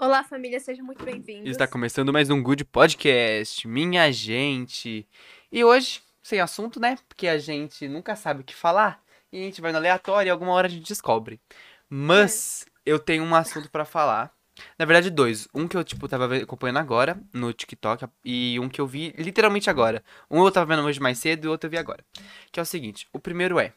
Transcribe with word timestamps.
Olá, 0.00 0.24
família, 0.24 0.58
sejam 0.58 0.82
muito 0.82 1.04
bem-vindos. 1.04 1.50
Está 1.50 1.66
começando 1.66 2.10
mais 2.10 2.30
um 2.30 2.42
Good 2.42 2.64
Podcast, 2.64 3.68
minha 3.68 4.10
gente. 4.10 5.06
E 5.52 5.62
hoje, 5.62 6.00
sem 6.22 6.40
assunto, 6.40 6.80
né? 6.80 6.96
Porque 7.06 7.28
a 7.28 7.36
gente 7.36 7.86
nunca 7.86 8.16
sabe 8.16 8.40
o 8.40 8.44
que 8.44 8.54
falar 8.54 9.04
e 9.30 9.38
a 9.38 9.44
gente 9.44 9.60
vai 9.60 9.72
no 9.72 9.76
aleatório 9.76 10.28
e 10.28 10.30
alguma 10.30 10.52
hora 10.52 10.68
a 10.68 10.70
gente 10.70 10.88
descobre. 10.88 11.38
Mas 11.86 12.64
eu 12.86 12.98
tenho 12.98 13.22
um 13.22 13.34
assunto 13.34 13.70
pra 13.70 13.84
falar. 13.84 14.32
Na 14.78 14.86
verdade, 14.86 15.10
dois. 15.10 15.46
Um 15.54 15.68
que 15.68 15.76
eu, 15.76 15.84
tipo, 15.84 16.08
tava 16.08 16.34
acompanhando 16.34 16.78
agora 16.78 17.20
no 17.30 17.52
TikTok 17.52 18.06
e 18.24 18.58
um 18.58 18.70
que 18.70 18.80
eu 18.80 18.86
vi 18.86 19.14
literalmente 19.18 19.68
agora. 19.68 20.02
Um 20.30 20.42
eu 20.42 20.50
tava 20.50 20.74
vendo 20.74 20.82
hoje 20.86 20.98
mais 20.98 21.18
cedo 21.18 21.44
e 21.44 21.48
o 21.48 21.50
outro 21.50 21.66
eu 21.66 21.72
vi 21.72 21.76
agora. 21.76 22.02
Que 22.50 22.58
é 22.58 22.62
o 22.62 22.66
seguinte: 22.66 23.06
o 23.12 23.18
primeiro 23.18 23.60
é. 23.60 23.74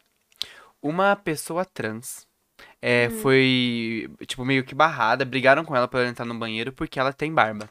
Uma 0.82 1.18
pessoa 1.18 1.66
trans 1.66 2.26
é, 2.82 3.10
foi, 3.10 4.10
tipo, 4.28 4.44
meio 4.46 4.64
que 4.64 4.76
barrada. 4.76 5.26
Brigaram 5.26 5.64
com 5.66 5.76
ela 5.76 5.88
pra 5.88 6.02
ela 6.02 6.10
entrar 6.10 6.26
no 6.26 6.36
banheiro 6.36 6.72
porque 6.74 7.00
ela 7.00 7.14
tem 7.14 7.34
barba. 7.34 7.70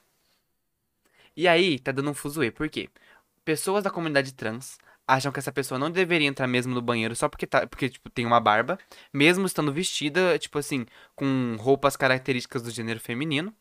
E 1.37 1.49
aí, 1.49 1.79
tá 1.79 1.93
dando 1.93 2.11
um 2.11 2.15
fuzuê. 2.15 2.51
Por 2.51 2.69
quê? 2.69 2.89
Pessoas 3.45 3.83
da 3.85 3.91
comunidade 3.91 4.33
trans 4.35 4.79
acham 5.07 5.33
que 5.33 5.39
essa 5.39 5.53
pessoa 5.53 5.79
não 5.79 5.91
deveria 5.91 6.29
entrar 6.29 6.47
mesmo 6.47 6.75
no 6.75 6.81
banheiro 6.81 7.15
só 7.17 7.29
porque, 7.29 7.47
tá, 7.47 7.67
porque 7.67 7.89
tipo, 7.89 8.09
tem 8.09 8.25
uma 8.25 8.41
barba, 8.41 8.79
mesmo 9.13 9.45
estando 9.47 9.73
vestida, 9.73 10.39
tipo 10.39 10.59
assim, 10.59 10.87
com 11.15 11.57
roupas 11.59 11.97
características 11.97 12.63
do 12.63 12.71
gênero 12.71 13.01
feminino. 13.01 13.53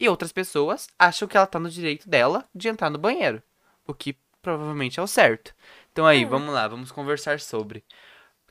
E 0.00 0.08
outras 0.08 0.32
pessoas 0.32 0.88
acham 0.98 1.28
que 1.28 1.36
ela 1.36 1.46
tá 1.46 1.58
no 1.60 1.70
direito 1.70 2.08
dela 2.08 2.44
de 2.54 2.68
entrar 2.68 2.90
no 2.90 2.98
banheiro. 2.98 3.42
O 3.86 3.94
que 3.94 4.16
provavelmente 4.40 4.98
é 4.98 5.02
o 5.02 5.06
certo. 5.06 5.54
Então 5.92 6.06
aí, 6.06 6.22
É. 6.22 6.26
vamos 6.26 6.52
lá, 6.54 6.66
vamos 6.68 6.90
conversar 6.92 7.40
sobre. 7.40 7.84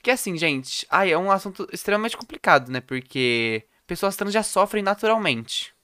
Porque 0.06 0.12
assim, 0.12 0.36
gente, 0.36 0.86
ai, 0.88 1.10
é 1.10 1.18
um 1.18 1.32
assunto 1.32 1.68
extremamente 1.72 2.16
complicado, 2.16 2.70
né? 2.70 2.80
Porque 2.80 3.66
pessoas 3.88 4.14
trans 4.14 4.32
já 4.32 4.40
sofrem 4.44 4.80
naturalmente. 4.80 5.74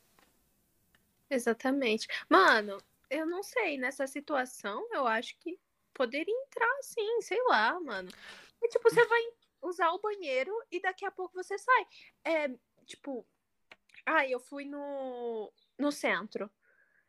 Exatamente. 1.29 2.07
Mano, 2.29 2.81
eu 3.11 3.27
não 3.27 3.43
sei, 3.43 3.77
nessa 3.79 4.07
situação, 4.07 4.87
eu 4.93 5.09
acho 5.09 5.37
que 5.41 5.59
poderia 5.93 6.33
entrar 6.47 6.73
sim, 6.83 7.21
sei 7.21 7.43
lá, 7.49 7.81
mano. 7.81 8.13
É 8.63 8.69
tipo, 8.69 8.89
você 8.89 9.05
vai 9.07 9.21
usar 9.61 9.91
o 9.91 9.99
banheiro 9.99 10.53
e 10.71 10.81
daqui 10.81 11.05
a 11.05 11.11
pouco 11.11 11.35
você 11.35 11.59
sai. 11.59 11.87
É, 12.25 12.51
tipo, 12.87 13.27
ai, 14.07 14.33
eu 14.33 14.39
fui 14.39 14.65
no, 14.65 15.53
no 15.77 15.91
centro 15.91 16.49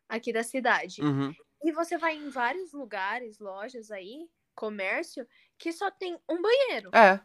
aqui 0.10 0.34
da 0.34 0.42
cidade. 0.42 1.00
Uhum. 1.00 1.32
E 1.64 1.72
você 1.72 1.96
vai 1.96 2.16
em 2.16 2.30
vários 2.30 2.74
lugares, 2.74 3.38
lojas 3.38 3.92
aí, 3.92 4.28
comércio, 4.56 5.28
que 5.64 5.72
só 5.72 5.90
tem 5.90 6.20
um 6.28 6.42
banheiro. 6.42 6.92
É. 6.94 7.22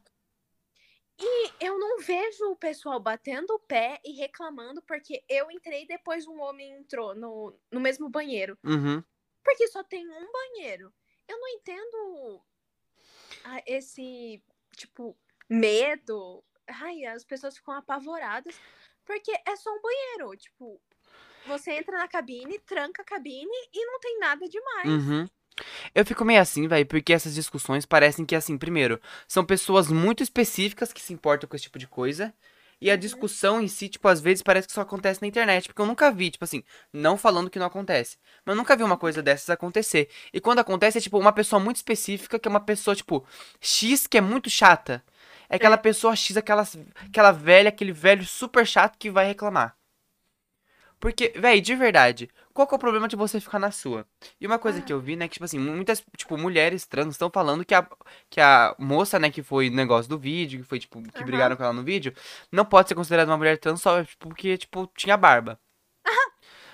E 1.19 1.51
eu 1.59 1.77
não 1.77 1.99
vejo 1.99 2.53
o 2.53 2.57
pessoal 2.57 3.01
batendo 3.01 3.53
o 3.53 3.59
pé 3.59 4.01
e 4.05 4.13
reclamando 4.13 4.81
porque 4.83 5.25
eu 5.29 5.51
entrei 5.51 5.83
e 5.83 5.89
depois 5.89 6.25
um 6.25 6.41
homem 6.41 6.71
entrou 6.71 7.17
no, 7.17 7.59
no 7.73 7.81
mesmo 7.81 8.09
banheiro. 8.09 8.57
Uhum. 8.63 9.03
Porque 9.43 9.67
só 9.67 9.83
tem 9.83 10.09
um 10.09 10.31
banheiro. 10.31 10.95
Eu 11.27 11.41
não 11.41 11.49
entendo 11.49 12.41
ah, 13.43 13.61
esse, 13.67 14.41
tipo, 14.77 15.19
medo. 15.49 16.45
Ai, 16.69 17.07
as 17.07 17.25
pessoas 17.25 17.57
ficam 17.57 17.75
apavoradas 17.75 18.57
porque 19.05 19.33
é 19.33 19.57
só 19.57 19.69
um 19.69 19.83
banheiro. 19.83 20.37
Tipo, 20.37 20.81
você 21.45 21.73
entra 21.73 21.99
na 21.99 22.07
cabine, 22.07 22.61
tranca 22.61 23.03
a 23.03 23.05
cabine 23.05 23.69
e 23.75 23.85
não 23.85 23.99
tem 23.99 24.17
nada 24.21 24.49
demais. 24.49 24.89
Uhum. 24.89 25.29
Eu 25.95 26.05
fico 26.05 26.25
meio 26.25 26.41
assim, 26.41 26.67
velho, 26.69 26.87
porque 26.87 27.13
essas 27.13 27.35
discussões 27.35 27.87
parecem 27.87 28.25
que, 28.25 28.35
assim, 28.37 28.57
primeiro, 28.59 29.01
são 29.27 29.45
pessoas 29.45 29.89
muito 29.89 30.23
específicas 30.23 30.93
que 30.93 31.01
se 31.03 31.13
importam 31.13 31.49
com 31.49 31.57
esse 31.57 31.65
tipo 31.65 31.79
de 31.79 31.87
coisa. 31.87 32.33
E 32.81 32.91
a 32.91 32.95
Uhum. 32.95 33.01
discussão 33.01 33.61
em 33.61 33.67
si, 33.69 33.89
tipo, 33.89 34.07
às 34.07 34.21
vezes 34.21 34.43
parece 34.43 34.69
que 34.69 34.73
só 34.75 34.83
acontece 34.83 35.21
na 35.21 35.27
internet. 35.29 35.67
Porque 35.69 35.81
eu 35.83 35.87
nunca 35.87 36.11
vi, 36.13 36.31
tipo 36.31 36.45
assim, 36.45 36.63
não 36.93 37.19
falando 37.19 37.51
que 37.51 37.59
não 37.59 37.67
acontece. 37.67 38.17
Mas 38.45 38.53
eu 38.55 38.57
nunca 38.57 38.77
vi 38.77 38.85
uma 38.85 38.97
coisa 38.97 39.21
dessas 39.23 39.51
acontecer. 39.51 40.09
E 40.33 40.41
quando 40.41 40.61
acontece, 40.61 40.99
é 40.99 41.01
tipo 41.01 41.19
uma 41.19 41.33
pessoa 41.33 41.59
muito 41.61 41.77
específica, 41.77 42.39
que 42.39 42.47
é 42.47 42.51
uma 42.51 42.61
pessoa, 42.61 42.95
tipo, 42.95 43.27
X, 43.61 44.07
que 44.07 44.19
é 44.19 44.21
muito 44.21 44.49
chata. 44.49 45.03
É 45.49 45.57
aquela 45.57 45.79
pessoa 45.79 46.15
X, 46.15 46.37
aquela, 46.37 46.67
aquela 47.07 47.33
velha, 47.33 47.69
aquele 47.71 47.93
velho 47.93 48.25
super 48.25 48.67
chato 48.67 48.97
que 48.99 49.11
vai 49.11 49.27
reclamar. 49.27 49.78
Porque, 51.01 51.33
véi, 51.37 51.61
de 51.61 51.75
verdade, 51.77 52.29
qual 52.53 52.67
que 52.67 52.75
é 52.75 52.77
o 52.77 52.79
problema 52.79 53.07
de 53.07 53.15
você 53.15 53.41
ficar 53.41 53.59
na 53.59 53.71
sua? 53.71 54.05
E 54.41 54.47
uma 54.47 54.59
coisa 54.59 54.81
Ah. 54.81 54.83
que 54.83 54.93
eu 54.93 55.01
vi, 55.01 55.15
né, 55.15 55.29
que, 55.29 55.35
tipo 55.35 55.45
assim, 55.45 55.59
muitas, 55.59 56.03
tipo, 56.17 56.37
mulheres 56.37 56.85
trans 56.87 57.15
estão 57.15 57.31
falando 57.31 57.65
que 57.65 57.75
a, 57.75 57.87
que 58.29 58.41
a 58.41 58.75
moça, 58.79 59.19
né, 59.19 59.31
que 59.31 59.43
foi 59.43 59.71
no 59.71 59.77
negócio 59.77 60.09
do 60.09 60.19
vídeo, 60.19 60.61
que 60.61 60.67
foi, 60.69 60.79
tipo, 60.81 61.01
que 61.03 61.19
Aham. 61.19 61.25
brigaram 61.25 61.57
com 61.57 61.63
ela 61.63 61.73
no 61.73 61.85
vídeo, 61.85 62.13
não 62.51 62.65
pode 62.65 62.89
ser 62.89 62.95
considerada 62.97 63.31
uma 63.31 63.37
mulher 63.37 63.59
trans 63.59 63.81
só, 63.81 64.03
tipo, 64.03 64.29
porque, 64.29 64.59
tipo, 64.59 64.91
tinha 64.97 65.17
barba. 65.17 65.59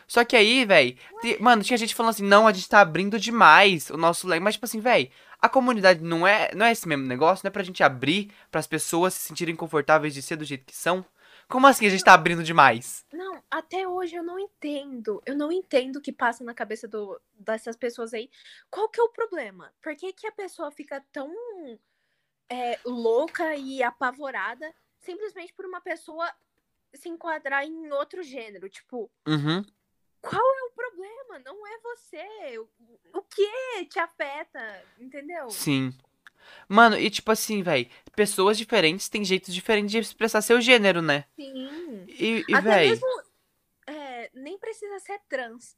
Só 0.07 0.23
que 0.25 0.37
aí, 0.37 0.65
véi, 0.67 0.99
mano, 1.41 1.63
tinha 1.63 1.79
gente 1.79 1.95
falando 1.95 2.11
assim, 2.11 2.25
não, 2.25 2.47
a 2.47 2.53
gente 2.53 2.69
tá 2.69 2.81
abrindo 2.81 3.19
demais 3.19 3.89
o 3.89 3.97
nosso 3.97 4.29
leque. 4.29 4.43
Mas, 4.43 4.55
tipo 4.55 4.67
assim, 4.67 4.79
véi, 4.79 5.11
a 5.41 5.49
comunidade 5.49 6.03
não 6.03 6.27
é, 6.27 6.51
não 6.55 6.67
é 6.67 6.73
esse 6.73 6.87
mesmo 6.87 7.07
negócio, 7.07 7.43
não 7.43 7.49
é 7.49 7.51
pra 7.53 7.63
gente 7.63 7.83
abrir 7.83 8.31
pras 8.51 8.67
pessoas 8.67 9.15
se 9.15 9.21
sentirem 9.29 9.57
confortáveis 9.57 10.13
de 10.13 10.21
ser 10.21 10.37
do 10.37 10.45
jeito 10.45 10.67
que 10.67 10.77
são? 10.77 11.05
Como 11.49 11.67
assim 11.67 11.87
a 11.87 11.91
gente 11.91 12.05
tá 12.05 12.15
abrindo 12.15 12.43
demais? 12.43 13.07
Não, 13.13 13.43
até 13.51 13.87
hoje 13.87 14.15
eu 14.17 14.23
não 14.23 14.39
entendo. 14.39 15.23
Eu 15.27 15.37
não 15.37 15.53
entendo 15.53 15.97
o 15.97 16.01
que 16.01 16.13
passa 16.13 16.43
na 16.43 16.55
cabeça 16.55 16.89
do, 16.89 17.21
dessas 17.35 17.77
pessoas 17.77 18.13
aí. 18.15 18.31
Qual 18.71 18.89
que 18.89 19.01
é 19.01 19.03
o 19.05 19.09
problema? 19.09 19.73
Por 19.83 19.95
que, 19.97 20.13
que 20.13 20.27
a 20.27 20.33
pessoa 20.33 20.71
fica 20.71 21.05
tão 21.13 21.33
é, 22.49 22.79
louca 22.85 23.55
e 23.57 23.83
apavorada 23.83 24.73
simplesmente 25.01 25.53
por 25.53 25.67
uma 25.67 25.81
pessoa 25.81 26.31
se 26.95 27.09
enquadrar 27.09 27.65
em 27.65 27.91
outro 27.93 28.23
gênero? 28.23 28.69
Tipo, 28.69 29.11
Uhum. 29.27 29.65
qual 30.21 30.43
é 30.43 30.63
o 30.65 30.71
problema? 30.71 31.39
Não 31.45 31.67
é 31.67 31.79
você. 31.81 32.59
O, 32.59 32.69
o 33.19 33.23
que 33.23 33.85
te 33.87 33.99
afeta? 33.99 34.83
Entendeu? 34.99 35.51
Sim. 35.51 35.93
Mano, 36.69 36.99
e 36.99 37.11
tipo 37.11 37.31
assim, 37.31 37.63
véi, 37.63 37.91
pessoas 38.15 38.57
diferentes 38.59 39.09
têm 39.09 39.25
jeitos 39.25 39.55
diferentes 39.55 39.91
de 39.91 39.99
expressar 39.99 40.41
seu 40.43 40.61
gênero, 40.61 41.03
né? 41.03 41.25
Sim. 41.37 42.05
E, 42.09 42.45
e 42.49 42.55
Até 42.55 42.61
véi, 42.61 42.89
mesmo. 42.91 43.07
é, 43.87 44.31
nem 44.35 44.59
precisa 44.59 44.99
ser 44.99 45.21
trans. 45.29 45.75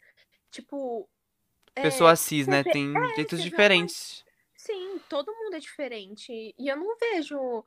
Tipo. 0.50 1.09
é, 1.75 1.82
pessoas 1.82 2.21
cis, 2.21 2.47
né, 2.47 2.62
CP 2.62 2.72
têm 2.72 2.93
jeitos 3.16 3.43
diferentes. 3.43 4.25
Sim, 4.56 4.99
todo 5.09 5.34
mundo 5.34 5.55
é 5.55 5.60
diferente. 5.60 6.55
E 6.59 6.69
eu 6.69 6.76
não 6.76 6.97
vejo, 6.99 7.65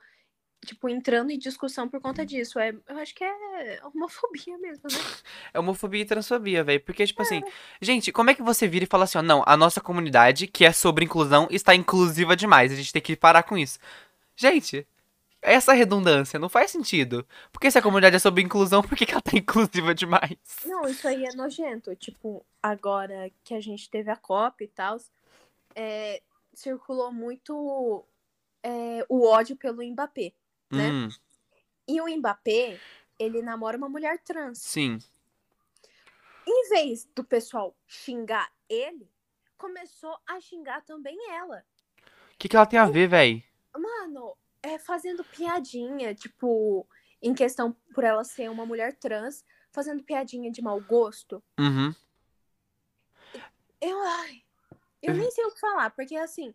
tipo, 0.65 0.89
entrando 0.89 1.31
em 1.31 1.37
discussão 1.37 1.87
por 1.87 2.01
conta 2.01 2.25
disso. 2.25 2.59
É, 2.59 2.73
eu 2.87 2.97
acho 2.97 3.15
que 3.15 3.23
é 3.23 3.79
homofobia 3.83 4.57
mesmo, 4.57 4.83
né? 4.91 4.97
É 5.53 5.59
homofobia 5.59 6.01
e 6.01 6.05
transfobia, 6.05 6.63
velho. 6.63 6.81
Porque, 6.81 7.05
tipo 7.05 7.21
assim, 7.21 7.41
gente, 7.81 8.11
como 8.11 8.29
é 8.29 8.35
que 8.35 8.41
você 8.41 8.67
vira 8.67 8.83
e 8.85 8.87
fala 8.87 9.05
assim, 9.05 9.17
ó, 9.17 9.21
não, 9.21 9.43
a 9.45 9.57
nossa 9.57 9.81
comunidade, 9.81 10.47
que 10.47 10.65
é 10.65 10.71
sobre 10.71 11.05
inclusão, 11.05 11.47
está 11.49 11.73
inclusiva 11.73 12.35
demais. 12.35 12.71
A 12.71 12.75
gente 12.75 12.93
tem 12.93 13.01
que 13.01 13.15
parar 13.15 13.43
com 13.43 13.57
isso. 13.57 13.79
Gente, 14.35 14.87
essa 15.41 15.73
redundância 15.73 16.39
não 16.39 16.49
faz 16.49 16.71
sentido. 16.71 17.25
Porque 17.51 17.71
se 17.71 17.77
a 17.77 17.81
comunidade 17.81 18.15
é 18.15 18.19
sobre 18.19 18.43
inclusão, 18.43 18.81
por 18.83 18.97
que, 18.97 19.05
que 19.05 19.13
ela 19.13 19.21
tá 19.21 19.37
inclusiva 19.37 19.95
demais? 19.95 20.37
Não, 20.65 20.83
isso 20.87 21.07
aí 21.07 21.25
é 21.25 21.35
nojento. 21.35 21.95
Tipo, 21.95 22.45
agora 22.61 23.31
que 23.43 23.53
a 23.53 23.61
gente 23.61 23.89
teve 23.89 24.11
a 24.11 24.15
COP 24.15 24.63
e 24.63 24.67
tal, 24.67 24.97
é, 25.75 26.21
circulou 26.53 27.11
muito 27.11 28.05
é, 28.63 29.05
o 29.07 29.25
ódio 29.25 29.55
pelo 29.55 29.83
Mbappé, 29.83 30.33
né? 30.71 30.89
Hum, 30.89 31.09
E 31.87 32.01
o 32.01 32.07
Mbappé, 32.07 32.79
ele 33.17 33.41
namora 33.41 33.77
uma 33.77 33.89
mulher 33.89 34.19
trans. 34.19 34.59
sim. 34.59 34.99
Em 36.47 36.69
vez 36.69 37.05
do 37.15 37.23
pessoal 37.23 37.75
xingar 37.85 38.51
ele, 38.67 39.07
começou 39.55 40.17
a 40.27 40.39
xingar 40.39 40.81
também 40.81 41.15
ela. 41.31 41.63
O 42.33 42.37
que, 42.39 42.49
que 42.49 42.55
ela 42.55 42.65
tem 42.65 42.79
a 42.79 42.85
ver, 42.85 43.07
véi? 43.07 43.43
Mano, 43.77 44.35
é 44.63 44.79
fazendo 44.79 45.23
piadinha, 45.23 46.15
tipo, 46.15 46.87
em 47.21 47.33
questão 47.35 47.73
por 47.93 48.03
ela 48.03 48.23
ser 48.23 48.49
uma 48.49 48.65
mulher 48.65 48.95
trans, 48.97 49.45
fazendo 49.71 50.03
piadinha 50.03 50.51
de 50.51 50.61
mau 50.61 50.79
gosto. 50.81 51.43
Uhum. 51.59 51.93
Eu, 53.81 54.01
ai, 54.01 54.43
eu 55.01 55.13
nem 55.13 55.29
sei 55.31 55.45
o 55.45 55.51
que 55.51 55.59
falar, 55.59 55.89
porque 55.91 56.15
assim, 56.15 56.53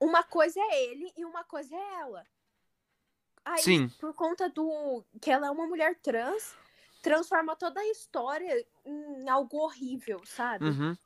uma 0.00 0.22
coisa 0.22 0.58
é 0.60 0.84
ele 0.84 1.12
e 1.16 1.24
uma 1.24 1.44
coisa 1.44 1.74
é 1.74 1.94
ela. 2.00 2.26
Aí, 3.46 3.62
Sim. 3.62 3.88
por 4.00 4.12
conta 4.12 4.50
do 4.50 5.04
que 5.20 5.30
ela 5.30 5.46
é 5.46 5.50
uma 5.50 5.68
mulher 5.68 5.96
trans, 6.02 6.56
transforma 7.00 7.54
toda 7.54 7.78
a 7.78 7.86
história 7.86 8.66
em 8.84 9.28
algo 9.28 9.58
horrível, 9.58 10.20
sabe? 10.26 10.64
Uhum. 10.64 10.96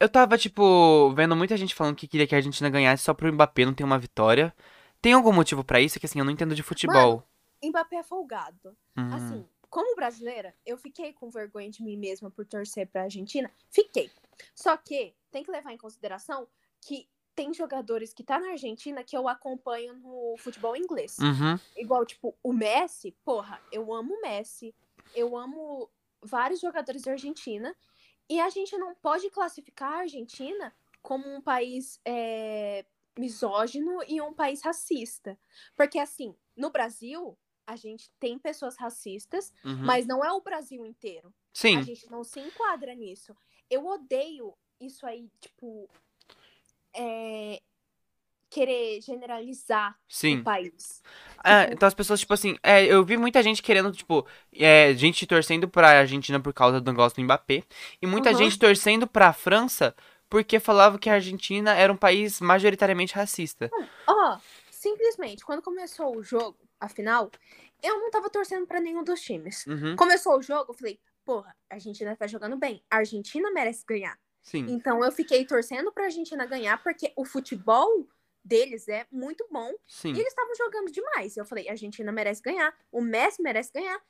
Eu 0.00 0.08
tava, 0.08 0.38
tipo, 0.38 1.12
vendo 1.14 1.36
muita 1.36 1.54
gente 1.54 1.74
falando 1.74 1.94
que 1.94 2.08
queria 2.08 2.26
que 2.26 2.34
a 2.34 2.38
Argentina 2.38 2.70
ganhasse 2.70 3.04
só 3.04 3.12
pro 3.12 3.30
Mbappé 3.30 3.66
não 3.66 3.74
ter 3.74 3.84
uma 3.84 3.98
vitória. 3.98 4.54
Tem 5.02 5.12
algum 5.12 5.32
motivo 5.32 5.62
pra 5.62 5.82
isso? 5.82 6.00
Que 6.00 6.06
assim, 6.06 6.18
eu 6.18 6.24
não 6.24 6.32
entendo 6.32 6.54
de 6.54 6.62
futebol. 6.62 7.22
Mbappé 7.62 7.96
é 7.96 8.02
folgado. 8.02 8.74
Uhum. 8.96 9.14
Assim, 9.14 9.48
como 9.68 9.94
brasileira, 9.94 10.54
eu 10.64 10.78
fiquei 10.78 11.12
com 11.12 11.30
vergonha 11.30 11.70
de 11.70 11.82
mim 11.82 11.98
mesma 11.98 12.30
por 12.30 12.46
torcer 12.46 12.88
pra 12.88 13.02
Argentina. 13.02 13.50
Fiquei. 13.70 14.10
Só 14.54 14.74
que 14.78 15.14
tem 15.30 15.44
que 15.44 15.50
levar 15.50 15.72
em 15.72 15.78
consideração 15.78 16.48
que 16.80 17.06
tem 17.34 17.52
jogadores 17.54 18.12
que 18.12 18.22
tá 18.24 18.38
na 18.38 18.50
Argentina 18.50 19.02
que 19.02 19.16
eu 19.16 19.26
acompanho 19.28 19.94
no 19.94 20.36
futebol 20.38 20.76
inglês. 20.76 21.16
Uhum. 21.18 21.58
Igual, 21.76 22.04
tipo, 22.04 22.34
o 22.42 22.52
Messi, 22.52 23.12
porra, 23.24 23.60
eu 23.70 23.92
amo 23.92 24.14
o 24.14 24.20
Messi. 24.20 24.74
Eu 25.14 25.36
amo 25.36 25.90
vários 26.22 26.60
jogadores 26.60 27.02
da 27.02 27.12
Argentina 27.12 27.74
e 28.28 28.40
a 28.40 28.48
gente 28.50 28.76
não 28.76 28.94
pode 28.94 29.28
classificar 29.30 29.92
a 29.92 29.98
Argentina 30.00 30.74
como 31.02 31.28
um 31.28 31.40
país 31.40 32.00
é, 32.04 32.84
misógino 33.18 34.02
e 34.06 34.20
um 34.20 34.32
país 34.32 34.62
racista. 34.62 35.38
Porque, 35.74 35.98
assim, 35.98 36.34
no 36.56 36.70
Brasil, 36.70 37.36
a 37.66 37.76
gente 37.76 38.10
tem 38.20 38.38
pessoas 38.38 38.76
racistas, 38.76 39.52
Uhum. 39.64 39.84
mas 39.84 40.06
não 40.06 40.24
é 40.24 40.32
o 40.32 40.40
Brasil 40.40 40.84
inteiro. 40.86 41.28
A 41.28 41.32
Sim, 41.54 41.82
gente 41.82 42.10
não 42.10 42.22
se 42.24 42.40
enquadra 42.40 42.94
nisso. 42.94 43.34
Eu 43.70 43.86
odeio 43.86 44.54
isso 44.80 45.06
aí, 45.06 45.30
tipo, 45.40 45.88
é, 46.94 47.60
querer 48.50 49.00
generalizar 49.00 49.92
o 49.92 49.98
sim. 50.08 50.42
país. 50.42 51.02
É, 51.44 51.62
Tipo, 51.64 51.74
então 51.74 51.86
as 51.86 51.94
pessoas, 51.94 52.20
tipo 52.20 52.32
assim, 52.34 52.56
é, 52.62 52.84
eu 52.84 53.04
vi 53.04 53.16
muita 53.16 53.42
gente 53.42 53.62
querendo, 53.62 53.90
tipo, 53.92 54.26
é, 54.54 54.94
gente 54.94 55.26
torcendo 55.26 55.68
pra 55.68 55.98
Argentina 56.00 56.38
por 56.40 56.52
causa 56.52 56.80
do 56.80 56.90
negócio 56.90 57.16
do 57.16 57.22
Mbappé. 57.24 57.64
E 58.00 58.06
muita 58.06 58.30
Uhum. 58.30 58.36
gente 58.38 58.58
torcendo 58.58 59.06
pra 59.06 59.32
França 59.32 59.94
porque 60.28 60.58
falava 60.60 60.98
que 60.98 61.10
a 61.10 61.14
Argentina 61.14 61.74
era 61.74 61.92
um 61.92 61.96
país 61.96 62.40
majoritariamente 62.40 63.14
racista. 63.14 63.70
Ó, 64.06 64.38
simplesmente, 64.70 65.44
quando 65.44 65.62
começou 65.62 66.16
o 66.16 66.22
jogo, 66.22 66.58
a 66.80 66.88
final, 66.88 67.30
eu 67.82 67.98
não 68.00 68.10
tava 68.10 68.30
torcendo 68.30 68.66
pra 68.66 68.80
nenhum 68.80 69.04
dos 69.04 69.20
times. 69.20 69.66
Uhum, 69.66 69.94
Começou 69.96 70.38
o 70.38 70.42
jogo, 70.42 70.72
eu 70.72 70.74
falei, 70.74 71.00
porra, 71.24 71.54
a 71.70 71.74
Argentina 71.74 72.16
tá 72.16 72.26
jogando 72.26 72.56
bem. 72.56 72.82
A 72.90 72.96
Argentina 72.98 73.50
merece 73.50 73.84
ganhar. 73.86 74.18
Sim. 74.42 74.66
Então 74.68 75.02
eu 75.04 75.10
fiquei 75.12 75.44
torcendo 75.46 75.92
pra 75.92 76.04
Argentina 76.04 76.44
ganhar, 76.44 76.82
porque 76.82 77.12
o 77.16 77.24
futebol 77.24 78.08
deles 78.44 78.88
é 78.88 79.06
muito 79.10 79.46
bom. 79.50 79.72
Sim. 79.86 80.08
E 80.08 80.18
eles 80.18 80.28
estavam 80.28 80.54
jogando 80.54 80.90
demais. 80.90 81.36
Eu 81.36 81.44
falei, 81.44 81.68
a 81.68 81.72
Argentina 81.72 82.10
merece 82.12 82.42
ganhar, 82.42 82.76
o 82.90 83.00
Messi 83.00 83.40
merece 83.40 83.72
ganhar. 83.72 84.00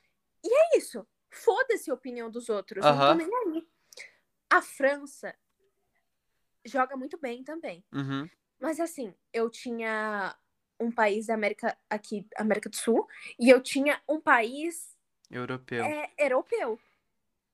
E 0.43 0.53
é 0.53 0.77
isso. 0.77 1.07
Foda-se 1.29 1.89
a 1.89 1.93
opinião 1.93 2.29
dos 2.29 2.49
outros. 2.49 2.83
Não 2.83 2.91
Aham. 2.91 3.17
tô 3.17 3.25
nem 3.25 3.35
aí. 3.55 3.67
A 4.49 4.61
França 4.61 5.33
joga 6.65 6.95
muito 6.95 7.17
bem 7.17 7.43
também. 7.43 7.83
Uhum. 7.91 8.29
Mas 8.59 8.79
assim, 8.79 9.13
eu 9.31 9.49
tinha 9.49 10.35
um 10.79 10.91
país 10.91 11.27
da 11.27 11.33
América 11.33 11.77
aqui, 11.89 12.27
América 12.35 12.69
do 12.69 12.75
Sul, 12.75 13.07
e 13.39 13.49
eu 13.49 13.61
tinha 13.61 14.01
um 14.07 14.19
país 14.19 14.97
Europeu. 15.29 15.83
é, 15.83 16.11
europeu. 16.17 16.79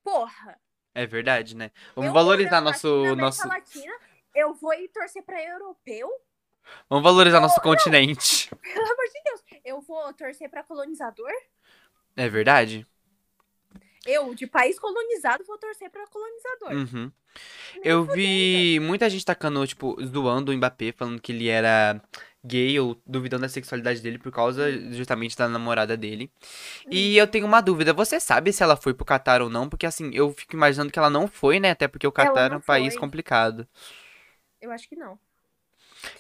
Porra. 0.04 0.60
É 0.94 1.06
verdade, 1.06 1.56
né? 1.56 1.72
Vamos 1.96 2.10
eu 2.10 2.14
valorizar 2.14 2.62
nosso, 2.62 3.16
nosso. 3.16 3.48
Latina, 3.48 3.94
eu 4.36 4.54
vou 4.54 4.74
ir 4.74 4.90
torcer 4.90 5.24
pra 5.24 5.42
europeu? 5.44 6.10
Vamos 6.90 7.04
valorizar 7.04 7.40
nosso 7.40 7.60
Não, 7.60 7.66
não. 7.66 7.76
continente. 7.76 8.50
Pelo 8.62 8.86
amor 8.86 9.06
de 9.06 9.24
Deus. 9.24 9.62
Eu 9.66 9.82
vou 9.82 10.14
torcer 10.14 10.50
pra 10.50 10.64
colonizador? 10.64 11.32
É 12.16 12.28
verdade? 12.28 12.86
Eu, 14.06 14.34
de 14.34 14.48
país 14.48 14.80
colonizado, 14.80 15.44
vou 15.46 15.58
torcer 15.58 15.90
pra 15.90 16.08
colonizador. 16.08 16.72
Uhum. 16.72 17.12
Eu 17.84 18.06
vi 18.06 18.80
muita 18.82 19.10
gente 19.10 19.26
tacando, 19.26 19.66
tipo, 19.68 19.96
zoando 20.04 20.52
o 20.52 20.56
Mbappé, 20.56 20.92
falando 20.92 21.22
que 21.22 21.32
ele 21.32 21.48
era 21.48 22.02
gay 22.44 22.80
ou 22.80 23.00
duvidando 23.06 23.42
da 23.42 23.50
sexualidade 23.50 24.02
dele 24.02 24.18
por 24.18 24.32
causa 24.32 24.72
justamente 24.94 25.36
da 25.38 25.48
namorada 25.48 25.98
dele. 25.98 26.32
E 26.90 27.18
eu 27.18 27.28
tenho 27.28 27.46
uma 27.46 27.62
dúvida, 27.62 27.94
você 27.94 28.20
sabe 28.20 28.54
se 28.54 28.64
ela 28.64 28.76
foi 28.76 28.94
pro 28.94 29.06
Catar 29.06 29.42
ou 29.42 29.50
não? 29.50 29.68
Porque 29.68 29.86
assim, 29.86 30.12
eu 30.14 30.32
fico 30.34 30.56
imaginando 30.56 30.92
que 30.92 31.00
ela 31.00 31.10
não 31.10 31.28
foi, 31.28 31.60
né? 31.60 31.72
Até 31.72 31.88
porque 31.88 32.08
o 32.08 32.12
Catar 32.12 32.52
é 32.52 32.58
um 32.58 32.62
país 32.62 32.94
foi. 32.94 33.02
complicado. 33.02 33.68
Eu 34.62 34.72
acho 34.72 34.88
que 34.88 34.96
não. 34.96 35.18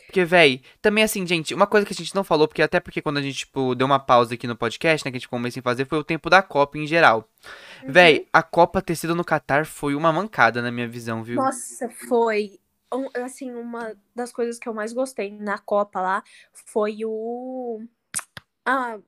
Porque, 0.06 0.25
véi, 0.25 0.62
também 0.81 1.04
assim, 1.04 1.25
gente, 1.25 1.54
uma 1.54 1.68
coisa 1.68 1.86
que 1.86 1.94
a 1.94 1.95
gente 1.95 2.13
não 2.16 2.24
falou, 2.24 2.48
porque 2.48 2.62
até 2.62 2.80
porque 2.80 3.01
quando 3.01 3.18
a 3.18 3.22
gente, 3.22 3.39
tipo, 3.39 3.75
deu 3.75 3.86
uma 3.86 4.00
pausa 4.00 4.33
aqui 4.33 4.48
no 4.48 4.56
podcast, 4.56 5.06
né, 5.06 5.12
que 5.12 5.18
a 5.18 5.19
gente 5.19 5.30
começou 5.30 5.60
a 5.60 5.63
fazer, 5.63 5.86
foi 5.86 6.00
o 6.00 6.04
tempo 6.04 6.30
da 6.30 6.42
Copa 6.42 6.77
em 6.77 6.88
geral. 6.88 7.30
Uhum. 7.83 7.92
Véi, 7.92 8.27
a 8.33 8.42
Copa 8.42 8.81
ter 8.81 8.95
sido 8.95 9.15
no 9.15 9.24
Catar 9.24 9.65
foi 9.65 9.95
uma 9.95 10.12
mancada 10.12 10.62
na 10.62 10.72
minha 10.72 10.88
visão, 10.88 11.24
viu? 11.24 11.36
Nossa, 11.36 11.88
foi. 11.89 12.60
Assim, 13.24 13.51
uma 13.53 13.95
das 14.15 14.31
coisas 14.31 14.59
que 14.59 14.68
eu 14.69 14.74
mais 14.74 14.94
gostei 14.94 15.31
na 15.31 15.57
Copa 15.57 16.01
lá 16.01 16.24
foi 16.53 17.00
o. 17.06 17.81
Ah, 18.65 19.00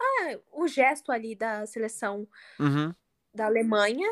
ah, 0.00 0.40
o 0.52 0.68
gesto 0.68 1.12
ali 1.12 1.36
da 1.36 1.66
seleção 1.66 2.28
Uhum. 2.58 2.96
da 3.34 3.46
Alemanha 3.46 4.08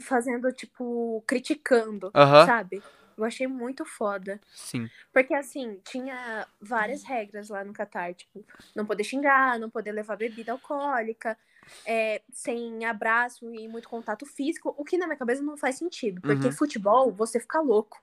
fazendo, 0.00 0.52
tipo, 0.52 1.22
criticando, 1.26 2.14
Aham. 2.14 2.46
sabe? 2.46 2.86
Eu 3.16 3.24
achei 3.24 3.46
muito 3.46 3.84
foda. 3.84 4.42
Sim. 4.54 4.90
Porque, 5.12 5.34
assim, 5.34 5.80
tinha 5.84 6.48
várias 6.60 7.04
regras 7.04 7.48
lá 7.50 7.64
no 7.64 7.72
Catar, 7.72 8.14
tipo, 8.14 8.46
não 8.74 8.86
poder 8.86 9.04
xingar, 9.04 9.58
não 9.60 9.70
poder 9.70 9.92
levar 9.92 10.16
bebida 10.16 10.52
alcoólica, 10.52 11.38
é, 11.86 12.22
sem 12.32 12.84
abraço 12.86 13.52
e 13.54 13.68
muito 13.68 13.88
contato 13.88 14.26
físico, 14.26 14.74
o 14.78 14.84
que 14.84 14.98
na 14.98 15.06
minha 15.06 15.18
cabeça 15.18 15.42
não 15.42 15.56
faz 15.56 15.76
sentido, 15.78 16.22
porque 16.26 16.50
Uhum. 16.50 16.52
futebol, 16.52 17.12
você 17.14 17.40
fica 17.40 17.60
louco. 17.60 17.98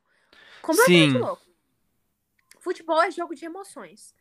Completamente 0.62 1.12
Sim. 1.12 1.18
louco. 1.18 1.46
Futebol 2.60 3.02
é 3.02 3.12
jogo 3.12 3.34
de 3.34 3.46
emoções. 3.46 4.14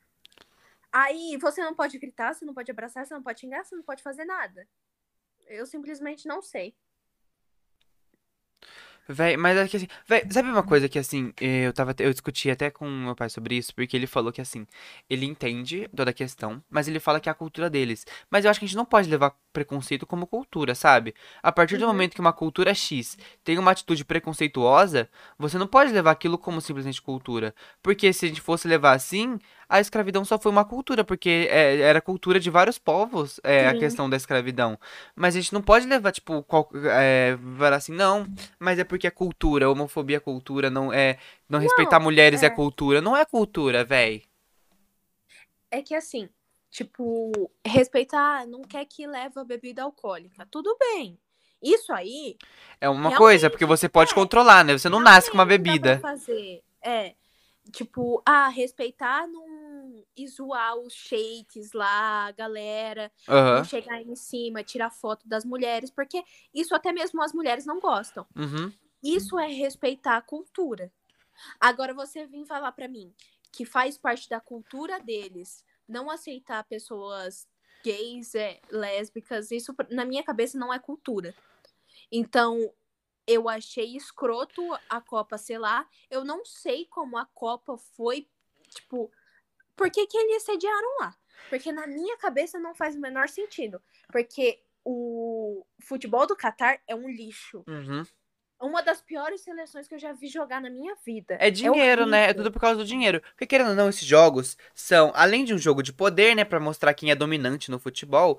Aí 0.93 1.37
você 1.37 1.63
não 1.63 1.75
pode 1.75 1.99
gritar, 1.99 2.35
você 2.35 2.45
não 2.45 2.55
pode 2.55 2.71
abraçar, 2.71 3.07
você 3.07 3.15
não 3.15 3.23
pode 3.23 3.41
xingar, 3.41 3.65
você 3.65 3.77
não 3.77 3.83
pode 3.83 4.03
fazer 4.03 4.25
nada. 4.25 4.67
Eu 5.47 5.67
simplesmente 5.67 6.27
não 6.27 6.43
sei. 6.43 6.75
Véi, 9.13 9.37
mas 9.37 9.57
é 9.57 9.67
que 9.67 9.77
assim, 9.77 9.89
véi, 10.07 10.25
sabe 10.31 10.49
uma 10.51 10.63
coisa 10.63 10.89
que 10.89 10.97
assim, 10.99 11.33
eh, 11.41 11.67
eu 11.67 11.73
tava, 11.73 11.93
eu 11.99 12.13
discuti 12.13 12.49
até 12.49 12.71
com 12.71 12.89
meu 12.89 13.17
pai 13.17 13.29
sobre 13.29 13.57
isso, 13.57 13.75
porque 13.75 13.97
ele 13.97 14.07
falou 14.07 14.33
que 14.33 14.41
assim, 14.41 14.65
ele 15.09 15.27
entende 15.27 15.89
toda 15.97 16.13
a 16.13 16.15
questão, 16.15 16.63
mas 16.71 16.87
ele 16.87 17.01
fala 17.01 17.19
que 17.19 17.29
é 17.29 17.33
a 17.33 17.35
cultura 17.35 17.69
deles. 17.69 18.07
Mas 18.31 18.45
eu 18.45 18.51
acho 18.51 18.61
que 18.61 18.67
a 18.67 18.69
gente 18.69 18.77
não 18.77 18.85
pode 18.85 19.11
levar 19.11 19.37
preconceito 19.53 20.07
como 20.07 20.27
cultura, 20.27 20.75
sabe? 20.75 21.15
A 21.43 21.51
partir 21.53 21.77
do 21.77 21.83
Uhum. 21.83 21.89
momento 21.89 22.15
que 22.15 22.21
uma 22.21 22.33
cultura 22.33 22.75
X 22.75 23.19
tem 23.45 23.59
uma 23.59 23.71
atitude 23.73 24.05
preconceituosa, 24.05 25.09
você 25.39 25.59
não 25.59 25.67
pode 25.67 25.93
levar 25.93 26.13
aquilo 26.13 26.39
como 26.39 26.61
simplesmente 26.61 27.03
cultura. 27.03 27.55
Porque 27.83 28.13
se 28.13 28.27
a 28.27 28.29
gente 28.29 28.41
fosse 28.41 28.69
levar 28.69 28.93
assim, 28.93 29.39
a 29.69 29.81
escravidão 29.81 30.25
só 30.25 30.39
foi 30.39 30.51
uma 30.51 30.65
cultura, 30.65 31.05
porque 31.05 31.49
é, 31.51 31.81
era 31.81 32.01
cultura 32.01 32.41
de 32.41 32.51
vários 32.51 32.79
povos, 32.79 33.41
é, 33.45 33.69
a 33.69 33.79
questão 33.79 34.09
da 34.11 34.17
escravidão. 34.17 34.79
Mas 35.15 35.37
a 35.37 35.41
gente 35.41 35.53
não 35.53 35.63
pode 35.63 35.87
levar, 35.87 36.13
tipo, 36.13 36.43
qual, 36.43 36.69
é, 36.75 37.39
falar 37.59 37.77
assim, 37.77 37.93
não, 37.93 38.27
mas 38.59 38.79
é 38.79 38.85
porque 38.85 39.07
é 39.07 39.11
cultura, 39.11 39.71
homofobia 39.71 40.17
é 40.17 40.21
cultura, 40.21 40.71
não 40.71 40.93
é. 40.93 41.19
Não 41.49 41.59
respeitar 41.59 42.01
mulheres 42.01 42.43
é, 42.43 42.47
é. 42.47 42.51
cultura. 42.51 43.01
Não 43.01 43.17
é 43.17 43.25
cultura, 43.25 43.85
véi. 43.85 44.23
É 45.71 45.83
que 45.83 45.95
assim, 45.95 46.29
tipo, 46.71 47.51
respeitar, 47.67 48.47
não 48.47 48.63
quer 48.63 48.85
que 48.85 49.07
leva 49.07 49.45
bebida 49.45 49.83
alcoólica. 49.83 50.47
Tudo 50.51 50.77
bem. 50.79 51.19
Isso 51.63 51.93
aí 51.93 52.39
É 52.81 52.89
uma 52.89 53.15
coisa, 53.15 53.51
porque 53.51 53.67
você 53.67 53.87
pode 53.89 54.13
é. 54.13 54.15
controlar, 54.15 54.65
né? 54.65 54.73
Você 54.79 54.89
não 54.89 55.01
nasce 55.01 55.31
com 55.31 55.37
uma 55.37 55.45
bebida. 55.45 55.99
fazer. 55.99 56.63
É. 56.83 57.15
Tipo, 57.71 58.23
ah, 58.25 58.49
respeitar 58.49 59.27
não 59.27 60.03
e 60.17 60.27
zoar 60.27 60.77
os 60.77 60.93
shakes 60.93 61.73
lá, 61.73 62.27
a 62.27 62.33
galera, 62.33 63.13
não 63.29 63.65
chegar 63.65 64.01
em 64.01 64.17
cima, 64.17 64.65
tirar 64.65 64.91
foto 64.91 65.29
das 65.29 65.45
mulheres, 65.45 65.91
porque 65.91 66.23
isso 66.55 66.75
até 66.75 66.93
mesmo 66.93 67.23
as 67.23 67.33
mulheres 67.33 67.67
não 67.67 67.79
gostam. 67.79 68.27
Uhum. 68.35 68.73
Isso 69.03 69.39
é 69.39 69.47
respeitar 69.47 70.17
a 70.17 70.23
cultura. 70.23 70.91
Agora 71.61 71.95
você 71.95 72.27
vir 72.27 72.45
falar 72.45 72.73
pra 72.73 72.89
mim 72.89 73.15
que 73.53 73.65
faz 73.65 73.97
parte 73.97 74.29
da 74.29 74.41
cultura 74.41 75.01
deles 75.01 75.65
não 75.91 76.11
aceitar 76.11 76.65
pessoas 76.65 77.47
gays, 77.85 78.35
é, 78.35 78.61
lésbicas, 78.71 79.51
isso 79.51 79.75
na 79.91 80.05
minha 80.05 80.23
cabeça 80.23 80.59
não 80.59 80.73
é 80.73 80.79
cultura. 80.79 81.35
Então, 82.13 82.73
eu 83.27 83.49
achei 83.49 83.97
escroto 83.97 84.63
a 84.89 85.01
Copa 85.01 85.39
ser 85.39 85.59
lá. 85.59 85.87
Eu 86.11 86.25
não 86.25 86.45
sei 86.45 86.87
como 86.87 87.17
a 87.17 87.27
Copa 87.27 87.77
foi, 87.77 88.29
tipo, 88.69 89.11
por 89.77 89.91
que, 89.91 90.07
que 90.07 90.17
eles 90.17 90.43
sediaram 90.43 90.99
lá? 91.01 91.17
Porque 91.49 91.73
na 91.73 91.87
minha 91.87 92.17
cabeça 92.19 92.59
não 92.59 92.75
faz 92.75 92.97
o 92.97 93.01
menor 93.01 93.29
sentido. 93.29 93.83
Porque 94.11 94.63
o 94.85 95.65
futebol 95.81 96.27
do 96.27 96.37
Catar 96.37 96.81
é 96.87 96.95
um 96.95 97.09
lixo. 97.09 97.65
Uhum. 97.67 98.05
Uma 98.61 98.83
das 98.83 99.01
piores 99.01 99.41
seleções 99.41 99.89
que 99.89 99.95
eu 99.95 99.99
já 99.99 100.13
vi 100.13 100.29
jogar 100.29 100.61
na 100.61 100.69
minha 100.69 100.95
vida. 101.05 101.37
É 101.41 101.51
dinheiro, 101.51 102.05
né? 102.05 102.31
É 102.31 102.35
tudo 102.35 102.53
por 102.53 102.61
causa 102.61 102.77
do 102.77 102.85
dinheiro. 102.85 103.21
Porque 103.31 103.47
querendo 103.47 103.71
ou 103.71 103.75
não, 103.75 103.89
esses 103.89 104.07
jogos 104.07 104.57
são, 104.75 105.11
além 105.15 105.45
de 105.45 105.55
um 105.55 105.59
jogo 105.59 105.83
de 105.83 105.93
poder, 105.93 106.35
né, 106.37 106.45
Pra 106.45 106.61
mostrar 106.61 106.93
quem 106.93 107.11
é 107.11 107.15
dominante 107.15 107.71
no 107.71 107.79
futebol, 107.79 108.39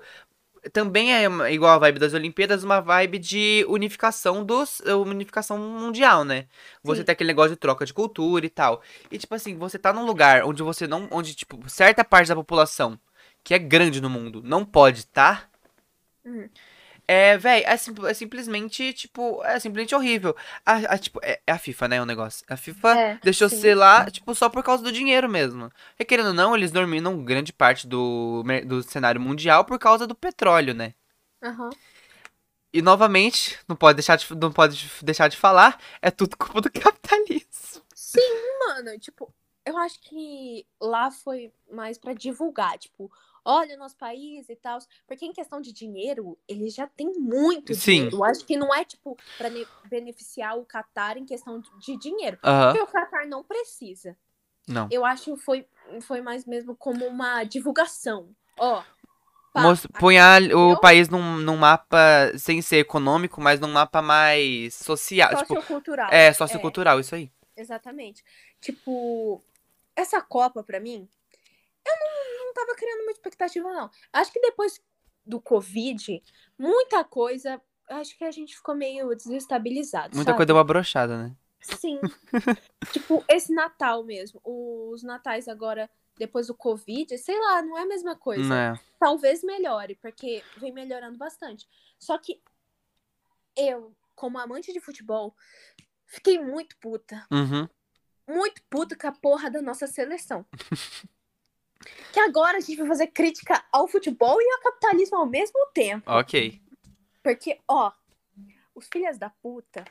também 0.72 1.12
é 1.12 1.24
igual 1.52 1.74
a 1.74 1.78
vibe 1.78 1.98
das 1.98 2.14
Olimpíadas, 2.14 2.62
uma 2.62 2.80
vibe 2.80 3.18
de 3.18 3.64
unificação 3.68 4.44
dos, 4.44 4.80
eh, 4.86 4.94
unificação 4.94 5.58
mundial, 5.58 6.24
né? 6.24 6.46
Você 6.84 7.00
Sim. 7.00 7.04
tem 7.06 7.12
aquele 7.14 7.28
negócio 7.28 7.50
de 7.50 7.56
troca 7.56 7.84
de 7.84 7.92
cultura 7.92 8.46
e 8.46 8.50
tal. 8.50 8.80
E 9.10 9.18
tipo 9.18 9.34
assim, 9.34 9.56
você 9.56 9.78
tá 9.78 9.92
num 9.92 10.06
lugar 10.06 10.44
onde 10.44 10.62
você 10.62 10.86
não, 10.86 11.08
onde 11.10 11.34
tipo 11.34 11.58
certa 11.68 12.04
parte 12.04 12.28
da 12.28 12.36
população 12.36 12.98
que 13.42 13.54
é 13.54 13.58
grande 13.58 14.00
no 14.00 14.08
mundo 14.08 14.40
não 14.44 14.64
pode 14.64 15.00
estar, 15.00 15.50
Hum. 16.24 16.48
É, 17.12 17.38
véi, 17.38 17.62
é, 17.66 17.76
sim- 17.76 17.94
é 18.06 18.14
simplesmente, 18.14 18.92
tipo, 18.92 19.42
é 19.44 19.58
simplesmente 19.60 19.94
horrível. 19.94 20.34
A, 20.64 20.74
a, 20.94 20.98
tipo, 20.98 21.20
é, 21.22 21.40
é 21.46 21.52
a 21.52 21.58
FIFA, 21.58 21.88
né, 21.88 22.02
o 22.02 22.06
negócio. 22.06 22.44
A 22.48 22.56
FIFA 22.56 22.94
É, 22.96 23.18
deixou 23.22 23.48
sim. 23.48 23.56
ser 23.60 23.74
lá, 23.74 24.10
tipo, 24.10 24.34
só 24.34 24.48
por 24.48 24.62
causa 24.62 24.82
do 24.82 24.92
dinheiro 24.92 25.28
mesmo. 25.28 25.70
E 25.98 26.04
querendo 26.04 26.28
ou 26.28 26.34
não, 26.34 26.54
eles 26.56 26.70
dominam 26.72 27.24
grande 27.24 27.52
parte 27.52 27.86
do, 27.86 28.42
do 28.66 28.82
cenário 28.82 29.20
mundial 29.20 29.64
por 29.64 29.78
causa 29.78 30.06
do 30.06 30.14
petróleo, 30.14 30.74
né? 30.74 30.94
Aham. 31.42 31.70
E 32.72 32.80
novamente, 32.80 33.58
não 33.68 33.76
pode 33.76 33.96
deixar 33.96 34.16
de, 34.16 34.26
não 34.34 34.50
pode 34.50 34.90
deixar 35.02 35.28
de 35.28 35.36
falar, 35.36 35.78
é 36.00 36.10
tudo 36.10 36.36
culpa 36.36 36.60
do 36.60 36.70
capitalismo. 36.72 37.82
Sim, 37.94 38.20
mano, 38.66 38.98
tipo, 38.98 39.32
eu 39.64 39.76
acho 39.78 40.00
que 40.00 40.66
lá 40.80 41.10
foi 41.10 41.52
mais 41.70 41.98
pra 41.98 42.12
divulgar, 42.14 42.78
tipo, 42.78 43.10
olha 43.44 43.74
o 43.76 43.78
nosso 43.78 43.96
país 43.96 44.48
e 44.48 44.56
tal. 44.56 44.78
Porque 45.06 45.24
em 45.26 45.32
questão 45.32 45.60
de 45.60 45.72
dinheiro, 45.72 46.38
eles 46.48 46.74
já 46.74 46.86
têm 46.86 47.12
muito 47.18 47.74
Sim. 47.74 47.92
dinheiro. 47.94 48.16
Eu 48.18 48.24
acho 48.24 48.44
que 48.44 48.56
não 48.56 48.74
é, 48.74 48.84
tipo, 48.84 49.16
ne- 49.40 49.66
beneficiar 49.88 50.58
o 50.58 50.64
Qatar 50.64 51.16
em 51.18 51.24
questão 51.24 51.60
de 51.78 51.96
dinheiro. 51.96 52.38
Aham. 52.42 52.72
Porque 52.72 52.82
o 52.82 52.86
Qatar 52.92 53.26
não 53.28 53.42
precisa. 53.42 54.16
Não. 54.68 54.86
Eu 54.90 55.04
acho 55.04 55.34
que 55.34 55.40
foi, 55.42 55.66
foi 56.02 56.20
mais 56.20 56.46
mesmo 56.46 56.76
como 56.76 57.04
uma 57.06 57.44
divulgação. 57.44 58.28
Ó. 58.58 58.82
Mostra- 59.54 59.90
Põe 60.00 60.18
a- 60.18 60.38
o 60.56 60.80
país 60.80 61.10
num, 61.10 61.36
num 61.36 61.56
mapa 61.58 61.98
sem 62.38 62.62
ser 62.62 62.76
econômico, 62.78 63.38
mas 63.40 63.60
num 63.60 63.70
mapa 63.70 64.00
mais 64.00 64.74
social. 64.74 65.28
Tipo, 65.36 65.54
Sociocultural. 65.56 66.08
é, 66.10 66.32
sociocultural, 66.32 67.00
isso 67.00 67.14
aí. 67.14 67.30
Exatamente. 67.54 68.24
Tipo, 68.62 69.42
essa 69.94 70.22
Copa, 70.22 70.62
pra 70.62 70.80
mim, 70.80 71.06
não, 72.54 72.66
tava 72.66 72.76
criando 72.76 73.04
muita 73.04 73.12
expectativa, 73.12 73.72
não. 73.72 73.90
Acho 74.12 74.32
que 74.32 74.40
depois 74.40 74.80
do 75.24 75.40
Covid, 75.40 76.22
muita 76.58 77.04
coisa, 77.04 77.60
acho 77.88 78.16
que 78.16 78.24
a 78.24 78.30
gente 78.30 78.56
ficou 78.56 78.74
meio 78.74 79.14
desestabilizado. 79.14 80.14
Muita 80.14 80.30
sabe? 80.30 80.36
coisa 80.36 80.46
deu 80.46 80.56
uma 80.56 80.64
brochada, 80.64 81.16
né? 81.16 81.36
Sim. 81.60 82.00
tipo, 82.92 83.24
esse 83.28 83.54
Natal 83.54 84.02
mesmo. 84.04 84.40
Os 84.44 85.02
natais 85.02 85.46
agora, 85.46 85.88
depois 86.18 86.48
do 86.48 86.54
Covid, 86.54 87.16
sei 87.18 87.38
lá, 87.38 87.62
não 87.62 87.78
é 87.78 87.82
a 87.82 87.86
mesma 87.86 88.16
coisa. 88.16 88.42
Não 88.42 88.56
é. 88.56 88.80
Talvez 88.98 89.42
melhore, 89.44 89.94
porque 89.96 90.42
vem 90.56 90.72
melhorando 90.72 91.16
bastante. 91.16 91.68
Só 91.98 92.18
que 92.18 92.40
eu, 93.56 93.94
como 94.14 94.38
amante 94.38 94.72
de 94.72 94.80
futebol, 94.80 95.36
fiquei 96.06 96.42
muito 96.42 96.76
puta 96.78 97.24
Uhum. 97.30 97.68
muito 98.26 98.62
puto 98.68 98.98
com 98.98 99.06
a 99.06 99.12
porra 99.12 99.48
da 99.50 99.62
nossa 99.62 99.86
seleção. 99.86 100.44
que 102.12 102.20
agora 102.20 102.58
a 102.58 102.60
gente 102.60 102.76
vai 102.78 102.88
fazer 102.88 103.08
crítica 103.08 103.64
ao 103.70 103.88
futebol 103.88 104.40
e 104.40 104.52
ao 104.52 104.60
capitalismo 104.60 105.18
ao 105.18 105.26
mesmo 105.26 105.58
tempo. 105.72 106.10
Ok. 106.10 106.60
Porque, 107.22 107.58
ó, 107.68 107.92
os 108.74 108.88
filhos 108.92 109.18
da 109.18 109.30
puta, 109.30 109.84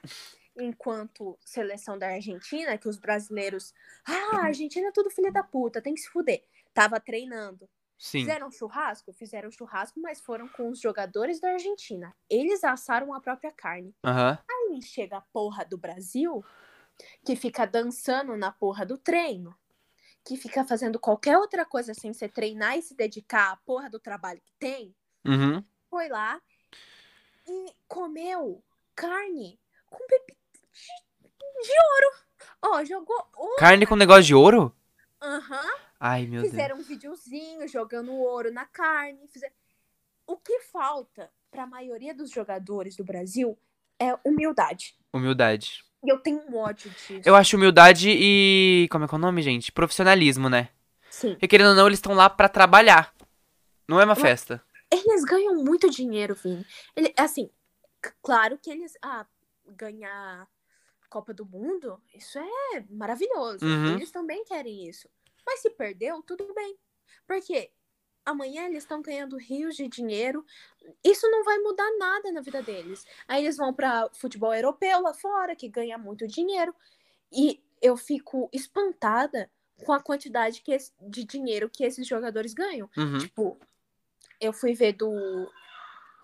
enquanto 0.59 1.37
seleção 1.45 1.97
da 1.97 2.07
Argentina, 2.07 2.77
que 2.77 2.89
os 2.89 2.97
brasileiros. 2.97 3.73
Ah, 4.05 4.37
a 4.37 4.45
Argentina 4.45 4.87
é 4.87 4.91
tudo 4.91 5.09
filha 5.09 5.31
da 5.31 5.43
puta, 5.43 5.81
tem 5.81 5.93
que 5.93 6.01
se 6.01 6.09
fuder. 6.09 6.43
Tava 6.73 6.99
treinando. 6.99 7.69
Sim. 7.97 8.21
Fizeram 8.21 8.51
churrasco? 8.51 9.13
Fizeram 9.13 9.51
churrasco, 9.51 9.99
mas 9.99 10.19
foram 10.19 10.47
com 10.47 10.69
os 10.69 10.79
jogadores 10.79 11.39
da 11.39 11.51
Argentina. 11.51 12.15
Eles 12.27 12.63
assaram 12.63 13.13
a 13.13 13.21
própria 13.21 13.51
carne. 13.51 13.95
Aham. 14.03 14.39
Aí 14.49 14.81
chega 14.81 15.17
a 15.17 15.21
porra 15.21 15.63
do 15.63 15.77
Brasil, 15.77 16.43
que 17.23 17.35
fica 17.35 17.65
dançando 17.65 18.35
na 18.35 18.51
porra 18.51 18.85
do 18.85 18.97
treino, 18.97 19.55
que 20.25 20.37
fica 20.37 20.63
fazendo 20.65 20.99
qualquer 20.99 21.37
outra 21.37 21.65
coisa 21.65 21.93
sem 21.93 22.13
ser 22.13 22.29
treinar 22.31 22.77
e 22.77 22.81
se 22.81 22.93
dedicar 22.95 23.51
à 23.51 23.55
porra 23.57 23.89
do 23.89 23.99
trabalho 23.99 24.41
que 24.45 24.53
tem, 24.59 24.95
Uhum. 25.25 25.63
foi 25.89 26.07
lá 26.09 26.41
e 27.47 27.73
comeu 27.87 28.63
carne 28.95 29.59
com 29.89 30.05
bebida 30.07 30.37
de, 30.71 31.67
de 31.67 31.71
ouro. 31.93 32.15
Ó, 32.61 32.83
jogou 32.85 33.27
ouro. 33.35 33.55
Carne 33.57 33.85
com 33.85 33.95
negócio 33.95 34.23
de 34.23 34.35
ouro? 34.35 34.75
Aham. 35.21 35.75
Ai, 35.99 36.25
meu 36.25 36.41
Deus. 36.41 36.51
Fizeram 36.51 36.77
um 36.77 36.83
videozinho 36.83 37.67
jogando 37.67 38.11
ouro 38.13 38.51
na 38.51 38.65
carne. 38.65 39.29
O 40.25 40.37
que 40.37 40.59
falta 40.61 41.31
para 41.51 41.63
a 41.63 41.67
maioria 41.67 42.13
dos 42.13 42.31
jogadores 42.31 42.95
do 42.95 43.03
Brasil 43.03 43.57
é 43.99 44.17
humildade. 44.25 44.95
Humildade. 45.13 45.83
E 46.03 46.11
eu 46.11 46.17
tenho 46.19 46.41
um 46.49 46.57
ódio 46.57 46.89
disso. 46.89 47.21
Eu 47.23 47.35
acho 47.35 47.55
humildade 47.55 48.09
e. 48.11 48.87
Como 48.91 49.05
é 49.05 49.07
que 49.07 49.13
é 49.13 49.17
o 49.17 49.21
nome, 49.21 49.41
gente? 49.41 49.71
Profissionalismo, 49.71 50.49
né? 50.49 50.69
Sim. 51.09 51.31
Porque 51.31 51.47
querendo 51.47 51.69
ou 51.69 51.75
não, 51.75 51.87
eles 51.87 51.97
estão 51.99 52.13
lá 52.13 52.29
pra 52.29 52.49
trabalhar. 52.49 53.13
Não 53.87 53.99
é 53.99 54.03
uma 54.05 54.13
Mas- 54.13 54.21
festa. 54.21 54.63
Eles 54.91 55.23
ganham 55.23 55.55
muito 55.63 55.89
dinheiro, 55.89 56.35
Vini. 56.35 56.65
Ele, 56.95 57.13
assim, 57.17 57.49
claro 58.21 58.57
que 58.57 58.69
eles. 58.69 58.93
Ah, 59.01 59.25
ganhar 59.67 60.47
Copa 61.09 61.33
do 61.33 61.45
Mundo, 61.45 62.01
isso 62.13 62.39
é 62.39 62.83
maravilhoso. 62.89 63.65
Uhum. 63.65 63.95
Eles 63.95 64.11
também 64.11 64.43
querem 64.45 64.87
isso. 64.89 65.09
Mas 65.45 65.61
se 65.61 65.69
perdeu, 65.71 66.21
tudo 66.23 66.53
bem. 66.53 66.77
Porque 67.27 67.69
amanhã 68.25 68.65
eles 68.65 68.83
estão 68.83 69.01
ganhando 69.01 69.37
rios 69.37 69.75
de 69.75 69.87
dinheiro. 69.87 70.45
Isso 71.03 71.29
não 71.29 71.43
vai 71.43 71.57
mudar 71.59 71.89
nada 71.97 72.31
na 72.31 72.41
vida 72.41 72.61
deles. 72.61 73.05
Aí 73.27 73.43
eles 73.43 73.57
vão 73.57 73.73
para 73.73 74.09
futebol 74.13 74.53
europeu 74.53 75.01
lá 75.01 75.13
fora, 75.13 75.55
que 75.55 75.67
ganha 75.67 75.97
muito 75.97 76.27
dinheiro. 76.27 76.73
E 77.31 77.61
eu 77.81 77.97
fico 77.97 78.49
espantada 78.51 79.49
com 79.85 79.91
a 79.93 79.99
quantidade 79.99 80.61
que 80.61 80.77
de 81.01 81.23
dinheiro 81.23 81.69
que 81.69 81.83
esses 81.83 82.07
jogadores 82.07 82.53
ganham. 82.53 82.89
Uhum. 82.95 83.17
Tipo, 83.19 83.57
eu 84.39 84.53
fui 84.53 84.73
ver 84.73 84.93
do 84.93 85.51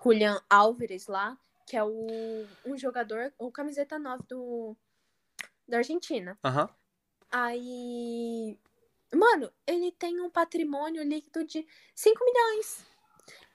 Julian 0.04 0.42
Álvares 0.50 1.08
lá, 1.08 1.38
que 1.66 1.75
é 1.75 1.84
o 1.84 2.46
um 2.66 2.77
jogador, 2.77 3.34
o 3.38 3.51
camiseta 3.51 4.00
9 4.00 4.24
do 4.30 4.75
da 5.68 5.77
Argentina. 5.77 6.38
Aham. 6.44 6.70
Aí, 7.30 8.58
mano, 9.13 9.51
ele 9.65 9.91
tem 9.91 10.19
um 10.21 10.29
patrimônio 10.29 11.03
líquido 11.03 11.45
de 11.45 11.65
5 11.95 12.25
milhões. 12.25 12.85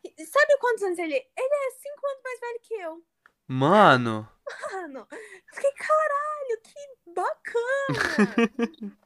E 0.05 0.25
Sabe 0.27 0.59
quantos 0.59 0.83
anos 0.83 0.99
ele? 0.99 1.15
Ele 1.15 1.55
é 1.55 1.71
5 1.71 2.07
anos 2.07 2.23
mais 2.25 2.41
velho 2.41 2.61
que 2.63 2.75
eu. 2.75 3.05
Mano. 3.47 4.29
Mano, 4.73 5.07
eu 5.11 5.55
fiquei, 5.55 5.73
caralho, 5.73 6.61
que 6.63 7.11
bacana! 7.13 8.97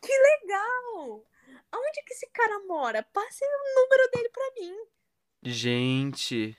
que 0.00 0.12
legal! 0.12 1.24
Aonde 1.70 2.02
que 2.06 2.14
esse 2.14 2.26
cara 2.28 2.58
mora? 2.66 3.02
Passe 3.12 3.44
o 3.44 3.80
número 3.80 4.10
dele 4.12 4.28
pra 4.30 4.50
mim. 4.58 4.76
Gente. 5.42 6.56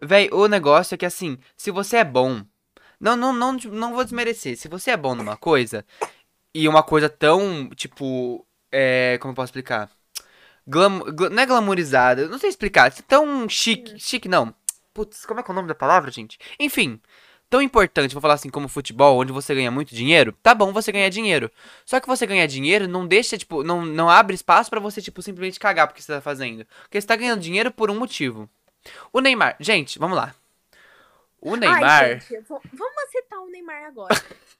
Véi, 0.00 0.30
o 0.32 0.46
negócio 0.46 0.94
é 0.94 0.98
que 0.98 1.06
assim, 1.06 1.38
se 1.56 1.70
você 1.70 1.98
é 1.98 2.04
bom. 2.04 2.44
Não, 3.00 3.16
não, 3.16 3.32
não, 3.32 3.52
não 3.52 3.94
vou 3.94 4.04
desmerecer. 4.04 4.56
Se 4.56 4.68
você 4.68 4.92
é 4.92 4.96
bom 4.96 5.14
numa 5.14 5.36
coisa, 5.36 5.84
e 6.62 6.68
uma 6.68 6.82
coisa 6.82 7.08
tão, 7.08 7.68
tipo. 7.70 8.46
É. 8.70 9.18
Como 9.20 9.32
eu 9.32 9.34
posso 9.36 9.46
explicar? 9.46 9.90
Glam, 10.66 10.98
gla- 11.14 11.30
não 11.30 11.42
é 11.42 11.46
glamourizada, 11.46 12.28
não 12.28 12.38
sei 12.38 12.50
explicar. 12.50 12.92
Tão 13.04 13.48
chique. 13.48 13.98
Chique 13.98 14.28
não. 14.28 14.54
Putz, 14.92 15.24
como 15.24 15.40
é 15.40 15.42
que 15.42 15.50
é 15.50 15.52
o 15.52 15.54
nome 15.54 15.68
da 15.68 15.74
palavra, 15.74 16.10
gente? 16.10 16.38
Enfim. 16.58 17.00
Tão 17.50 17.62
importante, 17.62 18.12
vou 18.14 18.20
falar 18.20 18.34
assim, 18.34 18.50
como 18.50 18.68
futebol, 18.68 19.18
onde 19.18 19.32
você 19.32 19.54
ganha 19.54 19.70
muito 19.70 19.94
dinheiro, 19.94 20.36
tá 20.42 20.54
bom 20.54 20.70
você 20.70 20.92
ganhar 20.92 21.08
dinheiro. 21.08 21.50
Só 21.86 21.98
que 21.98 22.06
você 22.06 22.26
ganhar 22.26 22.46
dinheiro 22.46 22.86
não 22.86 23.06
deixa, 23.06 23.38
tipo, 23.38 23.62
não, 23.62 23.86
não 23.86 24.10
abre 24.10 24.34
espaço 24.34 24.68
pra 24.68 24.78
você, 24.78 25.00
tipo, 25.00 25.22
simplesmente 25.22 25.58
cagar 25.58 25.86
porque 25.86 26.02
você 26.02 26.12
tá 26.12 26.20
fazendo. 26.20 26.66
Porque 26.82 27.00
você 27.00 27.06
tá 27.06 27.16
ganhando 27.16 27.40
dinheiro 27.40 27.70
por 27.72 27.90
um 27.90 27.98
motivo. 27.98 28.50
O 29.10 29.20
Neymar, 29.22 29.56
gente, 29.58 29.98
vamos 29.98 30.14
lá. 30.14 30.34
O 31.40 31.56
Neymar, 31.56 31.82
Ai, 31.84 32.20
gente, 32.20 32.44
vamos 32.48 33.10
citar 33.10 33.38
o 33.38 33.48
Neymar 33.48 33.84
agora. 33.84 34.14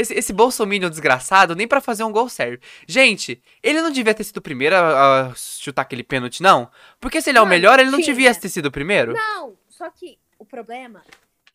esse, 0.00 0.14
esse 0.14 0.32
bolsominion 0.32 0.88
desgraçado, 0.88 1.54
nem 1.54 1.66
pra 1.66 1.80
fazer 1.80 2.04
um 2.04 2.12
gol 2.12 2.28
serve. 2.28 2.60
Gente, 2.86 3.42
ele 3.62 3.82
não 3.82 3.90
devia 3.90 4.14
ter 4.14 4.24
sido 4.24 4.38
o 4.38 4.42
primeiro 4.42 4.76
a, 4.76 5.28
a 5.30 5.34
chutar 5.34 5.82
aquele 5.82 6.04
pênalti, 6.04 6.42
não? 6.42 6.70
Porque 7.00 7.20
se 7.20 7.30
ele 7.30 7.38
é 7.38 7.42
o 7.42 7.46
melhor, 7.46 7.78
ele 7.78 7.90
não 7.90 7.98
tinha. 7.98 8.14
devia 8.14 8.34
ter 8.34 8.48
sido 8.48 8.66
o 8.66 8.72
primeiro? 8.72 9.12
Não, 9.12 9.58
só 9.68 9.90
que 9.90 10.18
o 10.38 10.44
problema, 10.44 11.02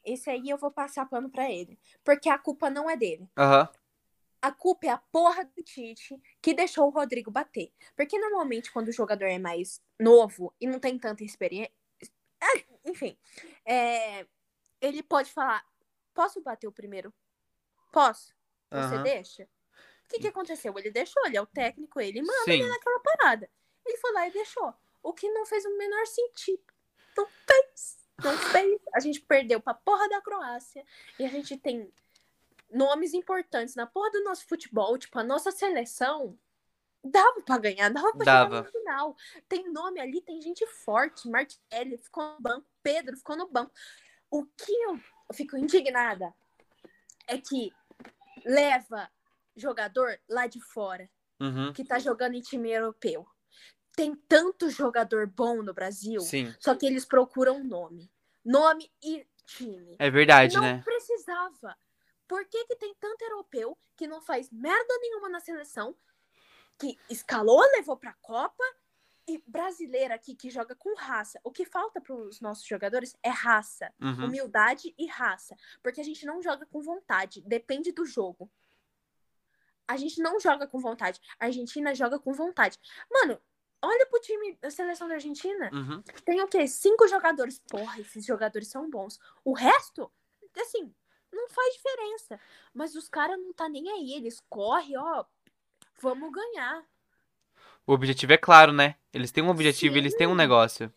esse 0.05 0.29
aí 0.29 0.49
eu 0.49 0.57
vou 0.57 0.71
passar 0.71 1.05
pano 1.05 1.29
pra 1.29 1.49
ele. 1.49 1.79
Porque 2.03 2.29
a 2.29 2.37
culpa 2.37 2.69
não 2.69 2.89
é 2.89 2.97
dele. 2.97 3.27
Aham. 3.37 3.69
A 4.41 4.51
culpa 4.51 4.87
é 4.87 4.89
a 4.89 4.97
porra 4.97 5.45
do 5.45 5.63
Tite 5.63 6.21
que 6.41 6.53
deixou 6.53 6.87
o 6.87 6.89
Rodrigo 6.89 7.31
bater. 7.31 7.71
Porque 7.95 8.19
normalmente 8.19 8.73
quando 8.73 8.89
o 8.89 8.93
jogador 8.93 9.25
é 9.25 9.39
mais 9.39 9.81
novo 9.97 10.53
e 10.59 10.67
não 10.67 10.79
tem 10.79 10.99
tanta 10.99 11.23
experiência. 11.23 11.71
Ah, 12.41 12.59
Enfim, 12.85 13.17
é, 13.65 14.25
ele 14.81 15.01
pode 15.01 15.31
falar: 15.31 15.63
posso 16.13 16.41
bater 16.41 16.67
o 16.67 16.73
primeiro? 16.73 17.13
Posso? 17.93 18.33
Você 18.71 18.97
deixa? 19.03 19.43
O 19.43 20.09
que, 20.09 20.19
que 20.19 20.27
aconteceu? 20.27 20.73
Ele 20.77 20.89
deixou, 20.89 21.23
ele 21.27 21.37
é 21.37 21.41
o 21.41 21.45
técnico, 21.45 22.01
ele 22.01 22.21
manda 22.21 22.43
Sim. 22.45 22.67
naquela 22.67 22.99
parada. 22.99 23.49
Ele 23.85 23.97
foi 23.97 24.11
lá 24.11 24.27
e 24.27 24.31
deixou. 24.31 24.73
O 25.03 25.13
que 25.13 25.29
não 25.29 25.45
fez 25.45 25.63
o 25.63 25.77
menor 25.77 26.07
sentido. 26.07 26.63
Não 27.15 27.27
fez. 27.45 27.99
Não 28.23 28.35
fez. 28.35 28.81
A 28.95 28.99
gente 28.99 29.21
perdeu 29.21 29.61
pra 29.61 29.75
porra 29.75 30.09
da 30.09 30.21
Croácia. 30.21 30.83
E 31.19 31.25
a 31.25 31.29
gente 31.29 31.55
tem 31.57 31.91
nomes 32.71 33.13
importantes 33.13 33.75
na 33.75 33.85
porra 33.85 34.09
do 34.09 34.23
nosso 34.23 34.47
futebol. 34.47 34.97
Tipo, 34.97 35.19
a 35.19 35.23
nossa 35.23 35.51
seleção 35.51 36.37
dava 37.03 37.41
pra 37.41 37.59
ganhar, 37.59 37.89
dava 37.89 38.11
pra 38.13 38.25
Dava. 38.25 38.55
chegar 38.55 38.63
no 38.63 38.71
final. 38.71 39.17
Tem 39.47 39.71
nome 39.71 39.99
ali, 39.99 40.21
tem 40.21 40.41
gente 40.41 40.65
forte. 40.65 41.29
Martinelli 41.29 41.97
ficou 41.97 42.23
no 42.23 42.41
banco, 42.41 42.65
Pedro 42.81 43.17
ficou 43.17 43.35
no 43.35 43.47
banco. 43.47 43.71
O 44.31 44.45
que 44.45 44.71
eu 44.71 44.99
fico 45.33 45.57
indignada 45.57 46.33
é 47.27 47.37
que 47.37 47.71
leva 48.45 49.09
jogador 49.55 50.19
lá 50.29 50.47
de 50.47 50.59
fora 50.61 51.09
Uhum. 51.39 51.73
que 51.73 51.83
tá 51.83 51.99
jogando 51.99 52.35
em 52.35 52.41
time 52.41 52.71
europeu. 52.71 53.25
Tem 53.95 54.15
tanto 54.15 54.69
jogador 54.69 55.27
bom 55.27 55.61
no 55.61 55.73
Brasil, 55.73 56.21
Sim. 56.21 56.53
só 56.59 56.73
que 56.73 56.85
eles 56.85 57.05
procuram 57.05 57.63
nome. 57.63 58.09
nome 58.45 58.89
e 59.03 59.25
time. 59.45 59.95
É 59.99 60.09
verdade, 60.09 60.55
não 60.55 60.61
né? 60.63 60.81
precisava. 60.83 61.77
Por 62.27 62.45
que, 62.45 62.65
que 62.65 62.75
tem 62.75 62.95
tanto 62.99 63.21
europeu 63.23 63.77
que 63.97 64.07
não 64.07 64.21
faz 64.21 64.49
merda 64.51 64.97
nenhuma 65.01 65.29
na 65.29 65.39
seleção, 65.39 65.95
que 66.79 66.97
escalou, 67.09 67.61
levou 67.75 67.97
pra 67.97 68.13
Copa, 68.21 68.63
brasileira 69.47 70.15
aqui 70.15 70.35
que 70.35 70.49
joga 70.49 70.75
com 70.75 70.95
raça? 70.95 71.39
O 71.43 71.51
que 71.51 71.65
falta 71.65 72.01
pros 72.01 72.41
nossos 72.41 72.65
jogadores 72.65 73.15
é 73.23 73.29
raça, 73.29 73.93
Uhum. 74.01 74.25
humildade 74.25 74.93
e 74.97 75.07
raça. 75.07 75.55
Porque 75.81 76.01
a 76.01 76.03
gente 76.03 76.25
não 76.25 76.41
joga 76.41 76.65
com 76.65 76.81
vontade, 76.81 77.41
depende 77.41 77.91
do 77.91 78.05
jogo. 78.05 78.49
A 79.87 79.97
gente 79.97 80.21
não 80.21 80.39
joga 80.39 80.65
com 80.67 80.79
vontade. 80.79 81.19
A 81.39 81.45
Argentina 81.45 81.93
joga 81.93 82.17
com 82.17 82.33
vontade. 82.33 82.79
Mano, 83.11 83.39
olha 83.81 84.05
pro 84.07 84.19
time 84.19 84.55
da 84.61 84.69
seleção 84.71 85.07
da 85.07 85.15
Argentina. 85.15 85.69
Uhum. 85.73 86.01
Tem 86.25 86.41
o 86.41 86.47
quê? 86.47 86.67
Cinco 86.67 87.07
jogadores. 87.07 87.59
Porra, 87.69 87.99
esses 87.99 88.25
jogadores 88.25 88.67
são 88.69 88.89
bons. 88.89 89.19
O 89.43 89.53
resto, 89.53 90.09
assim, 90.57 90.93
não 91.31 91.49
faz 91.49 91.73
diferença. 91.75 92.39
Mas 92.73 92.95
os 92.95 93.09
caras 93.09 93.37
não 93.37 93.51
tá 93.53 93.67
nem 93.67 93.89
aí. 93.89 94.13
Eles 94.13 94.39
correm, 94.49 94.97
ó. 94.97 95.25
Vamos 96.01 96.31
ganhar. 96.31 96.85
O 97.85 97.93
objetivo 97.93 98.33
é 98.33 98.37
claro, 98.37 98.71
né? 98.71 98.95
Eles 99.13 99.31
têm 99.31 99.43
um 99.43 99.49
objetivo, 99.49 99.97
eles 99.97 100.15
têm 100.15 100.27
um 100.27 100.31
Sim. 100.31 100.37
negócio. 100.37 100.93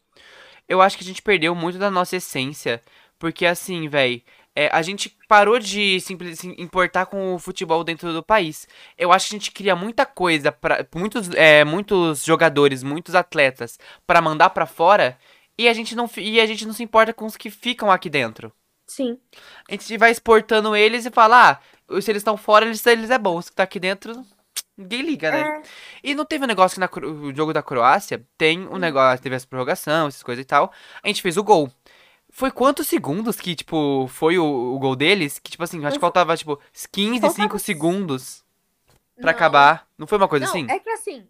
Eu 0.69 0.81
acho 0.81 0.97
que 0.97 1.05
a 1.05 1.07
gente 1.07 1.23
perdeu 1.23 1.55
muito 1.55 1.78
da 1.78 1.90
nossa 1.90 2.16
essência. 2.16 2.83
Porque 3.19 3.47
assim, 3.47 3.88
véi, 3.88 4.25
é, 4.55 4.69
a 4.73 4.83
gente 4.83 5.16
parou 5.28 5.59
de 5.59 6.00
se 6.00 6.16
importar 6.59 7.07
com 7.07 7.35
o 7.35 7.38
futebol 7.38 7.83
dentro 7.85 8.12
do 8.12 8.23
país. 8.23 8.66
Eu 8.97 9.12
acho 9.12 9.28
que 9.28 9.37
a 9.37 9.38
gente 9.38 9.52
cria 9.52 9.76
muita 9.76 10.07
coisa 10.07 10.52
para 10.52 10.87
muitos, 10.95 11.31
é, 11.35 11.64
muitos 11.64 12.25
jogadores, 12.25 12.83
muitos 12.83 13.14
atletas 13.14 13.78
pra 14.07 14.21
mandar 14.21 14.50
pra 14.50 14.66
fora 14.66 15.19
e 15.59 15.69
a 15.69 15.73
gente 15.73 15.95
não 15.95 16.09
e 16.16 16.40
a 16.40 16.47
gente 16.47 16.66
não 16.66 16.73
se 16.73 16.83
importa 16.83 17.12
com 17.12 17.26
os 17.26 17.37
que 17.37 17.50
ficam 17.50 17.90
aqui 17.90 18.11
dentro. 18.11 18.52
Sim. 18.87 19.19
A 19.69 19.73
gente 19.73 19.99
vai 19.99 20.11
exportando 20.11 20.76
eles 20.76 21.07
e 21.07 21.11
fala, 21.11 21.50
ah, 21.50 22.00
se 22.00 22.11
eles 22.11 22.21
estão 22.21 22.37
fora, 22.37 22.66
eles, 22.66 22.85
eles 22.87 23.11
é 23.11 23.19
bom. 23.19 23.37
Os 23.37 23.50
que 23.50 23.57
tá 23.57 23.64
aqui 23.64 23.81
dentro, 23.81 24.25
ninguém 24.76 25.02
liga, 25.02 25.30
né? 25.30 25.40
É, 25.42 25.62
E 26.02 26.14
não 26.14 26.25
teve 26.25 26.45
um 26.45 26.49
negócio 26.49 26.75
que 26.75 26.80
na 26.80 27.09
o 27.09 27.35
jogo 27.35 27.52
da 27.52 27.62
Croácia 27.62 28.25
tem 28.37 28.66
um 28.68 28.75
Hum. 28.75 28.78
negócio, 28.78 29.23
teve 29.23 29.35
essa 29.37 29.47
prorrogação, 29.47 30.09
essas 30.09 30.23
coisas 30.23 30.42
e 30.42 30.47
tal. 30.47 30.73
A 31.02 31.09
gente 31.09 31.23
fez 31.23 31.37
o 31.37 31.45
gol. 31.45 31.71
Foi 32.30 32.50
quantos 32.50 32.87
segundos 32.87 33.37
que, 33.40 33.54
tipo, 33.54 34.06
foi 34.09 34.38
o, 34.38 34.45
o 34.75 34.78
gol 34.78 34.95
deles? 34.95 35.38
Que, 35.38 35.50
tipo 35.52 35.62
assim, 35.64 35.85
acho 35.85 35.95
que 35.97 36.00
faltava, 36.00 36.37
tipo, 36.37 36.61
15, 36.92 37.21
Faltava 37.21 37.35
5 37.35 37.59
segundos 37.59 38.45
pra 39.21 39.30
não. 39.30 39.30
acabar. 39.30 39.87
Não 39.97 40.06
foi 40.06 40.18
uma 40.18 40.28
coisa 40.28 40.45
Não, 40.45 40.52
assim? 40.52 40.66
é 40.68 40.78
que 40.78 40.90
assim, 40.90 41.26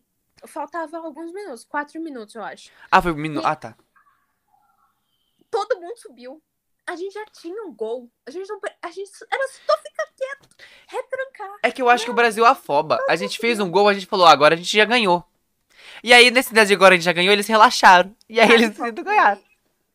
faltava 0.46 0.98
alguns 0.98 1.32
minutos, 1.32 1.64
quatro 1.64 2.00
minutos, 2.00 2.34
eu 2.34 2.42
acho. 2.42 2.70
Ah, 2.90 3.00
foi 3.00 3.12
um 3.12 3.16
minuto. 3.16 3.46
Ah, 3.46 3.54
tá. 3.54 3.76
Todo 5.50 5.80
mundo 5.80 5.96
subiu. 5.96 6.42
A 6.86 6.94
gente 6.96 7.12
já 7.12 7.24
tinha 7.26 7.62
um 7.64 7.74
gol. 7.74 8.10
A 8.26 8.30
gente 8.30 8.48
não. 8.48 8.60
A 8.82 8.90
gente 8.90 9.10
era 9.30 9.48
só 9.48 9.76
ficar 9.78 10.06
quieto, 10.16 10.48
retrancar. 10.86 11.58
É 11.62 11.70
que 11.70 11.82
eu 11.82 11.88
acho 11.88 12.04
que 12.04 12.10
o 12.10 12.14
Brasil 12.14 12.44
afoba. 12.44 12.98
A 13.08 13.16
gente 13.16 13.38
fez 13.38 13.58
um 13.58 13.70
gol, 13.70 13.88
a 13.88 13.94
gente 13.94 14.06
falou, 14.06 14.26
ah, 14.26 14.30
agora 14.32 14.54
a 14.54 14.56
gente 14.56 14.74
já 14.76 14.84
ganhou. 14.84 15.24
E 16.04 16.12
aí, 16.12 16.30
nesse 16.30 16.52
10 16.54 16.68
de 16.68 16.74
agora 16.74 16.94
a 16.94 16.96
gente 16.96 17.04
já 17.04 17.12
ganhou, 17.12 17.32
eles 17.32 17.46
relaxaram. 17.46 18.14
E 18.28 18.38
aí 18.40 18.48
eles 18.50 18.76
Sabe 18.76 18.92
decidiram 18.92 19.04
qual 19.04 19.16
ganhar. 19.16 19.40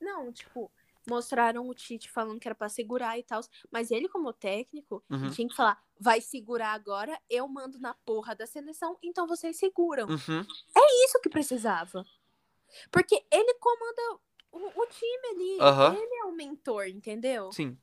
Não, 0.02 0.32
tipo, 0.34 0.72
mostraram 1.08 1.68
o 1.68 1.74
Tite 1.74 2.10
falando 2.10 2.40
que 2.40 2.48
era 2.48 2.56
pra 2.56 2.68
segurar 2.70 3.18
e 3.18 3.24
tal. 3.24 3.40
Mas 3.72 3.92
ele, 3.92 4.10
como 4.10 4.34
técnico, 4.34 5.04
Uhum. 5.10 5.30
tinha 5.30 5.48
que 5.48 5.56
falar: 5.56 5.78
vai 6.00 6.20
segurar 6.20 6.74
agora, 6.74 7.18
eu 7.30 7.48
mando 7.48 7.80
na 7.80 7.94
porra 8.06 8.36
da 8.36 8.46
seleção, 8.48 8.98
então 9.02 9.28
vocês 9.28 9.58
seguram. 9.58 10.08
Uhum. 10.08 10.46
Isso 11.06 11.20
que 11.22 11.30
precisava. 11.30 12.04
Porque 12.90 13.22
ele 13.32 13.54
comanda 13.56 14.20
o, 14.52 14.58
o 14.82 14.86
time 14.88 15.28
ali. 15.32 15.62
Ele 15.98 16.16
é 16.22 16.26
o 16.26 16.32
mentor, 16.32 16.88
entendeu? 16.88 17.52
Sim. 17.52 17.78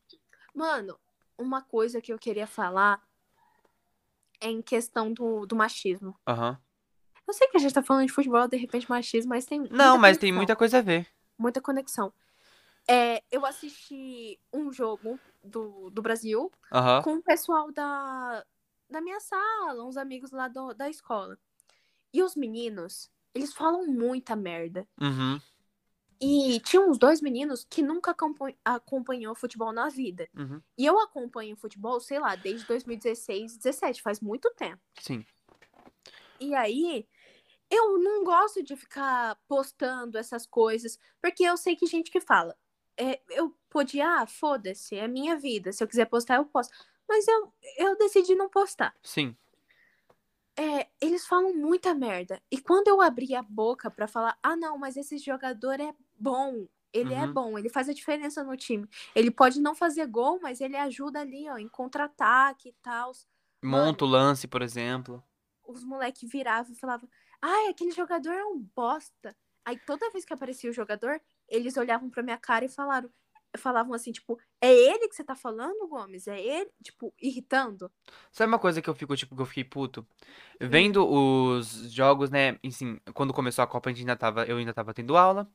Mano, 0.55 0.99
uma 1.37 1.63
coisa 1.63 2.01
que 2.01 2.13
eu 2.13 2.19
queria 2.19 2.47
falar 2.47 3.03
é 4.41 4.49
em 4.51 4.63
questão 4.63 5.13
do, 5.13 5.47
do 5.47 5.57
machismo. 5.57 6.19
Aham. 6.27 6.59
Eu 7.27 7.35
sei 7.35 7.47
que 7.49 7.57
a 7.59 7.61
gente 7.61 7.75
tá 7.75 7.83
falando 7.83 8.07
de 8.07 8.13
futebol, 8.13 8.49
de 8.49 8.57
repente 8.57 8.89
machismo, 8.89 9.31
mas 9.31 9.45
tem. 9.45 9.61
Não, 9.71 9.99
mas 9.99 10.17
tem 10.17 10.29
conexão, 10.31 10.37
muita 10.37 10.57
coisa 10.57 10.79
a 10.79 10.83
ver. 10.83 11.07
Muita 11.37 11.61
conexão. 11.61 12.13
É, 12.91 13.23
eu 13.31 13.45
assisti 13.45 14.41
um 14.51 14.73
jogo 14.73 15.21
do, 15.45 15.91
do 15.91 16.01
Brasil 16.01 16.51
com 17.03 17.17
o 17.17 17.23
pessoal 17.23 17.71
da, 17.71 18.43
da 18.89 19.01
minha 19.03 19.21
sala, 19.21 19.85
uns 19.85 19.99
amigos 19.99 20.31
lá 20.31 20.49
do- 20.49 20.73
da 20.73 20.89
escola. 20.89 21.39
E 22.15 22.23
os 22.23 22.35
meninos, 22.35 23.11
eles 23.35 23.53
falam 23.53 23.87
muita 23.87 24.35
merda. 24.35 24.89
Uhum. 24.99 25.39
E 26.21 26.59
tinha 26.61 26.83
uns 26.83 26.99
dois 26.99 27.21
meninos 27.21 27.65
que 27.69 27.81
nunca 27.81 28.11
acompan- 28.11 28.55
acompanhou 28.65 29.35
futebol 29.35 29.73
na 29.73 29.89
vida. 29.89 30.29
Uhum. 30.37 30.61
E 30.77 30.85
eu 30.85 30.99
acompanho 31.01 31.57
futebol, 31.57 32.01
sei 32.01 32.19
lá, 32.19 32.35
desde 32.35 32.67
2016, 32.67 33.57
17, 33.57 34.03
faz 34.03 34.21
muito 34.21 34.51
tempo. 34.57 34.83
Sim. 35.01 35.25
E 36.41 36.55
aí, 36.55 37.07
eu 37.71 37.99
não 37.99 38.25
gosto 38.25 38.63
de 38.63 38.75
ficar 38.75 39.39
postando 39.47 40.19
essas 40.19 40.47
coisas, 40.47 40.99
porque 41.21 41.45
eu 41.45 41.57
sei 41.57 41.77
que 41.77 41.87
gente 41.87 42.11
que 42.11 42.21
fala. 42.21 42.57
É, 42.97 43.21
eu 43.31 43.57
podia, 43.71 44.23
ah, 44.23 44.27
foda-se, 44.27 44.97
é 44.97 45.07
minha 45.07 45.37
vida. 45.37 45.73
Se 45.73 45.85
eu 45.85 45.89
quiser 45.89 46.07
postar, 46.07 46.37
eu 46.37 46.47
posto. 46.47 46.75
Mas 47.09 47.27
eu, 47.29 47.53
eu 47.77 47.97
decidi 47.97 48.35
não 48.35 48.49
postar. 48.49 48.95
Sim. 49.03 49.37
É, 50.57 50.89
eles 51.01 51.25
falam 51.25 51.55
muita 51.55 51.95
merda. 51.95 52.43
E 52.51 52.61
quando 52.61 52.89
eu 52.89 53.01
abri 53.01 53.37
a 53.37 53.43
boca 53.43 53.89
pra 53.89 54.09
falar, 54.09 54.37
ah, 54.43 54.57
não, 54.57 54.77
mas 54.77 54.97
esse 54.97 55.17
jogador 55.19 55.79
é 55.79 55.95
bom. 56.19 56.67
Ele 56.93 57.13
é 57.13 57.27
Uhum. 57.27 57.33
bom, 57.33 57.59
ele 57.59 57.69
faz 57.69 57.89
a 57.89 57.93
diferença 57.93 58.43
no 58.43 58.57
time. 58.57 58.89
Ele 59.15 59.31
pode 59.31 59.61
não 59.61 59.75
fazer 59.75 60.07
gol, 60.07 60.39
mas 60.41 60.61
ele 60.61 60.77
ajuda 60.77 61.21
ali, 61.21 61.49
ó, 61.51 61.59
em 61.59 61.69
contra-ataque 61.69 62.71
e 62.71 62.75
tal. 62.83 63.13
Monta 63.63 64.05
o 64.05 64.09
lance, 64.09 64.49
por 64.49 64.63
exemplo. 64.63 65.23
Os 65.67 65.85
moleques 65.85 66.29
viravam 66.31 66.73
e 66.73 66.77
falavam, 66.79 67.09
ai, 67.43 67.69
aquele 67.69 67.91
jogador 67.91 68.33
é 68.33 68.45
um 68.45 68.59
bosta. 68.75 69.37
Aí 69.65 69.79
toda 69.87 70.11
vez 70.11 70.25
que 70.25 70.33
aparecia 70.33 70.71
o 70.71 70.73
jogador, 70.73 71.21
eles 71.47 71.77
olhavam 71.77 72.09
pra 72.09 72.23
minha 72.23 72.39
cara 72.39 72.65
e 72.65 72.71
falaram, 72.71 73.11
falavam 73.59 73.93
assim, 73.93 74.13
tipo, 74.13 74.39
é 74.61 74.73
ele 74.73 75.09
que 75.09 75.15
você 75.15 75.23
tá 75.25 75.35
falando, 75.37 75.87
Gomes? 75.89 76.27
É 76.27 76.41
ele? 76.41 76.71
Tipo, 76.83 77.13
irritando. 77.21 77.91
Sabe 78.33 78.51
uma 78.51 78.59
coisa 78.59 78.81
que 78.81 78.89
eu 78.89 78.95
fico, 78.95 79.15
tipo, 79.15 79.37
que 79.37 79.43
eu 79.43 79.47
fiquei 79.47 79.65
puto? 79.65 80.07
Vendo 80.61 81.07
os 81.07 81.93
jogos, 81.93 82.31
né? 82.31 82.59
Assim, 82.65 82.99
quando 83.15 83.35
começou 83.35 83.63
a 83.63 83.67
Copa, 83.67 83.91
a 83.91 83.93
gente 83.93 84.01
ainda 84.01 84.17
tava, 84.17 84.45
eu 84.47 84.57
ainda 84.57 84.73
tava 84.73 84.95
tendo 84.95 85.17
aula. 85.17 85.51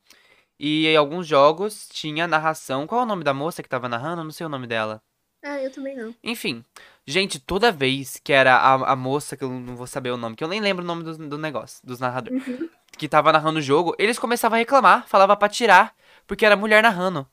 E 0.60 0.88
em 0.88 0.96
alguns 0.96 1.28
jogos 1.28 1.88
tinha 1.92 2.28
narração. 2.28 2.86
Qual 2.88 3.02
é 3.02 3.04
o 3.04 3.08
nome 3.08 3.24
da 3.24 3.34
moça 3.34 3.62
que 3.64 3.70
tava 3.70 3.90
narrando? 3.90 4.22
Eu 4.22 4.26
não 4.26 4.32
sei 4.32 4.46
o 4.46 4.50
nome 4.50 4.68
dela. 4.68 5.02
Ah, 5.44 5.60
eu 5.62 5.70
também 5.72 5.96
não. 5.96 6.16
Enfim, 6.24 6.64
gente, 7.06 7.38
toda 7.40 7.70
vez 7.72 8.18
que 8.24 8.32
era 8.32 8.56
a, 8.56 8.94
a 8.94 8.96
moça, 8.96 9.36
que 9.36 9.44
eu 9.44 9.50
não 9.50 9.76
vou 9.76 9.86
saber 9.88 10.12
o 10.12 10.18
nome, 10.18 10.36
que 10.38 10.44
eu 10.44 10.48
nem 10.48 10.62
lembro 10.62 10.84
o 10.84 10.88
nome 10.88 11.04
do, 11.04 11.18
do 11.18 11.38
negócio, 11.38 11.86
dos 11.86 12.00
narradores, 12.00 12.48
Uhum. 12.48 12.70
que 12.98 13.10
tava 13.10 13.32
narrando 13.34 13.60
o 13.60 13.62
jogo, 13.62 13.94
eles 14.00 14.18
começavam 14.18 14.56
a 14.56 14.60
reclamar, 14.60 15.06
falava 15.06 15.36
pra 15.36 15.50
tirar, 15.50 15.94
porque 16.26 16.46
era 16.46 16.56
mulher 16.56 16.82
narrando. 16.82 17.28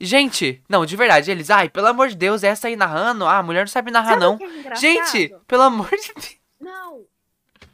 Gente, 0.00 0.62
não, 0.68 0.86
de 0.86 0.96
verdade, 0.96 1.30
eles, 1.30 1.50
ai, 1.50 1.68
pelo 1.68 1.86
amor 1.86 2.08
de 2.08 2.16
Deus, 2.16 2.42
essa 2.42 2.68
aí 2.68 2.74
narrando, 2.74 3.26
ah, 3.26 3.38
a 3.38 3.42
mulher 3.42 3.60
não 3.60 3.66
sabe 3.68 3.90
narrar, 3.90 4.18
Sabe 4.18 4.20
não. 4.22 4.38
é? 4.72 4.74
Gente, 4.76 5.36
pelo 5.46 5.62
amor 5.62 5.90
de 5.90 6.12
Deus. 6.14 6.36
Não. 6.58 7.04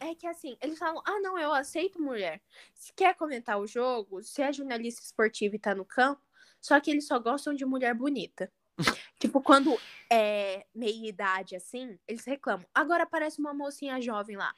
É 0.07 0.15
que 0.15 0.27
assim, 0.27 0.57
eles 0.61 0.79
falam, 0.79 1.03
ah, 1.05 1.19
não, 1.19 1.37
eu 1.37 1.53
aceito 1.53 2.01
mulher. 2.01 2.41
Se 2.73 2.93
quer 2.93 3.15
comentar 3.17 3.59
o 3.59 3.67
jogo, 3.67 4.23
se 4.23 4.41
é 4.41 4.53
jornalista 4.53 5.03
esportivo 5.03 5.57
e 5.57 5.59
tá 5.59 5.75
no 5.75 5.85
campo, 5.85 6.23
só 6.61 6.79
que 6.79 6.93
eles 6.93 7.09
só 7.09 7.19
gostam 7.19 7.53
de 7.53 7.65
mulher 7.65 7.93
bonita. 7.93 8.53
tipo, 9.19 9.43
quando 9.43 9.77
é 10.09 10.65
meia 10.73 11.09
idade 11.09 11.57
assim, 11.57 11.99
eles 12.07 12.25
reclamam. 12.25 12.65
Agora 12.73 13.03
aparece 13.03 13.41
uma 13.41 13.53
mocinha 13.53 14.01
jovem 14.01 14.37
lá. 14.37 14.55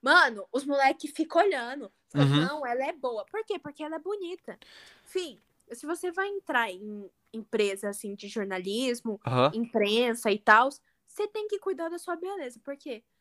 Mano, 0.00 0.46
os 0.52 0.64
moleques 0.64 1.10
ficam 1.10 1.42
olhando. 1.42 1.90
Uhum. 2.14 2.40
Não, 2.40 2.64
ela 2.64 2.86
é 2.86 2.92
boa. 2.92 3.24
Por 3.26 3.44
quê? 3.44 3.58
Porque 3.58 3.82
ela 3.82 3.96
é 3.96 3.98
bonita. 3.98 4.56
Fim, 5.04 5.36
se 5.72 5.84
você 5.84 6.12
vai 6.12 6.28
entrar 6.28 6.70
em 6.70 7.10
empresa 7.32 7.88
assim 7.88 8.14
de 8.14 8.28
jornalismo, 8.28 9.20
Aham, 9.26 9.50
imprensa 9.52 10.30
e 10.30 10.38
tal, 10.38 10.68
você 11.06 11.26
tem 11.26 11.48
que 11.48 11.58
cuidar 11.58 11.88
da 11.88 11.98
sua 11.98 12.14
beleza. 12.14 12.60
Por 12.60 12.76
quê? 12.76 13.02
Porque 13.02 13.17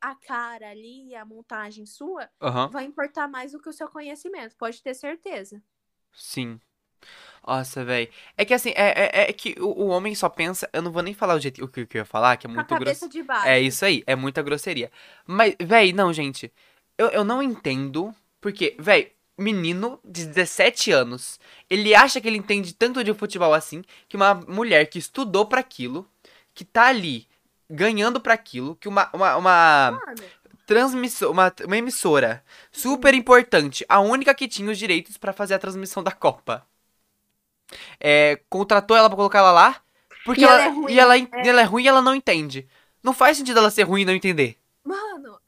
a 0.00 0.14
cara 0.14 0.70
ali, 0.70 1.14
a 1.14 1.24
montagem 1.24 1.86
sua, 1.86 2.30
aham, 2.40 2.70
vai 2.70 2.84
importar 2.84 3.28
mais 3.28 3.52
do 3.52 3.60
que 3.60 3.68
o 3.68 3.72
seu 3.72 3.88
conhecimento, 3.88 4.56
pode 4.56 4.82
ter 4.82 4.94
certeza. 4.94 5.62
sim. 6.12 6.60
Nossa, 7.46 7.84
velho. 7.84 8.10
É 8.36 8.44
que 8.44 8.54
assim, 8.54 8.70
é, 8.70 9.24
é, 9.24 9.30
é 9.30 9.32
que 9.32 9.56
o, 9.60 9.66
o 9.84 9.88
homem 9.88 10.14
só 10.14 10.28
pensa. 10.28 10.68
Eu 10.72 10.82
não 10.82 10.92
vou 10.92 11.02
nem 11.02 11.14
falar 11.14 11.34
o 11.34 11.40
jeito 11.40 11.64
o 11.64 11.68
que 11.68 11.80
eu 11.82 11.88
ia 11.94 12.04
falar, 12.04 12.36
que 12.36 12.46
é 12.46 12.50
muito 12.50 12.76
grosso. 12.76 13.08
É 13.42 13.60
isso 13.60 13.84
aí, 13.84 14.02
é 14.06 14.16
muita 14.16 14.42
grosseria. 14.42 14.90
Mas, 15.26 15.54
véi, 15.60 15.92
não, 15.92 16.12
gente. 16.12 16.52
Eu, 16.98 17.08
eu 17.10 17.24
não 17.24 17.42
entendo. 17.42 18.14
Porque, 18.40 18.76
véi, 18.78 19.12
menino 19.38 20.00
de 20.04 20.26
17 20.26 20.92
anos, 20.92 21.40
ele 21.70 21.94
acha 21.94 22.20
que 22.20 22.28
ele 22.28 22.38
entende 22.38 22.74
tanto 22.74 23.04
de 23.04 23.14
futebol 23.14 23.54
assim, 23.54 23.82
que 24.08 24.16
uma 24.16 24.34
mulher 24.34 24.86
que 24.88 24.98
estudou 24.98 25.46
pra 25.46 25.60
aquilo, 25.60 26.08
que 26.54 26.64
tá 26.64 26.88
ali 26.88 27.26
ganhando 27.74 28.20
pra 28.20 28.34
aquilo, 28.34 28.76
que 28.76 28.88
uma, 28.88 29.10
uma, 29.12 29.36
uma 29.36 30.02
transmissora, 30.66 31.30
uma, 31.30 31.52
uma 31.66 31.76
emissora 31.76 32.44
super 32.72 33.14
importante, 33.14 33.84
a 33.88 34.00
única 34.00 34.34
que 34.34 34.48
tinha 34.48 34.70
os 34.70 34.78
direitos 34.78 35.16
pra 35.18 35.32
fazer 35.32 35.54
a 35.54 35.58
transmissão 35.58 36.02
da 36.02 36.12
Copa. 36.12 36.66
é, 38.00 38.40
contratou 38.48 38.96
ela 38.96 39.08
pra 39.08 39.16
colocar 39.16 39.38
ela 39.38 39.52
lá. 39.52 39.82
Porque 40.24 40.42
E 40.42 40.44
ela, 40.44 40.54
ela 40.54 40.62
é 40.62 40.68
ruim, 40.68 40.92
e 40.92 40.98
ela, 40.98 41.16
é. 41.18 41.28
ela 41.46 41.60
é 41.60 41.64
ruim 41.64 41.84
e 41.84 41.88
ela 41.88 42.02
não 42.02 42.14
entende. 42.14 42.68
Não 43.02 43.12
faz 43.12 43.36
sentido 43.36 43.58
ela 43.58 43.70
ser 43.70 43.82
ruim 43.82 44.02
e 44.02 44.04
não 44.04 44.14
entender. 44.14 44.58
Mano, 44.82 45.40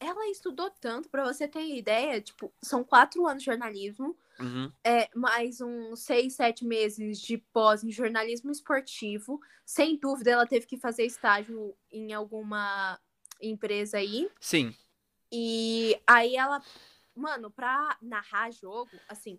ela 0.00 0.28
estudou 0.30 0.70
tanto, 0.70 1.08
pra 1.08 1.24
você 1.24 1.46
ter 1.48 1.76
ideia, 1.76 2.20
tipo, 2.20 2.52
são 2.62 2.84
quatro 2.84 3.26
anos 3.26 3.42
de 3.42 3.46
jornalismo, 3.46 4.16
Uhum. 4.40 4.72
é, 4.84 5.08
mais 5.14 5.60
uns 5.60 6.00
seis, 6.00 6.34
sete 6.34 6.64
meses 6.64 7.20
de 7.20 7.38
pós 7.38 7.84
em 7.84 7.90
jornalismo 7.90 8.50
esportivo. 8.50 9.40
Sem 9.64 9.96
dúvida, 9.96 10.30
ela 10.30 10.46
teve 10.46 10.66
que 10.66 10.78
fazer 10.78 11.04
estágio 11.04 11.76
em 11.90 12.12
alguma 12.12 12.98
empresa 13.40 13.98
aí. 13.98 14.30
Sim. 14.40 14.74
E 15.30 16.00
aí 16.06 16.36
ela, 16.36 16.62
mano, 17.14 17.50
pra 17.50 17.96
narrar 18.02 18.50
jogo, 18.50 18.90
assim, 19.08 19.38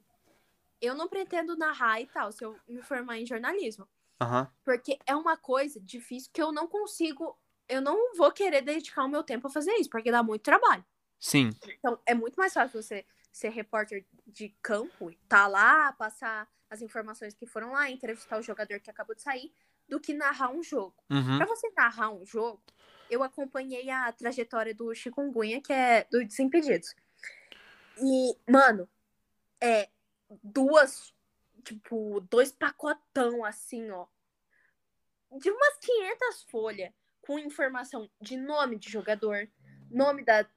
eu 0.82 0.95
não 0.95 1.08
pretendo 1.08 1.56
narrar 1.56 2.01
e 2.01 2.08
tal, 2.08 2.32
se 2.32 2.43
eu 2.43 2.60
me 2.67 2.82
formar 2.82 3.19
em 3.19 3.25
jornalismo. 3.25 3.88
Aham. 4.21 4.51
Porque 4.65 4.97
é 5.06 5.15
uma 5.15 5.38
coisa 5.38 5.79
difícil 5.79 6.32
que 6.34 6.41
eu 6.41 6.51
não 6.51 6.67
consigo. 6.67 7.38
Eu 7.67 7.82
não 7.82 8.15
vou 8.15 8.32
querer 8.32 8.62
dedicar 8.62 9.06
o 9.06 9.10
meu 9.10 9.23
tempo 9.23 9.47
a 9.47 9.51
fazer 9.51 9.71
isso, 9.73 9.89
porque 9.89 10.12
dá 10.12 10.23
muito 10.23 10.41
trabalho. 10.41 10.84
Sim. 11.19 11.51
Então, 11.65 11.99
é 12.06 12.13
muito 12.13 12.36
mais 12.36 12.53
fácil 12.53 12.82
você 12.82 13.06
ser 13.34 13.50
repórter 13.50 14.06
de 14.28 14.50
campo 14.62 15.10
e 15.10 15.15
tá 15.28 15.48
lá, 15.48 15.91
passar 15.93 16.48
as 16.69 16.82
informações 16.82 17.34
que 17.34 17.48
foram 17.48 17.72
lá, 17.72 17.89
entrevistar 17.89 18.38
o 18.38 18.43
jogador 18.43 18.80
que 18.80 18.91
acabou 18.91 19.15
de 19.15 19.24
sair, 19.24 19.52
do 19.89 20.00
que 20.00 20.13
narrar 20.13 20.52
um 20.52 20.62
jogo. 20.63 20.96
Uhum. 21.10 21.38
Pra 21.38 21.48
você 21.48 21.69
narrar 21.76 22.12
um 22.12 22.24
jogo, 22.26 22.62
eu 23.10 23.24
acompanhei 23.24 23.89
a 23.89 24.12
trajetória 24.12 24.74
do 24.74 24.93
Chikungunya, 24.93 25.62
que 25.62 25.74
é 25.74 26.04
do 26.06 26.24
Desimpedidos. 26.24 26.96
E, 27.98 28.38
mano, 28.50 28.88
é 29.60 29.89
duas, 30.43 31.13
tipo, 31.63 32.22
dois 32.22 32.52
pacotão 32.52 33.43
assim, 33.43 33.89
ó. 33.89 34.06
De 35.39 35.50
umas 35.50 35.78
500 35.80 36.43
folhas 36.43 36.93
com 37.22 37.39
informação 37.39 38.10
de 38.22 38.38
nome 38.38 38.78
de 38.78 38.89
jogador, 38.89 39.50
nome 39.89 40.24
da, 40.24 40.48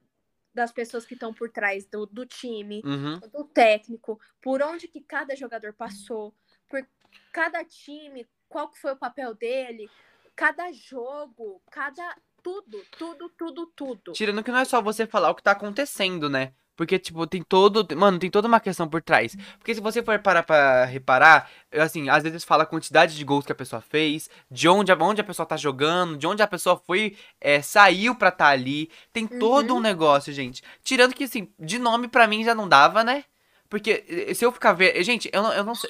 das 0.57 0.71
pessoas 0.71 1.05
que 1.05 1.13
estão 1.13 1.31
por 1.31 1.49
trás 1.51 1.85
do, 1.85 2.05
do 2.07 2.25
time, 2.25 2.81
Uhum. 2.83 3.19
do 3.31 3.43
técnico, 3.45 4.19
por 4.41 4.61
onde 4.63 4.87
que 4.87 4.99
cada 5.01 5.35
jogador 5.35 5.71
passou, 5.73 6.33
por 6.67 6.85
cada 7.31 7.63
time, 7.63 8.27
qual 8.49 8.67
que 8.69 8.79
foi 8.79 8.93
o 8.93 8.97
papel 8.97 9.35
dele, 9.35 9.87
cada 10.35 10.71
jogo, 10.71 11.61
cada 11.69 12.17
tudo, 12.41 12.83
tudo, 12.97 13.29
tudo, 13.29 13.67
tudo. 13.67 14.11
Tirando 14.13 14.43
que 14.43 14.51
não 14.51 14.59
é 14.59 14.65
só 14.65 14.81
você 14.81 15.05
falar 15.05 15.29
o 15.29 15.35
que 15.35 15.43
tá 15.43 15.51
acontecendo, 15.51 16.27
né? 16.27 16.53
Porque, 16.77 16.97
tipo, 16.99 17.25
tem 17.27 17.41
todo. 17.41 17.85
Mano, 17.97 18.19
tem 18.19 18.29
toda 18.29 18.47
uma 18.47 18.59
questão 18.61 18.87
por 18.87 19.01
trás. 19.01 19.35
Porque 19.57 19.73
se 19.75 19.81
você 19.81 20.01
for 20.03 20.17
parar 20.19 20.43
pra 20.43 20.85
reparar, 20.85 21.49
assim, 21.73 22.07
às 22.07 22.23
vezes 22.23 22.43
fala 22.45 22.63
a 22.63 22.65
quantidade 22.67 23.15
de 23.17 23.23
gols 23.25 23.45
que 23.45 23.51
a 23.51 23.55
pessoa 23.55 23.81
fez, 23.81 24.29
de 24.49 24.69
onde, 24.69 24.91
a- 24.91 24.97
onde 25.01 25.19
a 25.19 25.23
pessoa 25.23 25.45
tá 25.45 25.57
jogando, 25.57 26.15
de 26.15 26.27
onde 26.27 26.41
a 26.43 26.47
pessoa 26.47 26.77
foi, 26.77 27.17
é, 27.41 27.61
saiu 27.61 28.13
pra 28.15 28.29
tá 28.31 28.47
ali. 28.47 28.89
Tem 29.11 29.25
todo 29.27 29.71
Uhum. 29.71 29.77
um 29.77 29.81
negócio, 29.81 30.31
gente. 30.31 30.63
Tirando 30.83 31.13
que, 31.15 31.23
assim, 31.25 31.49
de 31.59 31.79
nome 31.79 32.07
pra 32.07 32.27
mim 32.27 32.43
já 32.45 32.53
não 32.55 32.69
dava, 32.69 33.03
né? 33.03 33.25
Porque 33.67 34.05
eh, 34.07 34.33
se 34.33 34.45
eu 34.45 34.51
ficar 34.51 34.71
vendo. 34.73 35.01
Gente, 35.03 35.29
eu 35.33 35.41
não, 35.43 35.51
eu 35.53 35.63
não 35.63 35.75
sei. 35.75 35.89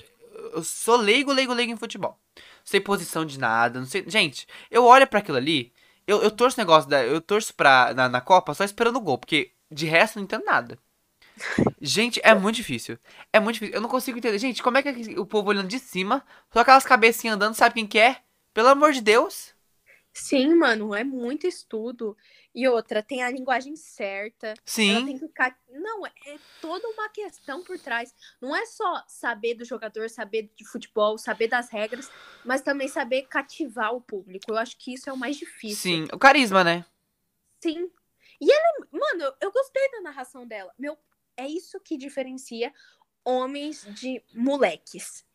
Eu 0.54 0.63
sou 0.63 0.95
leigo, 0.95 1.32
leigo, 1.34 1.54
leigo 1.54 1.71
em 1.73 1.78
futebol. 1.78 2.17
Não 2.36 2.41
sei 2.63 2.80
posição 2.80 3.26
de 3.26 3.38
nada, 3.38 3.80
não 3.80 3.86
sei. 3.86 4.04
Gente, 4.08 4.47
eu 4.71 4.86
olho 4.86 5.06
pra 5.06 5.19
aquilo 5.19 5.38
ali. 5.38 5.71
Eu, 6.08 6.21
eu 6.23 6.32
torço 6.32 6.58
negócio 6.58 6.89
da. 6.89 7.04
Eu 7.04 7.19
torço 7.19 7.54
pra, 7.54 7.93
na, 7.93 8.08
na 8.08 8.21
Copa 8.21 8.54
só 8.54 8.63
esperando 8.63 8.95
o 8.95 9.02
gol, 9.02 9.17
porque 9.17 9.52
de 9.71 9.86
resto 9.86 10.17
não 10.17 10.23
entendo 10.23 10.45
nada. 10.45 10.77
Gente, 11.82 12.19
é 12.23 12.34
muito 12.34 12.56
difícil. 12.56 12.97
É 13.32 13.39
muito 13.39 13.56
difícil. 13.56 13.75
Eu 13.75 13.82
não 13.82 13.89
consigo 13.89 14.17
entender. 14.17 14.39
Gente, 14.39 14.63
como 14.63 14.77
é 14.77 14.84
que 14.84 15.19
o 15.19 15.25
povo 15.25 15.49
olhando 15.49 15.67
de 15.67 15.80
cima, 15.80 16.25
só 16.51 16.60
aquelas 16.60 16.86
cabecinhas 16.86 17.36
andando, 17.36 17.53
sabe 17.53 17.75
quem 17.75 17.88
que 17.88 17.99
é? 17.99 18.21
Pelo 18.53 18.69
amor 18.69 18.91
de 18.91 19.01
Deus. 19.01 19.56
Sim, 20.12 20.56
mano, 20.56 20.95
é 20.95 21.03
muito 21.03 21.45
estudo. 21.45 22.17
E 22.53 22.67
outra, 22.67 23.03
tem 23.03 23.21
a 23.21 23.30
linguagem 23.30 23.75
certa. 23.75 24.56
Sim. 24.65 25.06
tem 25.06 25.19
que 25.19 25.27
ficar. 25.27 25.56
Não, 25.69 26.08
é 26.08 26.12
toda 26.60 26.88
uma 26.88 27.08
questão 27.10 27.63
por 27.63 27.77
trás. 27.77 28.15
Não 28.41 28.56
é 28.56 28.65
só 28.65 29.03
saber 29.08 29.53
do 29.53 29.63
jogador, 29.63 30.10
saber 30.10 30.49
de 30.56 30.65
futebol, 30.65 31.19
saber 31.19 31.47
das 31.47 31.69
regras, 31.69 32.10
mas 32.43 32.62
também 32.62 32.88
saber 32.88 33.27
cativar 33.27 33.93
o 33.93 34.01
público. 34.01 34.49
Eu 34.49 34.58
acho 34.58 34.75
que 34.75 34.91
isso 34.91 35.08
é 35.08 35.13
o 35.13 35.17
mais 35.17 35.38
difícil. 35.38 35.77
Sim. 35.77 36.08
O 36.12 36.17
carisma, 36.17 36.63
né? 36.63 36.84
Sim. 37.62 37.91
E 38.39 38.52
ela, 38.52 38.88
mano, 38.91 39.23
eu, 39.23 39.36
eu 39.41 39.52
gostei 39.52 39.91
da 39.91 40.02
narração 40.02 40.47
dela. 40.47 40.73
Meu, 40.78 40.97
é 41.36 41.47
isso 41.47 41.80
que 41.80 41.97
diferencia 41.97 42.73
homens 43.23 43.86
de 43.95 44.23
moleques. 44.34 45.26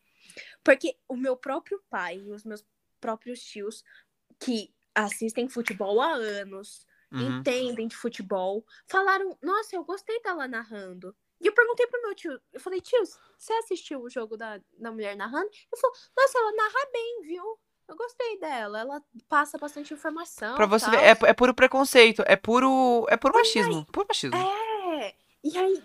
Porque 0.63 0.97
o 1.07 1.15
meu 1.15 1.35
próprio 1.35 1.83
pai 1.89 2.17
e 2.17 2.31
os 2.31 2.43
meus 2.43 2.65
próprios 2.99 3.43
tios 3.43 3.83
que 4.39 4.73
assistem 4.95 5.49
futebol 5.49 6.01
há 6.01 6.13
anos, 6.13 6.85
Uhum. 7.11 7.39
entendem 7.39 7.87
de 7.87 7.95
futebol, 7.95 8.65
falaram: 8.87 9.37
Nossa, 9.39 9.75
eu 9.75 9.83
gostei 9.83 10.19
dela 10.23 10.47
narrando. 10.47 11.15
E 11.43 11.47
eu 11.47 11.53
perguntei 11.53 11.85
pro 11.87 12.01
meu 12.01 12.15
tio, 12.15 12.41
eu 12.53 12.59
falei, 12.59 12.79
tio, 12.79 13.03
você 13.37 13.51
assistiu 13.53 14.01
o 14.01 14.09
jogo 14.09 14.37
da, 14.37 14.61
da 14.79 14.91
mulher 14.91 15.13
narrando? 15.17 15.47
Ele 15.47 15.81
falou, 15.81 15.95
nossa, 16.15 16.37
ela 16.39 16.51
narra 16.53 16.89
bem, 16.93 17.21
viu? 17.23 17.59
Eu 17.87 17.95
gostei 17.95 18.39
dela, 18.39 18.79
ela 18.79 19.03
passa 19.27 19.57
bastante 19.57 19.93
informação. 19.93 20.55
Pra 20.55 20.65
você 20.65 20.85
tal." 20.85 20.99
ver, 20.99 21.05
é, 21.05 21.29
é 21.29 21.33
puro 21.33 21.53
preconceito. 21.53 22.23
É 22.25 22.35
puro. 22.35 23.05
É 23.09 23.17
puro 23.17 23.33
machismo. 23.33 23.85
Puro 23.85 24.07
machismo. 24.07 24.37
É, 24.37 25.13
e 25.43 25.57
aí 25.57 25.83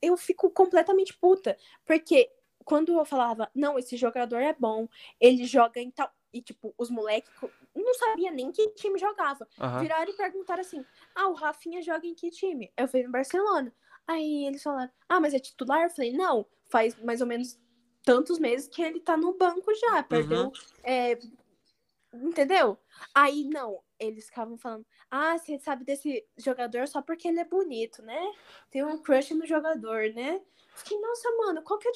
eu 0.00 0.16
fico 0.16 0.50
completamente 0.50 1.12
puta, 1.14 1.56
porque 1.84 2.30
quando 2.64 2.92
eu 2.92 3.04
falava, 3.04 3.50
não, 3.54 3.78
esse 3.78 3.96
jogador 3.96 4.38
é 4.38 4.52
bom, 4.52 4.88
ele 5.20 5.44
joga 5.44 5.80
em 5.80 5.90
tal. 5.90 6.10
E, 6.32 6.42
tipo, 6.42 6.74
os 6.76 6.90
moleques 6.90 7.30
não 7.74 7.94
sabia 7.94 8.30
nem 8.30 8.52
que 8.52 8.68
time 8.70 8.98
jogava. 8.98 9.48
Aham. 9.58 9.80
Viraram 9.80 10.10
e 10.10 10.16
perguntaram 10.16 10.60
assim: 10.60 10.84
ah, 11.14 11.28
o 11.28 11.34
Rafinha 11.34 11.80
joga 11.80 12.06
em 12.06 12.14
que 12.14 12.30
time? 12.30 12.70
Eu 12.76 12.88
falei, 12.88 13.06
no 13.06 13.12
Barcelona. 13.12 13.72
Aí 14.06 14.46
eles 14.46 14.62
falaram, 14.62 14.90
ah, 15.08 15.18
mas 15.18 15.32
é 15.32 15.38
titular? 15.38 15.82
Eu 15.82 15.90
falei, 15.90 16.12
não, 16.12 16.46
faz 16.68 16.94
mais 17.02 17.20
ou 17.20 17.26
menos 17.26 17.58
tantos 18.06 18.38
meses 18.38 18.68
que 18.68 18.80
ele 18.80 19.00
tá 19.00 19.16
no 19.16 19.36
banco 19.36 19.74
já, 19.74 20.00
perdeu. 20.00 20.52
é, 20.84 21.18
entendeu? 22.14 22.78
Aí, 23.12 23.42
não, 23.42 23.82
eles 23.98 24.26
ficavam 24.26 24.56
falando, 24.56 24.86
ah, 25.10 25.36
você 25.36 25.58
sabe 25.58 25.84
desse 25.84 26.24
jogador 26.36 26.86
só 26.86 27.02
porque 27.02 27.26
ele 27.26 27.40
é 27.40 27.44
bonito, 27.44 28.02
né? 28.02 28.32
Tem 28.70 28.84
um 28.84 28.96
crush 28.96 29.34
no 29.34 29.44
jogador, 29.44 30.14
né? 30.14 30.40
Fiquei, 30.76 31.00
nossa, 31.00 31.28
mano, 31.36 31.62
qual 31.62 31.80
que 31.80 31.88
é 31.88 31.92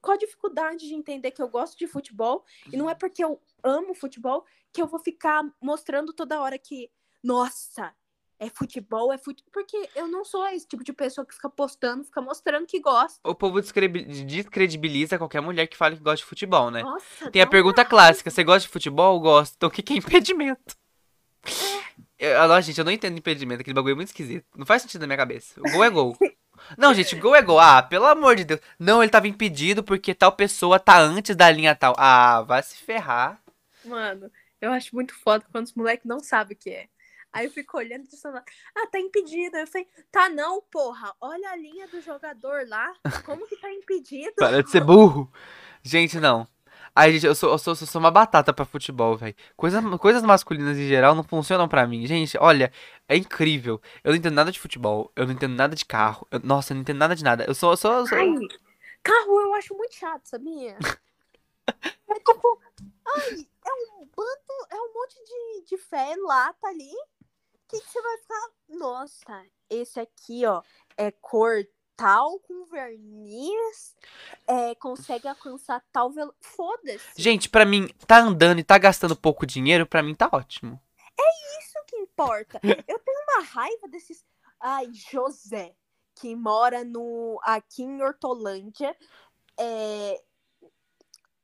qual 0.00 0.16
a 0.16 0.18
dificuldade 0.18 0.88
de 0.88 0.94
entender 0.94 1.30
que 1.30 1.40
eu 1.40 1.48
gosto 1.48 1.78
de 1.78 1.86
futebol 1.86 2.44
e 2.72 2.76
não 2.76 2.90
é 2.90 2.94
porque 2.94 3.22
eu 3.22 3.40
amo 3.62 3.94
futebol 3.94 4.44
que 4.72 4.82
eu 4.82 4.88
vou 4.88 4.98
ficar 4.98 5.48
mostrando 5.60 6.12
toda 6.12 6.40
hora 6.40 6.58
que, 6.58 6.90
nossa, 7.22 7.94
é 8.42 8.50
futebol, 8.50 9.12
é 9.12 9.18
futebol. 9.18 9.50
Porque 9.52 9.88
eu 9.94 10.08
não 10.08 10.24
sou 10.24 10.44
esse 10.48 10.66
tipo 10.66 10.82
de 10.82 10.92
pessoa 10.92 11.24
que 11.24 11.32
fica 11.32 11.48
postando, 11.48 12.02
fica 12.02 12.20
mostrando 12.20 12.66
que 12.66 12.80
gosta. 12.80 13.20
O 13.22 13.36
povo 13.36 13.60
descredibiliza 13.60 15.16
qualquer 15.16 15.40
mulher 15.40 15.68
que 15.68 15.76
fale 15.76 15.96
que 15.96 16.02
gosta 16.02 16.16
de 16.16 16.24
futebol, 16.24 16.68
né? 16.68 16.82
Nossa, 16.82 17.30
Tem 17.30 17.40
a 17.40 17.46
pergunta 17.46 17.84
clássica: 17.84 18.30
você 18.30 18.42
gosta 18.42 18.66
de 18.66 18.72
futebol? 18.72 19.20
Gosto. 19.20 19.54
Então 19.56 19.68
o 19.68 19.72
que 19.72 19.80
que 19.80 19.92
é 19.92 19.96
impedimento? 19.96 20.76
Eu, 22.18 22.48
nossa, 22.48 22.62
gente, 22.62 22.78
eu 22.78 22.84
não 22.84 22.92
entendo 22.92 23.16
impedimento. 23.16 23.60
Aquele 23.60 23.74
bagulho 23.74 23.92
é 23.92 23.96
muito 23.96 24.08
esquisito. 24.08 24.46
Não 24.56 24.66
faz 24.66 24.82
sentido 24.82 25.02
na 25.02 25.06
minha 25.06 25.16
cabeça. 25.16 25.60
O 25.60 25.70
gol 25.70 25.84
é 25.84 25.90
gol. 25.90 26.16
Não, 26.78 26.94
gente, 26.94 27.16
gol 27.16 27.34
é 27.34 27.42
gol. 27.42 27.58
Ah, 27.58 27.82
pelo 27.82 28.06
amor 28.06 28.36
de 28.36 28.44
Deus. 28.44 28.60
Não, 28.78 29.02
ele 29.02 29.10
tava 29.10 29.26
impedido 29.26 29.82
porque 29.82 30.14
tal 30.14 30.30
pessoa 30.30 30.78
tá 30.78 31.00
antes 31.00 31.34
da 31.34 31.50
linha 31.50 31.74
tal. 31.74 31.92
Ah, 31.98 32.42
vai 32.42 32.62
se 32.62 32.76
ferrar. 32.76 33.42
Mano, 33.84 34.30
eu 34.60 34.70
acho 34.70 34.94
muito 34.94 35.12
foda 35.12 35.44
quando 35.50 35.66
os 35.66 35.74
moleques 35.74 36.06
não 36.06 36.20
sabem 36.20 36.56
o 36.56 36.58
que 36.58 36.70
é. 36.70 36.88
Aí 37.32 37.46
eu 37.46 37.50
fico 37.50 37.78
olhando 37.78 38.04
e 38.12 38.16
falando, 38.16 38.42
ah, 38.76 38.86
tá 38.88 38.98
impedido. 39.00 39.56
Eu 39.56 39.66
falei, 39.66 39.88
tá 40.10 40.28
não, 40.28 40.60
porra. 40.62 41.14
Olha 41.20 41.50
a 41.50 41.56
linha 41.56 41.88
do 41.88 42.00
jogador 42.02 42.66
lá. 42.68 42.92
Como 43.24 43.46
que 43.46 43.56
tá 43.56 43.72
impedido? 43.72 44.34
Para 44.36 44.62
de 44.62 44.70
ser 44.70 44.82
burro. 44.84 45.32
Gente, 45.82 46.18
não. 46.20 46.46
Ai, 46.94 47.10
gente, 47.12 47.24
eu 47.24 47.34
sou, 47.34 47.50
eu 47.52 47.58
sou, 47.58 47.72
eu 47.72 47.76
sou 47.86 47.98
uma 47.98 48.10
batata 48.10 48.52
pra 48.52 48.66
futebol, 48.66 49.16
velho. 49.16 49.34
Coisa, 49.56 49.80
coisas 49.98 50.22
masculinas 50.22 50.76
em 50.76 50.86
geral 50.86 51.14
não 51.14 51.22
funcionam 51.24 51.66
pra 51.66 51.86
mim. 51.86 52.06
Gente, 52.06 52.36
olha, 52.38 52.70
é 53.08 53.16
incrível. 53.16 53.80
Eu 54.04 54.10
não 54.10 54.18
entendo 54.18 54.34
nada 54.34 54.52
de 54.52 54.60
futebol. 54.60 55.10
Eu 55.16 55.24
não 55.26 55.32
entendo 55.32 55.54
nada 55.54 55.74
de 55.74 55.86
carro. 55.86 56.26
eu- 56.30 56.40
nossa, 56.40 56.72
eu 56.72 56.74
não 56.74 56.82
entendo 56.82 56.98
nada 56.98 57.16
de 57.16 57.24
nada. 57.24 57.44
Eu 57.48 57.54
sou, 57.54 57.70
eu 57.70 57.76
sou, 57.78 57.92
eu 57.94 58.06
sou- 58.06 58.18
Ai, 58.18 58.28
carro 59.02 59.40
eu 59.40 59.54
acho 59.54 59.74
muito 59.74 59.94
chato, 59.94 60.26
sabia? 60.26 60.76
É 62.10 62.14
tipo, 62.14 62.60
ai, 63.06 63.46
é 63.66 63.72
um 64.02 64.06
bando, 64.14 64.66
é 64.70 64.74
um 64.76 64.92
monte 64.92 65.14
de, 65.24 65.64
de 65.70 65.78
fé 65.78 66.14
lata 66.18 66.66
ali. 66.66 66.90
Que, 67.72 67.80
que 67.80 67.90
você 67.90 68.02
vai 68.02 68.18
ficar? 68.18 68.50
Nossa, 68.68 69.46
esse 69.70 69.98
aqui, 69.98 70.44
ó, 70.44 70.62
é 70.94 71.10
cor 71.10 71.66
tal 71.96 72.38
com 72.40 72.66
verniz, 72.66 73.96
é, 74.46 74.74
consegue 74.74 75.26
alcançar 75.26 75.82
tal 75.90 76.10
velo. 76.10 76.34
Foda-se. 76.38 77.10
Gente, 77.16 77.48
pra 77.48 77.64
mim, 77.64 77.88
tá 78.06 78.18
andando 78.18 78.58
e 78.58 78.64
tá 78.64 78.76
gastando 78.76 79.16
pouco 79.16 79.46
dinheiro, 79.46 79.86
pra 79.86 80.02
mim 80.02 80.14
tá 80.14 80.28
ótimo. 80.30 80.78
Isso 81.18 81.78
que 81.86 81.96
importa. 81.96 82.60
Eu 82.86 82.98
tenho 82.98 83.24
uma 83.30 83.42
raiva 83.42 83.88
desses. 83.88 84.22
Ai, 84.60 84.92
José, 84.92 85.74
que 86.16 86.36
mora 86.36 86.84
no 86.84 87.40
aqui 87.42 87.84
em 87.84 88.02
Hortolândia. 88.02 88.94
É... 89.58 90.22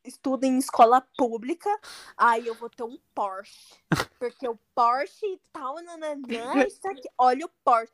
estudo 0.05 0.45
em 0.45 0.59
escola 0.59 1.01
pública, 1.17 1.71
aí 2.17 2.47
eu 2.47 2.55
vou 2.55 2.71
ter 2.71 2.83
um 2.83 2.99
Porsche. 3.15 3.75
Porque 4.19 4.49
o 4.49 4.59
Porsche 4.75 5.27
e 5.27 5.41
tal, 5.53 5.77
nananã, 5.83 6.65
isso 6.67 6.87
aqui. 6.89 7.09
Olha 7.19 7.47
o 7.47 7.51
Porsche. 7.65 7.93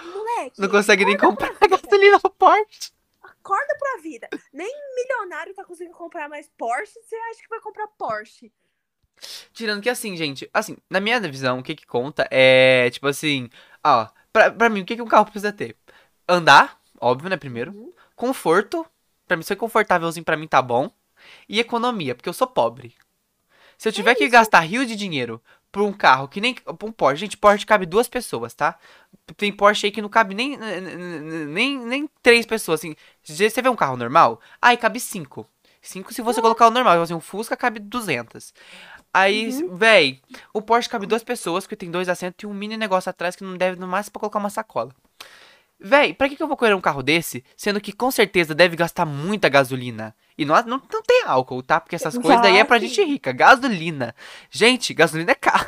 Moleque. 0.00 0.60
Não 0.60 0.68
consegue 0.68 1.04
nem 1.04 1.16
comprar 1.16 1.54
gasolina 1.68 2.18
no 2.22 2.30
porte. 2.30 2.92
Acorda 3.22 3.76
pra 3.78 4.00
vida. 4.02 4.28
Nem 4.52 4.72
milionário 4.94 5.54
tá 5.54 5.64
conseguindo 5.64 5.96
comprar 5.96 6.28
mais 6.28 6.48
Porsche. 6.56 6.98
Você 7.02 7.14
acha 7.14 7.42
que 7.42 7.48
vai 7.48 7.60
comprar 7.60 7.86
Porsche? 7.88 8.52
Tirando 9.52 9.82
que 9.82 9.90
assim, 9.90 10.16
gente, 10.16 10.48
assim, 10.52 10.76
na 10.90 10.98
minha 10.98 11.20
visão, 11.20 11.58
o 11.58 11.62
que 11.62 11.76
que 11.76 11.86
conta 11.86 12.26
é, 12.30 12.90
tipo 12.90 13.06
assim, 13.06 13.48
ó, 13.84 14.08
pra, 14.32 14.50
pra 14.50 14.68
mim, 14.68 14.80
o 14.80 14.84
que 14.84 14.96
que 14.96 15.02
um 15.02 15.06
carro 15.06 15.26
precisa 15.26 15.52
ter? 15.52 15.76
Andar, 16.26 16.80
óbvio, 17.00 17.28
né, 17.28 17.36
primeiro. 17.36 17.72
Uhum. 17.72 17.92
Conforto, 18.16 18.84
pra 19.26 19.36
mim 19.36 19.42
ser 19.42 19.56
confortávelzinho 19.56 20.24
pra 20.24 20.36
mim 20.36 20.48
tá 20.48 20.60
bom. 20.60 20.90
E 21.48 21.60
economia, 21.60 22.14
porque 22.14 22.28
eu 22.28 22.32
sou 22.32 22.46
pobre. 22.46 22.94
Se 23.78 23.88
eu 23.88 23.92
tiver 23.92 24.14
que 24.14 24.28
gastar 24.28 24.60
rio 24.60 24.86
de 24.86 24.94
dinheiro 24.94 25.42
por 25.72 25.82
um 25.82 25.92
carro 25.92 26.28
que 26.28 26.40
nem. 26.40 26.54
Por 26.54 26.88
um 26.88 26.92
Porsche, 26.92 27.20
gente, 27.20 27.36
Porsche 27.36 27.66
cabe 27.66 27.86
duas 27.86 28.08
pessoas, 28.08 28.54
tá? 28.54 28.78
Tem 29.36 29.50
Porsche 29.50 29.86
aí 29.86 29.92
que 29.92 30.02
não 30.02 30.08
cabe 30.08 30.34
nem, 30.34 30.56
nem, 31.48 31.78
nem 31.78 32.08
três 32.22 32.46
pessoas, 32.46 32.80
assim. 32.80 32.94
Você 33.24 33.62
vê 33.62 33.68
um 33.68 33.76
carro 33.76 33.96
normal? 33.96 34.40
Aí 34.60 34.76
cabe 34.76 35.00
cinco. 35.00 35.46
Cinco 35.80 36.12
se 36.14 36.22
você 36.22 36.40
colocar 36.40 36.68
o 36.68 36.70
normal. 36.70 37.02
Assim, 37.02 37.14
um 37.14 37.20
Fusca 37.20 37.56
cabe 37.56 37.80
200. 37.80 38.54
Aí, 39.12 39.50
véi, 39.72 40.22
o 40.54 40.62
Porsche 40.62 40.88
cabe 40.88 41.06
duas 41.06 41.24
pessoas, 41.24 41.64
porque 41.64 41.76
tem 41.76 41.90
dois 41.90 42.08
assentos 42.08 42.44
e 42.44 42.46
um 42.46 42.54
mini 42.54 42.76
negócio 42.76 43.10
atrás 43.10 43.34
que 43.34 43.44
não 43.44 43.56
deve 43.56 43.78
no 43.78 43.86
máximo 43.86 44.12
pra 44.12 44.20
colocar 44.20 44.38
uma 44.38 44.48
sacola. 44.48 44.94
Véi, 45.82 46.14
pra 46.14 46.28
que, 46.28 46.36
que 46.36 46.42
eu 46.42 46.46
vou 46.48 46.56
correr 46.56 46.74
um 46.74 46.80
carro 46.80 47.02
desse, 47.02 47.44
sendo 47.56 47.80
que 47.80 47.92
com 47.92 48.10
certeza 48.10 48.54
deve 48.54 48.76
gastar 48.76 49.04
muita 49.04 49.48
gasolina? 49.48 50.14
E 50.38 50.44
não, 50.44 50.54
não, 50.62 50.80
não 50.92 51.02
tem 51.02 51.22
álcool, 51.26 51.62
tá? 51.62 51.80
Porque 51.80 51.96
essas 51.96 52.16
coisas 52.16 52.40
daí 52.40 52.56
é 52.58 52.64
pra 52.64 52.78
gente 52.78 53.02
rica. 53.02 53.32
Gasolina. 53.32 54.14
Gente, 54.50 54.94
gasolina 54.94 55.32
é 55.32 55.34
caro. 55.34 55.66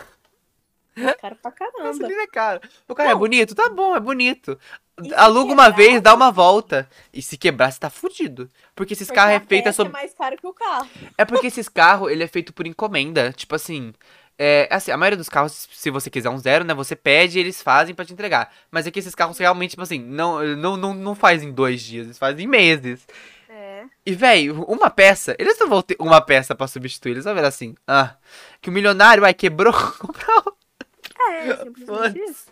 Cara 1.20 1.34
pra 1.34 1.50
caramba. 1.50 1.82
Gasolina 1.82 2.22
é 2.22 2.26
caro. 2.28 2.60
O 2.88 2.94
carro 2.94 3.10
é 3.10 3.12
Não. 3.12 3.18
bonito? 3.18 3.54
Tá 3.54 3.68
bom, 3.68 3.96
é 3.96 4.00
bonito. 4.00 4.56
E 5.02 5.12
Aluga 5.14 5.52
uma 5.52 5.68
vez, 5.68 6.00
dá 6.00 6.14
uma 6.14 6.30
volta. 6.30 6.88
E 7.12 7.20
se 7.20 7.36
quebrar, 7.36 7.72
você 7.72 7.80
tá 7.80 7.90
fudido. 7.90 8.48
Porque 8.76 8.92
esses 8.92 9.08
Porque 9.08 9.16
carros 9.20 9.34
é 9.34 9.40
feito 9.40 9.64
peça 9.64 9.76
sobre. 9.76 9.90
é 9.90 9.92
mais 9.92 10.14
caro 10.14 10.36
que 10.36 10.46
o 10.46 10.52
carro. 10.52 10.88
É 11.18 11.24
porque 11.24 11.48
esses 11.48 11.68
carros, 11.68 12.12
ele 12.12 12.22
é 12.22 12.28
feito 12.28 12.52
por 12.52 12.64
encomenda. 12.64 13.32
Tipo 13.32 13.56
assim, 13.56 13.92
é, 14.38 14.68
assim, 14.70 14.90
a 14.90 14.96
maioria 14.96 15.16
dos 15.16 15.28
carros, 15.28 15.68
se 15.72 15.90
você 15.90 16.10
quiser 16.10 16.28
um 16.28 16.38
zero, 16.38 16.64
né, 16.64 16.74
você 16.74 16.96
pede 16.96 17.38
e 17.38 17.40
eles 17.40 17.62
fazem 17.62 17.94
pra 17.94 18.04
te 18.04 18.12
entregar. 18.12 18.52
Mas 18.70 18.86
aqui 18.86 18.98
esses 18.98 19.14
carros 19.14 19.38
realmente, 19.38 19.70
tipo 19.70 19.82
assim, 19.82 19.98
não, 19.98 20.42
não, 20.56 20.76
não, 20.76 20.94
não 20.94 21.14
faz 21.14 21.42
em 21.42 21.52
dois 21.52 21.80
dias, 21.82 22.06
eles 22.06 22.18
fazem 22.18 22.44
em 22.44 22.48
meses. 22.48 23.06
É. 23.48 23.84
E, 24.04 24.14
velho, 24.14 24.62
uma 24.64 24.90
peça, 24.90 25.36
eles 25.38 25.58
não 25.58 25.68
vão 25.68 25.82
ter 25.82 25.96
uma 26.00 26.20
peça 26.20 26.54
pra 26.54 26.66
substituir, 26.66 27.12
eles 27.12 27.24
vão 27.24 27.34
ver 27.34 27.44
assim, 27.44 27.74
ah, 27.86 28.16
que 28.60 28.68
o 28.68 28.72
milionário, 28.72 29.24
ai, 29.24 29.34
quebrou, 29.34 29.72
comprar 29.98 30.38
um. 30.38 30.54
É, 31.26 32.18
isso. 32.28 32.46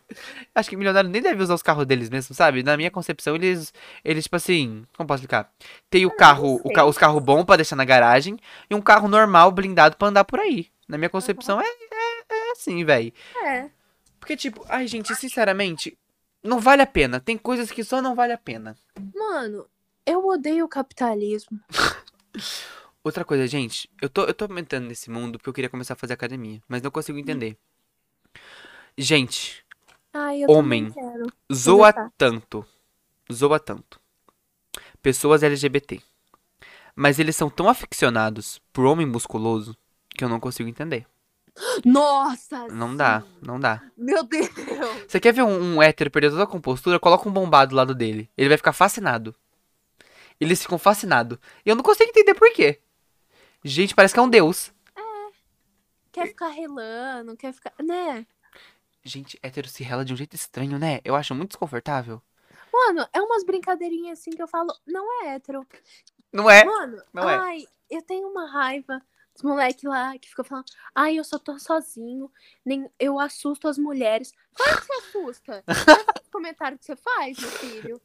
Acho 0.54 0.70
que 0.70 0.76
milionário 0.76 1.10
nem 1.10 1.20
deve 1.20 1.42
usar 1.42 1.54
os 1.54 1.62
carros 1.62 1.84
deles 1.84 2.08
mesmo, 2.08 2.34
sabe? 2.34 2.62
Na 2.62 2.76
minha 2.76 2.90
concepção, 2.90 3.34
eles, 3.34 3.72
eles 4.04 4.24
tipo 4.24 4.36
assim, 4.36 4.84
como 4.96 5.06
posso 5.06 5.18
explicar? 5.18 5.50
Tem 5.90 6.06
o 6.06 6.10
carro, 6.10 6.60
o 6.64 6.88
os 6.88 6.96
carros 6.98 7.22
bons 7.22 7.44
pra 7.44 7.56
deixar 7.56 7.76
na 7.76 7.84
garagem 7.84 8.38
e 8.70 8.74
um 8.74 8.80
carro 8.80 9.08
normal, 9.08 9.50
blindado 9.50 9.96
pra 9.96 10.08
andar 10.08 10.24
por 10.24 10.40
aí. 10.40 10.68
Na 10.92 10.98
minha 10.98 11.08
concepção 11.08 11.58
é, 11.58 11.64
é, 11.64 12.24
é 12.28 12.52
assim, 12.52 12.84
velho. 12.84 13.10
É. 13.46 13.70
Porque, 14.20 14.36
tipo, 14.36 14.62
ai, 14.68 14.86
gente, 14.86 15.14
sinceramente, 15.14 15.96
não 16.44 16.60
vale 16.60 16.82
a 16.82 16.86
pena. 16.86 17.18
Tem 17.18 17.38
coisas 17.38 17.70
que 17.70 17.82
só 17.82 18.02
não 18.02 18.14
vale 18.14 18.34
a 18.34 18.36
pena. 18.36 18.76
Mano, 19.14 19.66
eu 20.04 20.22
odeio 20.26 20.66
o 20.66 20.68
capitalismo. 20.68 21.58
Outra 23.02 23.24
coisa, 23.24 23.46
gente, 23.46 23.88
eu 24.02 24.10
tô, 24.10 24.24
eu 24.24 24.34
tô 24.34 24.44
entrando 24.58 24.86
nesse 24.86 25.08
mundo 25.08 25.38
porque 25.38 25.48
eu 25.48 25.54
queria 25.54 25.70
começar 25.70 25.94
a 25.94 25.96
fazer 25.96 26.12
academia, 26.12 26.62
mas 26.68 26.82
não 26.82 26.90
consigo 26.90 27.18
entender. 27.18 27.56
Gente, 28.98 29.64
Ai, 30.12 30.42
eu 30.42 30.50
Homem. 30.50 30.92
zoa 31.50 32.12
tanto. 32.18 32.66
Zoa 33.32 33.58
tanto. 33.58 33.98
Pessoas 35.00 35.42
LGBT. 35.42 36.02
Mas 36.94 37.18
eles 37.18 37.34
são 37.34 37.48
tão 37.48 37.66
aficionados 37.66 38.60
por 38.74 38.84
homem 38.84 39.06
musculoso 39.06 39.74
que 40.14 40.24
eu 40.24 40.28
não 40.28 40.40
consigo 40.40 40.68
entender. 40.68 41.06
Nossa! 41.84 42.66
Não 42.68 42.96
dá, 42.96 43.20
sim. 43.20 43.28
não 43.42 43.60
dá. 43.60 43.82
Meu 43.96 44.22
Deus! 44.22 44.48
Você 45.06 45.20
quer 45.20 45.32
ver 45.32 45.42
um, 45.42 45.76
um 45.76 45.82
hétero 45.82 46.10
perder 46.10 46.30
toda 46.30 46.44
a 46.44 46.46
compostura? 46.46 46.98
Coloca 46.98 47.28
um 47.28 47.32
bombado 47.32 47.70
do 47.70 47.76
lado 47.76 47.94
dele. 47.94 48.30
Ele 48.36 48.48
vai 48.48 48.56
ficar 48.56 48.72
fascinado. 48.72 49.34
Eles 50.40 50.62
ficam 50.62 50.78
fascinados. 50.78 51.38
E 51.64 51.68
eu 51.68 51.76
não 51.76 51.82
consigo 51.82 52.10
entender 52.10 52.34
por 52.34 52.50
quê. 52.52 52.80
Gente, 53.62 53.94
parece 53.94 54.14
que 54.14 54.20
é 54.20 54.22
um 54.22 54.30
deus. 54.30 54.72
Quer 56.12 56.26
ficar 56.26 56.48
relando, 56.48 57.34
quer 57.36 57.54
ficar. 57.54 57.72
Né? 57.82 58.26
Gente, 59.02 59.38
hétero 59.42 59.66
se 59.66 59.82
rela 59.82 60.04
de 60.04 60.12
um 60.12 60.16
jeito 60.16 60.36
estranho, 60.36 60.78
né? 60.78 61.00
Eu 61.04 61.14
acho 61.14 61.34
muito 61.34 61.50
desconfortável. 61.50 62.22
Mano, 62.72 63.06
é 63.12 63.20
umas 63.20 63.44
brincadeirinhas 63.44 64.18
assim 64.18 64.30
que 64.30 64.42
eu 64.42 64.46
falo, 64.46 64.74
não 64.86 65.22
é 65.22 65.34
hétero. 65.34 65.66
Não 66.32 66.50
é? 66.50 66.64
Mano, 66.64 67.02
não 67.12 67.28
é. 67.28 67.34
ai, 67.36 67.66
eu 67.90 68.02
tenho 68.02 68.28
uma 68.28 68.50
raiva 68.50 69.02
dos 69.42 69.50
moleques 69.50 69.82
lá 69.84 70.16
que 70.18 70.28
ficam 70.28 70.44
falando, 70.44 70.66
ai, 70.94 71.18
eu 71.18 71.24
só 71.24 71.38
tô 71.38 71.58
sozinho, 71.58 72.30
nem 72.64 72.90
eu 72.98 73.18
assusto 73.18 73.68
as 73.68 73.76
mulheres. 73.78 74.32
Claro 74.54 74.80
que 74.80 74.86
você 74.86 74.92
assusta. 74.94 75.64
O 76.26 76.32
comentário 76.32 76.78
que 76.78 76.84
você 76.86 76.96
faz, 76.96 77.38
meu 77.38 77.50
filho. 77.50 78.00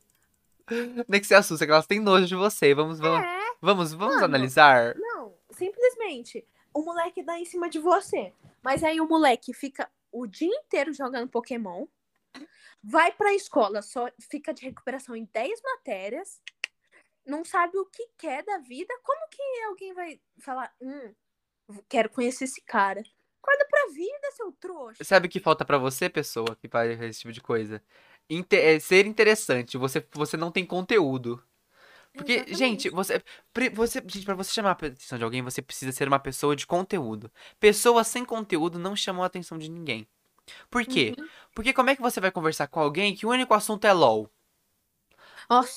Nem 1.08 1.22
que 1.22 1.26
se 1.28 1.34
assusta, 1.34 1.66
que 1.66 1.72
elas 1.72 1.88
têm 1.88 1.98
nojo 2.02 2.26
de 2.28 2.36
você. 2.36 2.74
Vamos, 2.76 3.00
vamos, 3.00 3.26
É, 3.26 3.40
vamos, 3.62 3.94
vamos 3.94 4.16
Mano. 4.16 4.26
analisar. 4.26 4.96
não, 4.98 5.34
simplesmente, 5.52 6.46
o 6.74 6.82
moleque 6.82 7.24
dá 7.24 7.40
em 7.40 7.46
cima 7.46 7.70
de 7.70 7.80
você. 7.80 8.34
Mas 8.62 8.84
aí 8.84 9.00
o 9.00 9.08
moleque 9.08 9.54
fica 9.54 9.90
o 10.12 10.28
dia 10.28 10.54
inteiro 10.54 10.92
jogando 10.92 11.30
Pokémon, 11.30 11.86
vai 12.84 13.14
pra 13.14 13.34
escola, 13.34 13.82
só 13.82 14.10
fica 14.30 14.54
de 14.54 14.64
recuperação 14.64 15.16
em 15.16 15.24
10 15.34 15.62
matérias, 15.62 16.42
não 17.26 17.46
sabe 17.46 17.78
o 17.78 17.86
que 17.86 18.10
quer 18.18 18.44
da 18.44 18.58
vida. 18.58 18.94
Como 19.04 19.30
que 19.30 19.42
alguém 19.70 19.94
vai 19.94 20.20
falar, 20.40 20.74
hum, 20.82 21.14
quero 21.90 22.10
conhecer 22.10 22.46
esse 22.46 22.62
cara? 22.62 23.02
Acorda 23.42 23.66
pra 23.70 23.88
vida, 23.94 24.32
seu 24.36 24.52
trouxa. 24.54 25.04
Sabe 25.04 25.28
o 25.28 25.30
que 25.30 25.40
falta 25.40 25.64
pra 25.64 25.78
você, 25.78 26.10
pessoa, 26.10 26.56
que 26.56 26.68
faz 26.68 27.00
esse 27.02 27.20
tipo 27.22 27.32
de 27.32 27.42
coisa? 27.42 27.82
Inte- 28.30 28.58
é 28.58 28.80
ser 28.80 29.06
interessante. 29.06 29.78
Você, 29.78 30.06
você 30.14 30.36
não 30.36 30.52
tem 30.52 30.66
conteúdo. 30.66 31.42
Porque, 32.14 32.34
Exatamente. 32.34 32.58
gente, 32.58 32.90
você, 32.90 33.22
você, 33.74 34.02
gente, 34.06 34.26
pra 34.26 34.34
você 34.34 34.52
chamar 34.52 34.70
a 34.70 34.74
atenção 34.74 35.18
de 35.18 35.24
alguém, 35.24 35.42
você 35.42 35.62
precisa 35.62 35.92
ser 35.92 36.08
uma 36.08 36.20
pessoa 36.20 36.56
de 36.56 36.66
conteúdo. 36.66 37.32
Pessoas 37.60 38.08
sem 38.08 38.26
conteúdo 38.26 38.80
não 38.80 38.96
chamam 38.96 39.24
a 39.24 39.28
atenção 39.28 39.58
de 39.58 39.70
ninguém. 39.70 40.08
Por 40.70 40.84
quê? 40.86 41.14
Uhum. 41.18 41.28
Porque 41.54 41.74
como 41.74 41.90
é 41.90 41.96
que 41.96 42.02
você 42.02 42.20
vai 42.20 42.32
conversar 42.32 42.68
com 42.68 42.80
alguém 42.80 43.16
que 43.16 43.26
o 43.26 43.30
único 43.30 43.54
assunto 43.54 43.86
é 43.86 43.94
LOL? 43.94 44.30
Nossa, 45.50 45.74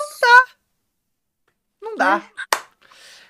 Não 1.80 1.94
dá. 1.96 2.22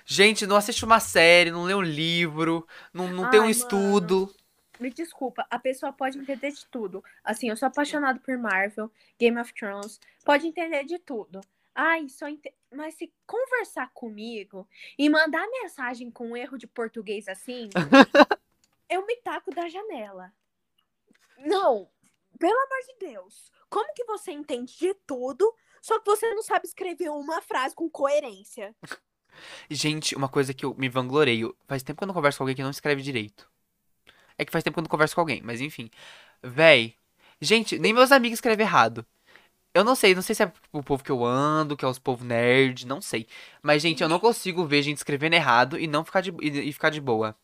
Gente, 0.05 0.47
não 0.47 0.55
assiste 0.55 0.83
uma 0.83 0.99
série, 0.99 1.51
não 1.51 1.63
lê 1.63 1.73
um 1.73 1.81
livro, 1.81 2.67
não, 2.93 3.07
não 3.07 3.29
tem 3.29 3.39
um 3.39 3.43
Ai, 3.43 3.49
mano. 3.49 3.51
estudo. 3.51 4.35
me 4.79 4.89
desculpa, 4.89 5.45
a 5.49 5.59
pessoa 5.59 5.93
pode 5.93 6.17
entender 6.17 6.51
de 6.51 6.65
tudo. 6.67 7.03
Assim, 7.23 7.49
eu 7.49 7.57
sou 7.57 7.67
apaixonado 7.67 8.19
por 8.19 8.37
Marvel, 8.37 8.91
Game 9.19 9.39
of 9.39 9.53
Thrones, 9.53 9.99
pode 10.25 10.47
entender 10.47 10.83
de 10.85 10.97
tudo. 10.99 11.41
Ai, 11.73 12.09
só 12.09 12.27
ente... 12.27 12.53
mas 12.73 12.95
se 12.95 13.11
conversar 13.25 13.91
comigo 13.93 14.67
e 14.97 15.09
mandar 15.09 15.47
mensagem 15.47 16.11
com 16.11 16.35
erro 16.35 16.57
de 16.57 16.67
português 16.67 17.27
assim, 17.27 17.69
eu 18.89 19.05
me 19.05 19.15
taco 19.17 19.53
da 19.53 19.69
janela. 19.69 20.33
Não, 21.37 21.89
pelo 22.37 22.59
amor 22.59 22.79
de 22.87 23.07
Deus. 23.07 23.51
Como 23.69 23.93
que 23.93 24.03
você 24.03 24.31
entende 24.31 24.77
de 24.77 24.93
tudo, 25.07 25.55
só 25.81 25.99
que 25.99 26.05
você 26.05 26.33
não 26.33 26.43
sabe 26.43 26.67
escrever 26.67 27.09
uma 27.09 27.41
frase 27.41 27.73
com 27.73 27.89
coerência? 27.89 28.75
Gente, 29.69 30.15
uma 30.15 30.29
coisa 30.29 30.53
que 30.53 30.65
eu 30.65 30.75
me 30.77 30.89
vangloreio. 30.89 31.55
Faz 31.67 31.83
tempo 31.83 31.97
que 31.99 32.03
eu 32.03 32.07
não 32.07 32.13
converso 32.13 32.37
com 32.37 32.43
alguém 32.43 32.55
que 32.55 32.63
não 32.63 32.69
escreve 32.71 33.01
direito. 33.01 33.47
É 34.37 34.45
que 34.45 34.51
faz 34.51 34.63
tempo 34.63 34.75
que 34.75 34.79
eu 34.79 34.83
não 34.83 34.89
converso 34.89 35.15
com 35.15 35.21
alguém, 35.21 35.41
mas 35.43 35.61
enfim. 35.61 35.89
Véi. 36.43 36.95
Gente, 37.39 37.79
nem 37.79 37.93
meus 37.93 38.11
amigos 38.11 38.37
escrevem 38.37 38.65
errado. 38.65 39.05
Eu 39.73 39.83
não 39.83 39.95
sei, 39.95 40.13
não 40.13 40.21
sei 40.21 40.35
se 40.35 40.43
é 40.43 40.51
o 40.73 40.83
povo 40.83 41.03
que 41.03 41.11
eu 41.11 41.23
ando, 41.23 41.77
que 41.77 41.85
é 41.85 41.87
os 41.87 41.97
povo 41.99 42.25
nerd, 42.25 42.85
não 42.85 43.01
sei. 43.01 43.25
Mas, 43.61 43.81
gente, 43.81 44.03
eu 44.03 44.09
não 44.09 44.19
consigo 44.19 44.65
ver 44.65 44.81
gente 44.81 44.97
escrevendo 44.97 45.33
errado 45.33 45.79
e 45.79 45.87
não 45.87 46.03
ficar 46.03 46.21
de, 46.21 46.31
e, 46.41 46.69
e 46.69 46.73
ficar 46.73 46.89
de 46.89 46.99
boa. 46.99 47.35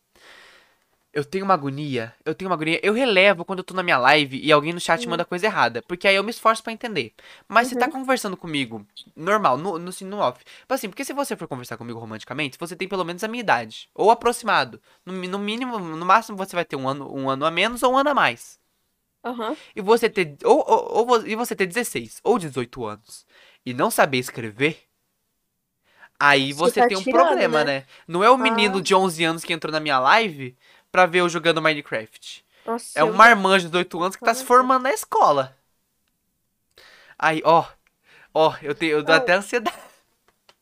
Eu 1.18 1.24
tenho 1.24 1.44
uma 1.44 1.54
agonia, 1.54 2.14
eu 2.24 2.32
tenho 2.32 2.48
uma 2.48 2.54
agonia. 2.54 2.78
Eu 2.80 2.92
relevo 2.92 3.44
quando 3.44 3.58
eu 3.58 3.64
tô 3.64 3.74
na 3.74 3.82
minha 3.82 3.98
live 3.98 4.38
e 4.40 4.52
alguém 4.52 4.72
no 4.72 4.78
chat 4.78 5.04
Hum. 5.04 5.10
manda 5.10 5.24
coisa 5.24 5.46
errada. 5.46 5.82
Porque 5.82 6.06
aí 6.06 6.14
eu 6.14 6.22
me 6.22 6.30
esforço 6.30 6.62
pra 6.62 6.72
entender. 6.72 7.12
Mas 7.48 7.66
você 7.66 7.74
tá 7.74 7.88
conversando 7.90 8.36
comigo, 8.36 8.86
normal, 9.16 9.58
no, 9.58 9.80
no, 9.80 9.90
no 10.00 10.18
off. 10.18 10.44
Tipo 10.44 10.72
assim, 10.74 10.88
porque 10.88 11.04
se 11.04 11.12
você 11.12 11.34
for 11.34 11.48
conversar 11.48 11.76
comigo 11.76 11.98
romanticamente, 11.98 12.56
você 12.56 12.76
tem 12.76 12.86
pelo 12.86 13.04
menos 13.04 13.24
a 13.24 13.28
minha 13.28 13.40
idade. 13.40 13.88
Ou 13.96 14.12
aproximado. 14.12 14.80
No, 15.04 15.12
no 15.12 15.40
mínimo, 15.40 15.76
no 15.80 16.06
máximo 16.06 16.36
você 16.38 16.54
vai 16.54 16.64
ter 16.64 16.76
um 16.76 16.88
ano, 16.88 17.12
um 17.12 17.28
ano 17.28 17.44
a 17.44 17.50
menos 17.50 17.82
ou 17.82 17.94
um 17.94 17.98
ano 17.98 18.10
a 18.10 18.14
mais. 18.14 18.60
Aham. 19.24 19.56
E 19.74 19.80
você 19.82 20.08
ter. 20.08 20.36
Ou, 20.44 20.64
ou, 20.68 21.08
ou 21.08 21.26
e 21.26 21.34
você 21.34 21.56
ter 21.56 21.66
16 21.66 22.20
ou 22.22 22.38
18 22.38 22.84
anos 22.86 23.26
e 23.66 23.74
não 23.74 23.90
saber 23.90 24.18
escrever. 24.18 24.84
Aí 26.20 26.52
Você 26.52 26.70
você 26.70 26.80
tá 26.80 26.88
tem 26.88 26.96
um 26.96 27.02
tirando, 27.02 27.28
problema, 27.28 27.64
né? 27.64 27.80
né? 27.80 27.84
Não 28.06 28.24
é 28.24 28.30
o 28.30 28.36
menino 28.36 28.78
Ah. 28.78 28.82
de 28.82 28.92
11 28.94 29.22
anos 29.24 29.44
que 29.44 29.52
entrou 29.52 29.70
na 29.72 29.78
minha 29.78 29.98
live 30.00 30.56
pra 30.90 31.06
ver 31.06 31.20
eu 31.20 31.28
jogando 31.28 31.62
Minecraft. 31.62 32.44
Nossa, 32.66 32.98
É 32.98 33.04
um 33.04 33.12
marmanjo 33.12 33.66
de 33.66 33.70
18 33.72 34.02
anos 34.02 34.16
que 34.16 34.24
tá 34.24 34.34
se 34.34 34.44
formando 34.44 34.82
na 34.82 34.92
escola. 34.92 35.56
Aí, 37.18 37.42
ó. 37.44 37.66
Ó, 38.34 38.54
eu 38.62 38.74
tenho 38.74 38.92
eu 38.92 39.02
dou 39.02 39.14
até 39.14 39.32
ansiedade. 39.34 39.76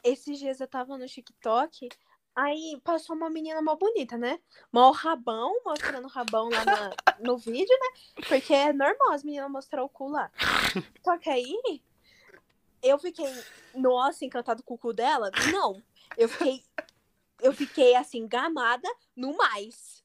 Esses 0.02 0.38
dias 0.38 0.60
eu 0.60 0.68
tava 0.68 0.96
no 0.96 1.06
TikTok, 1.06 1.88
aí 2.34 2.80
passou 2.84 3.16
uma 3.16 3.28
menina 3.28 3.60
mó 3.60 3.74
bonita, 3.74 4.16
né? 4.16 4.38
Mó 4.72 4.92
rabão, 4.92 5.60
mostrando 5.64 6.04
o 6.04 6.10
rabão 6.10 6.48
lá 6.48 6.64
na- 6.64 6.90
no 7.18 7.36
vídeo, 7.36 7.76
né? 7.80 8.22
Porque 8.28 8.54
é 8.54 8.72
normal 8.72 9.12
as 9.12 9.24
meninas 9.24 9.50
mostrar 9.50 9.82
o 9.82 9.88
cu 9.88 10.08
lá. 10.08 10.30
Só 11.04 11.18
que 11.18 11.28
aí, 11.28 11.82
eu 12.82 12.98
fiquei, 12.98 13.26
nossa, 13.74 14.24
encantado 14.24 14.62
com 14.62 14.74
o 14.74 14.78
cu 14.78 14.92
dela? 14.92 15.30
Não. 15.52 15.82
Eu 16.16 16.28
fiquei, 16.28 16.62
eu 17.42 17.52
fiquei 17.52 17.96
assim, 17.96 18.28
gamada 18.28 18.88
no 19.16 19.36
mais. 19.36 19.95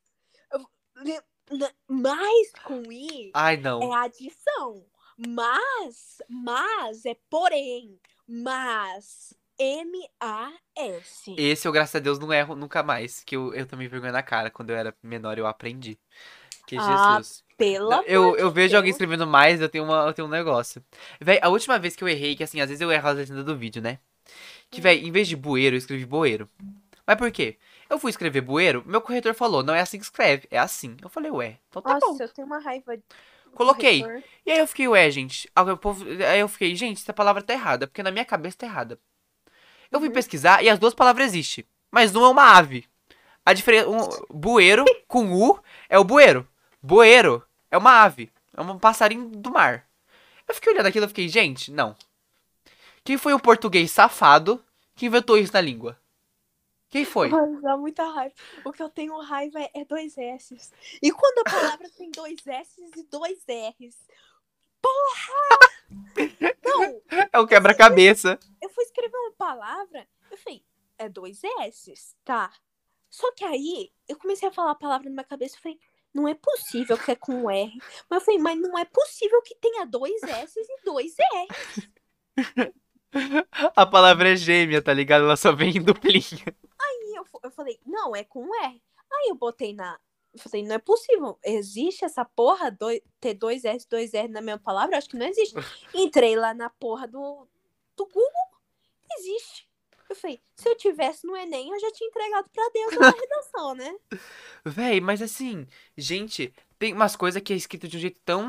Eu- 1.05 1.57
ne- 1.57 1.73
mais 1.87 2.51
com 2.63 2.91
I 2.91 3.31
Ai, 3.33 3.57
não. 3.57 3.81
é 3.81 3.95
adição. 4.05 4.85
Mas, 5.27 6.21
mas 6.29 7.05
é 7.05 7.15
porém. 7.29 7.99
Mas, 8.27 9.33
M-A-S. 9.59 11.35
Esse 11.37 11.67
eu, 11.67 11.71
graças 11.71 11.95
a 11.95 11.99
Deus, 11.99 12.17
não 12.19 12.31
erro 12.33 12.55
nunca 12.55 12.81
mais. 12.81 13.23
Que 13.23 13.35
eu, 13.35 13.53
eu 13.53 13.65
tomei 13.65 13.87
vergonha 13.87 14.11
na 14.11 14.23
cara. 14.23 14.49
Quando 14.49 14.69
eu 14.71 14.75
era 14.77 14.95
menor, 15.03 15.37
eu 15.37 15.45
aprendi. 15.47 15.97
Que 16.65 16.77
Ah, 16.77 17.17
Jesus. 17.17 17.43
Pelo 17.57 18.03
Eu, 18.07 18.35
eu 18.37 18.49
vejo 18.49 18.75
alguém 18.75 18.89
Deus. 18.89 18.95
escrevendo 18.95 19.27
mais, 19.27 19.61
eu 19.61 19.69
tenho, 19.69 19.83
uma, 19.83 20.05
eu 20.07 20.13
tenho 20.13 20.27
um 20.27 20.31
negócio. 20.31 20.83
Véi, 21.19 21.39
a 21.41 21.49
última 21.49 21.77
vez 21.77 21.95
que 21.95 22.03
eu 22.03 22.07
errei, 22.09 22.35
que 22.35 22.43
assim, 22.43 22.59
às 22.61 22.69
vezes 22.69 22.81
eu 22.81 22.91
erro 22.91 23.07
a 23.07 23.11
legenda 23.11 23.43
do 23.43 23.55
vídeo, 23.55 23.81
né? 23.81 23.99
Que, 24.71 24.79
Hum. 24.79 24.83
véi, 24.83 24.99
em 25.05 25.11
vez 25.11 25.27
de 25.27 25.35
bueiro, 25.35 25.75
eu 25.75 25.77
escrevi 25.77 26.05
boeiro. 26.05 26.49
Mas 27.05 27.17
por 27.17 27.31
quê? 27.31 27.57
Eu 27.91 27.99
fui 27.99 28.09
escrever 28.09 28.39
bueiro, 28.39 28.81
meu 28.85 29.01
corretor 29.01 29.33
falou, 29.33 29.61
não 29.61 29.75
é 29.75 29.81
assim 29.81 29.97
que 29.97 30.05
escreve, 30.05 30.47
é 30.49 30.57
assim. 30.57 30.95
Eu 31.01 31.09
falei, 31.09 31.29
ué, 31.29 31.57
então 31.69 31.81
tá 31.81 31.93
Nossa, 31.95 32.05
bom. 32.07 32.17
eu 32.21 32.29
tenho 32.29 32.47
uma 32.47 32.57
raiva. 32.59 32.95
de 32.95 33.03
Coloquei. 33.53 34.01
corretor. 34.01 34.23
E 34.45 34.51
aí 34.51 34.59
eu 34.59 34.67
fiquei, 34.67 34.87
ué, 34.87 35.11
gente. 35.11 35.51
Aí 36.29 36.39
eu 36.39 36.47
fiquei, 36.47 36.73
gente, 36.73 37.01
essa 37.01 37.11
palavra 37.11 37.41
tá 37.43 37.51
errada, 37.53 37.85
porque 37.87 38.01
na 38.01 38.09
minha 38.09 38.23
cabeça 38.23 38.59
tá 38.59 38.65
errada. 38.65 38.97
Eu 39.91 39.99
fui 39.99 40.07
Uhum. 40.07 40.13
pesquisar 40.13 40.63
e 40.63 40.69
as 40.69 40.79
duas 40.79 40.93
palavras 40.93 41.27
existem. 41.27 41.65
Mas 41.91 42.15
um 42.15 42.23
é 42.23 42.29
uma 42.29 42.55
ave. 42.55 42.87
A 43.45 43.51
diferença. 43.51 43.89
Um, 43.89 43.99
bueiro 44.33 44.85
com 45.05 45.33
U 45.33 45.59
é 45.89 45.99
o 45.99 46.03
bueiro. 46.05 46.47
Bueiro 46.81 47.43
é 47.69 47.77
uma 47.77 48.03
ave. 48.03 48.31
É 48.55 48.61
um 48.61 48.79
passarinho 48.79 49.27
do 49.27 49.51
mar. 49.51 49.85
Eu 50.47 50.55
fiquei 50.55 50.71
olhando 50.71 50.85
aquilo 50.85 51.05
e 51.05 51.09
fiquei, 51.09 51.27
gente, 51.27 51.69
não. 51.71 51.93
Quem 53.03 53.17
foi 53.17 53.33
o 53.33 53.39
português 53.39 53.91
safado 53.91 54.63
que 54.95 55.07
inventou 55.07 55.37
isso 55.37 55.51
na 55.53 55.59
língua? 55.59 55.97
Quem 56.91 57.05
foi? 57.05 57.29
Mas 57.29 57.61
dá 57.61 57.77
muita 57.77 58.03
raiva. 58.03 58.35
O 58.65 58.71
que 58.73 58.83
eu 58.83 58.89
tenho 58.89 59.17
raiva 59.21 59.61
é, 59.61 59.71
é 59.73 59.85
dois 59.85 60.17
S's. 60.17 60.73
E 61.01 61.09
quando 61.09 61.39
a 61.39 61.49
palavra 61.49 61.89
tem 61.97 62.11
dois 62.11 62.45
S's 62.45 62.91
e 62.97 63.03
dois 63.03 63.39
R's? 63.47 63.95
Porra! 64.81 65.71
Não, 66.63 67.01
É 67.31 67.39
o 67.39 67.47
quebra-cabeça. 67.47 68.37
eu 68.61 68.69
fui 68.69 68.83
escrever 68.83 69.15
uma 69.15 69.31
palavra, 69.33 70.05
eu 70.29 70.37
falei, 70.37 70.63
é 70.97 71.07
dois 71.07 71.41
S's, 71.69 72.15
tá? 72.25 72.51
Só 73.09 73.31
que 73.33 73.45
aí, 73.45 73.91
eu 74.07 74.17
comecei 74.17 74.49
a 74.49 74.51
falar 74.51 74.71
a 74.71 74.75
palavra 74.75 75.05
na 75.09 75.15
minha 75.15 75.23
cabeça, 75.23 75.55
eu 75.55 75.61
falei, 75.61 75.79
não 76.13 76.27
é 76.27 76.33
possível 76.33 76.97
que 76.97 77.11
é 77.11 77.15
com 77.15 77.49
R. 77.49 77.77
Mas 78.09 78.19
eu 78.19 78.25
falei, 78.25 78.39
mas 78.41 78.59
não 78.59 78.77
é 78.77 78.83
possível 78.83 79.41
que 79.43 79.55
tenha 79.55 79.85
dois 79.85 80.21
S's 80.23 80.67
e 80.67 80.83
dois 80.83 81.15
R. 81.17 81.47
A 83.75 83.85
palavra 83.85 84.29
é 84.29 84.35
gêmea, 84.37 84.81
tá 84.81 84.93
ligado? 84.93 85.25
Ela 85.25 85.35
só 85.35 85.51
vem 85.51 85.75
em 85.77 85.81
duplinha. 85.83 86.55
Eu, 87.43 87.51
falei, 87.51 87.79
não, 87.85 88.15
é 88.15 88.23
com 88.23 88.45
R. 88.63 88.81
Aí 89.13 89.29
eu 89.29 89.35
botei 89.35 89.73
na. 89.73 89.99
Eu 90.33 90.39
falei, 90.39 90.65
não 90.65 90.75
é 90.75 90.79
possível. 90.79 91.37
Existe 91.43 92.05
essa 92.05 92.23
porra, 92.23 92.71
doi- 92.71 93.03
ter 93.19 93.33
dois 93.33 93.65
S, 93.65 93.85
dois 93.89 94.13
R 94.13 94.27
na 94.29 94.41
mesma 94.41 94.59
palavra? 94.61 94.95
Eu 94.95 94.97
acho 94.99 95.09
que 95.09 95.17
não 95.17 95.25
existe. 95.27 95.55
Entrei 95.93 96.35
lá 96.37 96.53
na 96.53 96.69
porra 96.69 97.07
do, 97.07 97.47
do 97.97 98.05
Google. 98.05 98.31
Existe. 99.17 99.69
Eu 100.09 100.15
falei, 100.15 100.41
se 100.55 100.67
eu 100.69 100.75
tivesse 100.77 101.25
no 101.25 101.35
Enem, 101.35 101.69
eu 101.71 101.79
já 101.79 101.91
tinha 101.91 102.07
entregado 102.07 102.49
pra 102.49 102.69
Deus 102.73 102.97
na 102.97 103.09
redação, 103.11 103.75
né? 103.75 103.95
Véi, 104.65 104.99
mas 105.01 105.21
assim, 105.21 105.67
gente, 105.97 106.53
tem 106.77 106.93
umas 106.93 107.15
coisas 107.15 107.41
que 107.41 107.53
é 107.53 107.55
escrito 107.55 107.87
de 107.87 107.97
um 107.97 107.99
jeito 107.99 108.19
tão. 108.25 108.43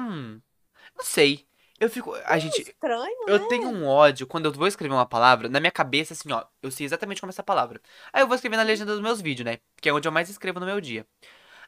Não 0.96 1.04
sei. 1.04 1.46
Eu 1.80 1.90
fico. 1.90 2.14
A 2.24 2.38
gente. 2.38 2.62
Estranho, 2.62 3.24
Eu 3.26 3.40
né? 3.40 3.46
tenho 3.48 3.68
um 3.68 3.86
ódio 3.86 4.26
quando 4.26 4.46
eu 4.46 4.52
vou 4.52 4.66
escrever 4.66 4.94
uma 4.94 5.06
palavra, 5.06 5.48
na 5.48 5.58
minha 5.58 5.70
cabeça, 5.70 6.12
assim, 6.12 6.30
ó, 6.32 6.44
eu 6.62 6.70
sei 6.70 6.86
exatamente 6.86 7.20
como 7.20 7.30
é 7.30 7.32
essa 7.32 7.42
palavra. 7.42 7.80
Aí 8.12 8.22
eu 8.22 8.26
vou 8.26 8.34
escrever 8.34 8.56
na 8.56 8.62
legenda 8.62 8.92
dos 8.92 9.02
meus 9.02 9.20
vídeos, 9.20 9.44
né? 9.44 9.58
Que 9.80 9.88
é 9.88 9.92
onde 9.92 10.06
eu 10.06 10.12
mais 10.12 10.28
escrevo 10.30 10.60
no 10.60 10.66
meu 10.66 10.80
dia. 10.80 11.06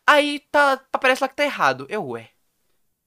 Aí 0.07 0.41
tá, 0.51 0.81
aparece 0.93 1.23
lá 1.23 1.29
que 1.29 1.37
tá 1.37 1.45
errado. 1.45 1.87
Eu, 1.89 2.07
ué. 2.09 2.31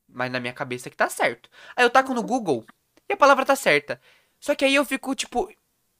Mas 0.10 0.32
na 0.32 0.40
minha 0.40 0.54
cabeça 0.54 0.90
que 0.90 0.98
tá 0.98 1.10
certo. 1.10 1.50
Aí 1.76 1.86
eu 1.86 1.90
taco 1.90 2.14
no 2.14 2.24
Google 2.24 2.66
e 3.10 3.14
a 3.14 3.18
palavra 3.18 3.46
tá 3.46 3.56
certa. 3.56 4.02
Só 4.40 4.56
que 4.56 4.66
aí 4.66 4.76
eu 4.76 4.86
fico, 4.86 5.14
tipo, 5.16 5.50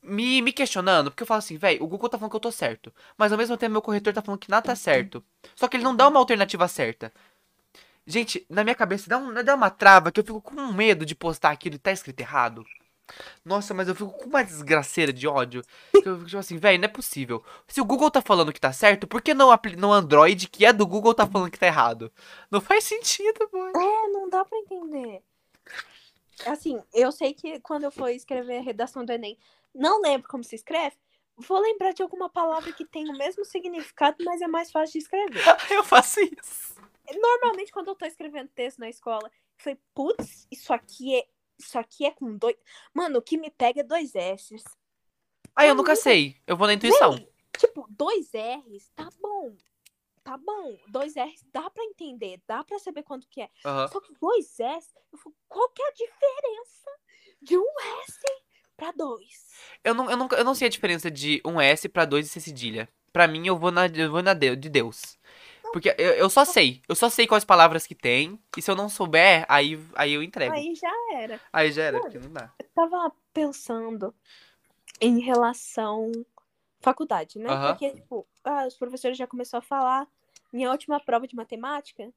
me, 0.02 0.42
me 0.42 0.54
questionando, 0.54 1.12
porque 1.12 1.24
eu 1.24 1.28
falo 1.28 1.40
assim, 1.40 1.58
velho, 1.58 1.84
o 1.84 1.88
Google 1.88 2.10
tá 2.10 2.18
falando 2.18 2.32
que 2.32 2.38
eu 2.38 2.42
tô 2.42 2.52
certo. 2.52 2.94
Mas 3.18 3.32
ao 3.32 3.38
mesmo 3.38 3.58
tempo 3.58 3.74
meu 3.74 3.82
corretor 3.82 4.14
tá 4.14 4.22
falando 4.22 4.40
que 4.40 4.50
nada 4.50 4.68
tá 4.68 4.76
certo. 4.76 5.24
Só 5.56 5.68
que 5.68 5.78
ele 5.78 5.84
não 5.84 5.96
dá 5.96 6.08
uma 6.08 6.20
alternativa 6.20 6.68
certa. 6.68 7.14
Gente, 8.10 8.46
na 8.50 8.64
minha 8.64 8.74
cabeça 8.74 9.10
dá, 9.10 9.18
um, 9.18 9.34
dá 9.44 9.54
uma 9.54 9.70
trava 9.70 10.14
que 10.14 10.22
eu 10.22 10.24
fico 10.24 10.42
com 10.42 10.72
medo 10.72 11.06
de 11.06 11.14
postar 11.14 11.52
aquilo 11.52 11.76
e 11.76 11.80
tá 11.80 11.92
escrito 11.92 12.22
errado. 12.22 12.66
Nossa, 13.44 13.74
mas 13.74 13.90
eu 13.90 13.96
fico 13.96 14.12
com 14.12 14.30
uma 14.30 14.44
desgraceira 14.44 15.12
de 15.12 15.28
ódio. 15.28 15.62
Que 15.92 16.08
eu 16.08 16.16
fico 16.16 16.26
tipo 16.26 16.38
assim, 16.38 16.58
velho, 16.58 16.80
não 16.80 16.86
é 16.86 16.90
possível. 16.90 17.44
Se 17.68 17.82
o 17.82 17.86
Google 17.86 18.10
tá 18.10 18.22
falando 18.22 18.54
que 18.54 18.62
tá 18.62 18.72
certo, 18.72 19.06
por 19.08 19.22
que 19.22 19.34
não 19.34 19.50
no 19.78 19.92
Android, 19.92 20.48
que 20.48 20.66
é 20.66 20.72
do 20.72 20.88
Google, 20.88 21.14
tá 21.14 21.28
falando 21.28 21.52
que 21.52 21.60
tá 21.60 21.68
errado? 21.68 22.10
Não 22.50 22.62
faz 22.62 22.86
sentido, 22.86 23.50
boy. 23.52 23.72
É, 23.76 24.08
não 24.08 24.30
dá 24.30 24.46
pra 24.46 24.58
entender. 24.58 25.22
Assim, 26.46 26.82
eu 26.94 27.12
sei 27.12 27.34
que 27.34 27.60
quando 27.60 27.84
eu 27.84 27.92
for 27.92 28.08
escrever 28.10 28.60
a 28.60 28.62
redação 28.62 29.04
do 29.04 29.12
Enem, 29.12 29.38
não 29.76 30.02
lembro 30.02 30.30
como 30.30 30.46
se 30.46 30.56
escreve, 30.56 30.96
vou 31.36 31.60
lembrar 31.60 31.92
de 31.92 32.02
alguma 32.02 32.30
palavra 32.30 32.72
que 32.72 32.86
tem 32.86 33.10
o 33.10 33.18
mesmo 33.18 33.44
significado, 33.44 34.24
mas 34.24 34.42
é 34.42 34.48
mais 34.48 34.72
fácil 34.72 34.94
de 34.94 35.00
escrever. 35.00 35.44
Eu 35.70 35.84
faço 35.84 36.22
isso. 36.22 36.78
Normalmente, 37.16 37.72
quando 37.72 37.90
eu 37.90 37.96
tô 37.96 38.06
escrevendo 38.06 38.50
texto 38.50 38.80
na 38.80 38.90
escola, 38.90 39.28
eu 39.28 39.64
falei, 39.64 39.80
putz, 39.94 40.48
isso 40.52 40.74
aqui 40.74 41.16
é. 41.18 41.28
Isso 41.60 41.80
aqui 41.80 42.06
é 42.06 42.12
com 42.12 42.38
dois. 42.38 42.56
Mano, 42.94 43.18
o 43.18 43.22
que 43.22 43.36
me 43.36 43.50
pega 43.50 43.80
é 43.80 43.84
dois 43.84 44.14
S's. 44.14 44.64
Aí 45.56 45.68
eu 45.68 45.74
nunca 45.74 45.96
sei. 45.96 46.40
Eu 46.46 46.56
vou 46.56 46.68
na 46.68 46.74
intuição. 46.74 47.16
Tipo, 47.58 47.88
dois 47.90 48.30
R's, 48.32 48.92
tá 48.96 49.10
bom. 49.20 49.56
Tá 50.24 50.38
bom. 50.38 50.78
Dois 50.88 51.16
R's 51.16 51.44
dá 51.52 51.68
pra 51.70 51.84
entender, 51.84 52.40
dá 52.46 52.64
pra 52.64 52.78
saber 52.78 53.02
quanto 53.02 53.28
que 53.28 53.42
é. 53.42 53.50
Aham. 53.66 53.88
Só 53.88 54.00
que 54.00 54.14
dois 54.22 54.60
S, 54.60 54.94
eu 55.12 55.18
falo, 55.18 55.36
qual 55.48 55.68
que 55.70 55.82
é 55.82 55.88
a 55.88 55.94
diferença 55.94 56.92
de 57.42 57.58
um 57.58 57.74
S 58.04 58.20
pra 58.76 58.92
dois? 58.92 59.50
Eu 59.84 59.96
não, 59.96 60.12
eu, 60.12 60.18
nunca, 60.18 60.36
eu 60.36 60.44
não 60.44 60.54
sei 60.54 60.68
a 60.68 60.70
diferença 60.70 61.10
de 61.10 61.42
um 61.44 61.60
S 61.60 61.90
pra 61.90 62.06
dois 62.06 62.28
e 62.28 62.30
C 62.30 62.40
cedilha. 62.40 62.88
Pra 63.12 63.28
mim, 63.28 63.48
eu 63.48 63.58
vou 63.58 63.72
na, 63.72 63.88
eu 63.88 64.12
vou 64.12 64.22
na 64.22 64.36
de, 64.36 64.56
de 64.56 64.70
Deus. 64.70 65.17
Porque 65.78 65.94
eu, 65.96 66.14
eu 66.14 66.28
só 66.28 66.44
sei. 66.44 66.82
Eu 66.90 66.96
só 66.96 67.08
sei 67.08 67.28
quais 67.28 67.46
palavras 67.46 67.86
que 67.86 67.94
tem. 67.94 68.40
E 68.58 68.62
se 68.64 68.72
eu 68.72 68.76
não 68.76 68.90
souber, 68.90 69.46
aí, 69.48 69.80
aí 69.94 70.14
eu 70.14 70.24
entrego. 70.24 70.56
Aí, 70.56 70.70
Aí 70.70 70.76
já 70.76 70.92
era. 71.14 71.40
já 71.70 71.84
era, 71.84 72.00
Mano. 72.00 72.10
porque 72.10 72.18
não 72.28 72.34
dá. 72.34 72.52
Eu 72.58 72.68
tava 72.74 73.12
pensando 73.32 74.12
em 75.00 75.20
relação 75.20 76.12
faculdade, 76.80 77.38
né? 77.38 77.50
Porque, 77.68 77.92
tipo, 77.92 78.26
ah, 78.44 78.66
os 78.66 78.76
professores 78.76 79.16
já 79.16 79.28
começaram 79.28 79.64
a 79.64 79.68
falar. 79.68 80.08
Minha 80.52 80.72
última 80.72 81.00
prova 81.00 81.28
de 81.28 81.36
matemática 81.36 82.12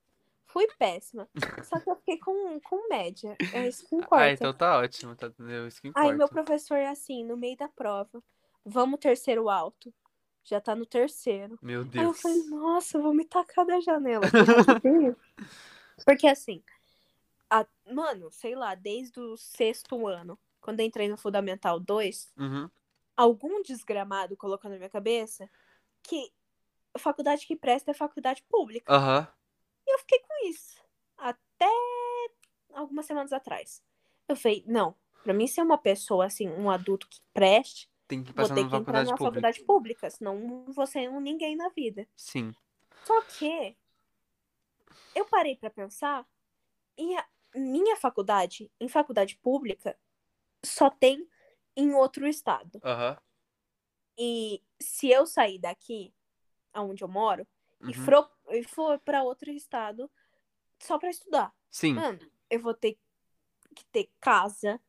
fui 0.46 0.66
péssima. 0.78 1.28
Só 1.62 1.78
que 1.78 1.90
eu 1.90 1.96
fiquei 1.96 2.16
com, 2.16 2.58
com 2.60 2.88
média. 2.88 3.36
É 3.52 3.68
isso 3.68 3.86
que 3.86 3.94
importa. 3.94 4.24
Ah, 4.24 4.32
então 4.32 4.54
tá 4.54 4.78
ótimo. 4.78 5.14
Tá, 5.14 5.26
é 5.26 5.68
isso 5.68 5.82
que 5.82 5.88
importa. 5.88 6.08
Aí 6.08 6.16
meu 6.16 6.28
professor 6.30 6.78
é 6.78 6.88
assim, 6.88 7.26
no 7.26 7.36
meio 7.36 7.58
da 7.58 7.68
prova. 7.68 8.22
Vamos 8.64 9.00
terceiro 9.00 9.50
alto. 9.50 9.92
Já 10.44 10.60
tá 10.60 10.74
no 10.74 10.86
terceiro. 10.86 11.58
Meu 11.62 11.80
Aí 11.82 11.86
eu 11.86 11.90
Deus. 11.90 12.20
falei, 12.20 12.42
nossa, 12.44 12.98
eu 12.98 13.02
vou 13.02 13.14
me 13.14 13.24
tacar 13.24 13.64
da 13.66 13.80
janela. 13.80 14.26
Porque, 14.30 14.88
Porque 16.04 16.26
assim, 16.26 16.62
a- 17.50 17.66
mano, 17.92 18.30
sei 18.30 18.54
lá, 18.54 18.74
desde 18.74 19.20
o 19.20 19.36
sexto 19.36 20.06
ano, 20.06 20.38
quando 20.60 20.80
entrei 20.80 21.08
no 21.08 21.16
Fundamental 21.16 21.78
2, 21.78 22.32
Uhum. 22.36 22.70
algum 23.16 23.62
desgramado 23.62 24.36
colocou 24.36 24.70
na 24.70 24.76
minha 24.76 24.90
cabeça 24.90 25.48
que 26.02 26.32
a 26.94 26.98
faculdade 26.98 27.46
que 27.46 27.54
presta 27.56 27.90
é 27.90 27.94
faculdade 27.94 28.42
pública. 28.48 28.92
Aham. 28.92 29.28
E 29.86 29.94
eu 29.94 29.98
fiquei 30.00 30.18
com 30.20 30.48
isso. 30.48 30.80
Até 31.16 31.68
algumas 32.74 33.06
semanas 33.06 33.32
atrás. 33.32 33.82
Eu 34.26 34.36
falei, 34.36 34.64
não, 34.66 34.94
pra 35.22 35.34
mim 35.34 35.46
ser 35.46 35.62
uma 35.62 35.76
pessoa, 35.78 36.26
assim, 36.26 36.48
um 36.48 36.70
adulto 36.70 37.08
que 37.08 37.20
preste, 37.34 37.88
Tem 38.10 38.22
que 38.24 38.32
vou 38.32 38.42
passar 38.42 38.54
ter 38.56 38.64
numa 38.64 38.70
que 38.70 38.76
entrar 38.76 38.92
faculdade 38.92 39.10
pública. 39.10 39.24
faculdade 39.24 39.64
pública, 39.64 40.10
senão 40.10 40.38
não 40.40 40.72
vou 40.72 40.86
ser 40.86 41.08
um 41.08 41.20
ninguém 41.20 41.56
na 41.56 41.68
vida. 41.70 42.08
Sim. 42.16 42.52
Só 43.06 43.22
que 43.22 43.76
eu 45.14 45.24
parei 45.26 45.56
pra 45.56 45.70
pensar 45.70 46.26
e 46.98 47.16
a 47.16 47.26
minha 47.54 47.96
faculdade, 47.96 48.70
em 48.80 48.88
faculdade 48.88 49.36
pública, 49.38 49.98
só 50.64 50.90
tem 50.90 51.26
em 51.76 51.94
outro 51.94 52.26
estado. 52.26 52.80
Aham. 52.84 53.16
E 54.18 54.62
se 54.80 55.08
eu 55.08 55.24
sair 55.26 55.58
daqui, 55.58 56.12
aonde 56.72 57.02
eu 57.02 57.08
moro, 57.08 57.46
e, 57.82 57.86
Uhum. 57.86 57.92
for, 58.04 58.30
e 58.50 58.62
for 58.64 58.98
pra 58.98 59.22
outro 59.22 59.50
estado 59.50 60.10
só 60.78 60.98
pra 60.98 61.10
estudar, 61.10 61.54
Sim. 61.70 61.94
mano, 61.94 62.18
eu 62.50 62.60
vou 62.60 62.74
ter 62.74 62.98
que 63.74 63.84
ter 63.86 64.10
casa, 64.20 64.80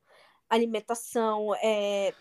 alimentação, 0.50 1.56
é... 1.56 2.16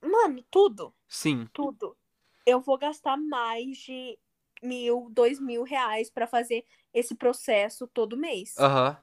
Mano, 0.00 0.44
tudo, 0.50 0.94
Sim. 1.08 1.48
tudo. 1.52 1.96
Eu 2.44 2.60
vou 2.60 2.78
gastar 2.78 3.16
mais 3.16 3.76
de 3.78 4.18
mil, 4.62 5.08
dois 5.10 5.40
mil 5.40 5.62
reais 5.62 6.10
pra 6.10 6.26
fazer 6.26 6.64
esse 6.92 7.14
processo 7.14 7.86
todo 7.86 8.16
mês. 8.16 8.54
Aham. 8.58 8.96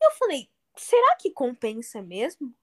Eu 0.00 0.10
falei, 0.12 0.48
será 0.76 1.16
que 1.16 1.30
compensa 1.30 2.02
mesmo? 2.02 2.54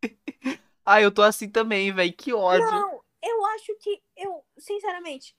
Ah, 0.90 1.02
eu 1.02 1.12
tô 1.12 1.20
assim 1.20 1.50
também, 1.50 1.92
velho. 1.92 2.14
Que 2.14 2.32
ódio. 2.32 2.64
Não, 2.64 3.04
eu 3.22 3.44
acho 3.48 3.74
que 3.78 4.02
eu, 4.16 4.42
sinceramente, 4.56 5.36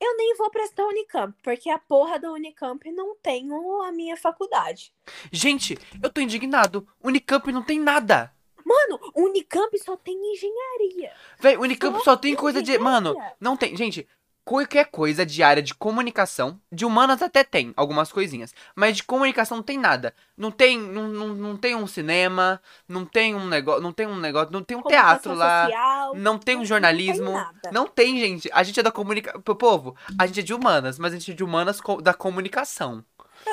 eu 0.00 0.16
nem 0.16 0.34
vou 0.34 0.50
prestar 0.50 0.86
Unicamp, 0.86 1.36
porque 1.40 1.70
a 1.70 1.78
porra 1.78 2.18
da 2.18 2.32
Unicamp 2.32 2.90
não 2.90 3.14
tem 3.16 3.48
a 3.84 3.92
minha 3.92 4.16
faculdade. 4.16 4.92
Gente, 5.30 5.78
eu 6.02 6.10
tô 6.10 6.20
indignado. 6.20 6.84
Unicamp 7.00 7.52
não 7.52 7.62
tem 7.62 7.78
nada. 7.78 8.34
Mano, 8.68 9.00
Unicamp 9.16 9.76
só 9.78 9.96
tem 9.96 10.14
engenharia. 10.32 11.10
Véi, 11.40 11.56
Unicamp 11.56 11.96
Só 11.98 12.04
só 12.04 12.16
tem 12.16 12.34
coisa 12.34 12.62
de. 12.62 12.78
Mano, 12.78 13.10
engenharia. 13.10 13.36
não 13.40 13.56
tem. 13.56 13.74
Gente, 13.76 14.06
qualquer 14.44 14.86
coisa 14.86 15.24
de 15.24 15.42
área 15.42 15.62
de 15.62 15.74
comunicação. 15.74 16.60
De 16.70 16.84
humanas 16.84 17.22
até 17.22 17.42
tem 17.44 17.72
algumas 17.76 18.12
coisinhas. 18.12 18.54
Mas 18.76 18.96
de 18.96 19.02
comunicação 19.02 19.56
não 19.58 19.62
tem 19.64 19.78
nada. 19.78 20.14
Não 20.36 20.50
tem. 20.50 20.78
Não, 20.78 21.08
não, 21.08 21.28
não 21.28 21.56
tem 21.56 21.74
um 21.74 21.86
cinema. 21.86 22.60
Não 22.86 23.04
tem 23.06 23.34
um 23.34 23.46
negócio. 23.46 23.82
Não 23.82 23.92
tem 23.92 24.06
um 24.06 24.16
negócio. 24.18 24.52
Não 24.52 24.62
tem 24.62 24.76
um 24.76 24.82
teatro 24.82 25.34
lá. 25.34 25.64
social, 25.64 26.14
Não 26.14 26.38
tem 26.38 26.56
um 26.56 26.64
jornalismo. 26.64 27.24
Não 27.24 27.32
tem 27.32 27.42
nada. 27.44 27.70
Não 27.72 27.86
tem, 27.86 28.18
gente. 28.20 28.50
A 28.52 28.62
gente 28.62 28.78
é 28.80 28.82
da 28.82 28.92
comunicação. 28.92 29.40
Povo, 29.42 29.96
a 30.18 30.26
gente 30.26 30.40
é 30.40 30.42
de 30.42 30.52
humanas, 30.54 30.98
mas 30.98 31.12
a 31.12 31.16
gente 31.18 31.30
é 31.32 31.34
de 31.34 31.42
humanas 31.44 31.80
co- 31.80 32.00
da 32.02 32.12
comunicação. 32.14 33.04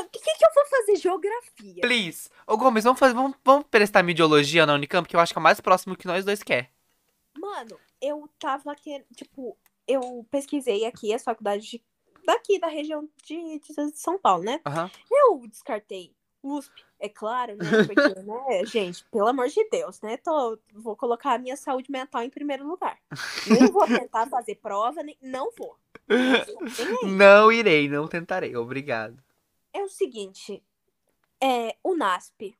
O 0.01 0.09
que, 0.09 0.19
que 0.19 0.45
eu 0.45 0.49
vou 0.53 0.65
fazer? 0.65 0.95
Geografia. 0.97 1.81
Please. 1.81 2.29
Ô 2.47 2.57
Gomes, 2.57 2.83
vamos 2.83 2.99
fazer. 2.99 3.13
Vamos, 3.13 3.35
vamos 3.43 3.65
prestar 3.69 4.03
midiologia 4.03 4.65
na 4.65 4.73
Unicamp, 4.73 5.07
que 5.07 5.15
eu 5.15 5.19
acho 5.19 5.33
que 5.33 5.37
é 5.37 5.41
o 5.41 5.43
mais 5.43 5.59
próximo 5.61 5.95
que 5.95 6.07
nós 6.07 6.23
dois 6.25 6.41
quer. 6.43 6.71
Mano, 7.37 7.79
eu 8.01 8.29
tava 8.39 8.73
querendo. 8.75 9.05
Tipo, 9.15 9.57
eu 9.87 10.25
pesquisei 10.31 10.85
aqui 10.85 11.13
as 11.13 11.23
faculdades 11.23 11.65
de- 11.67 11.83
daqui 12.25 12.59
da 12.59 12.67
região 12.67 13.07
de, 13.23 13.59
de 13.59 13.97
São 13.97 14.17
Paulo, 14.17 14.43
né? 14.43 14.59
Aham. 14.65 14.89
Eu 15.11 15.45
descartei 15.47 16.13
USP, 16.41 16.83
é 16.99 17.09
claro, 17.09 17.55
né? 17.55 17.63
Porque, 17.87 18.21
né, 18.21 18.65
gente, 18.65 19.03
pelo 19.11 19.27
amor 19.27 19.47
de 19.47 19.63
Deus, 19.69 19.99
né? 20.01 20.17
Tô, 20.17 20.57
vou 20.73 20.95
colocar 20.95 21.33
a 21.33 21.37
minha 21.39 21.57
saúde 21.57 21.91
mental 21.91 22.23
em 22.23 22.29
primeiro 22.29 22.65
lugar. 22.67 22.97
Nem 23.47 23.65
vou 23.71 23.85
tentar 23.85 24.27
fazer 24.27 24.55
prova, 24.55 25.03
nem, 25.03 25.17
não 25.21 25.51
vou. 25.57 25.77
Não 27.03 27.51
irei, 27.51 27.89
não 27.89 28.07
tentarei. 28.07 28.55
Obrigado. 28.55 29.17
É 29.75 29.83
o 29.83 29.89
seguinte, 29.89 30.63
é, 31.43 31.75
o 31.83 31.95
NASP. 31.95 32.57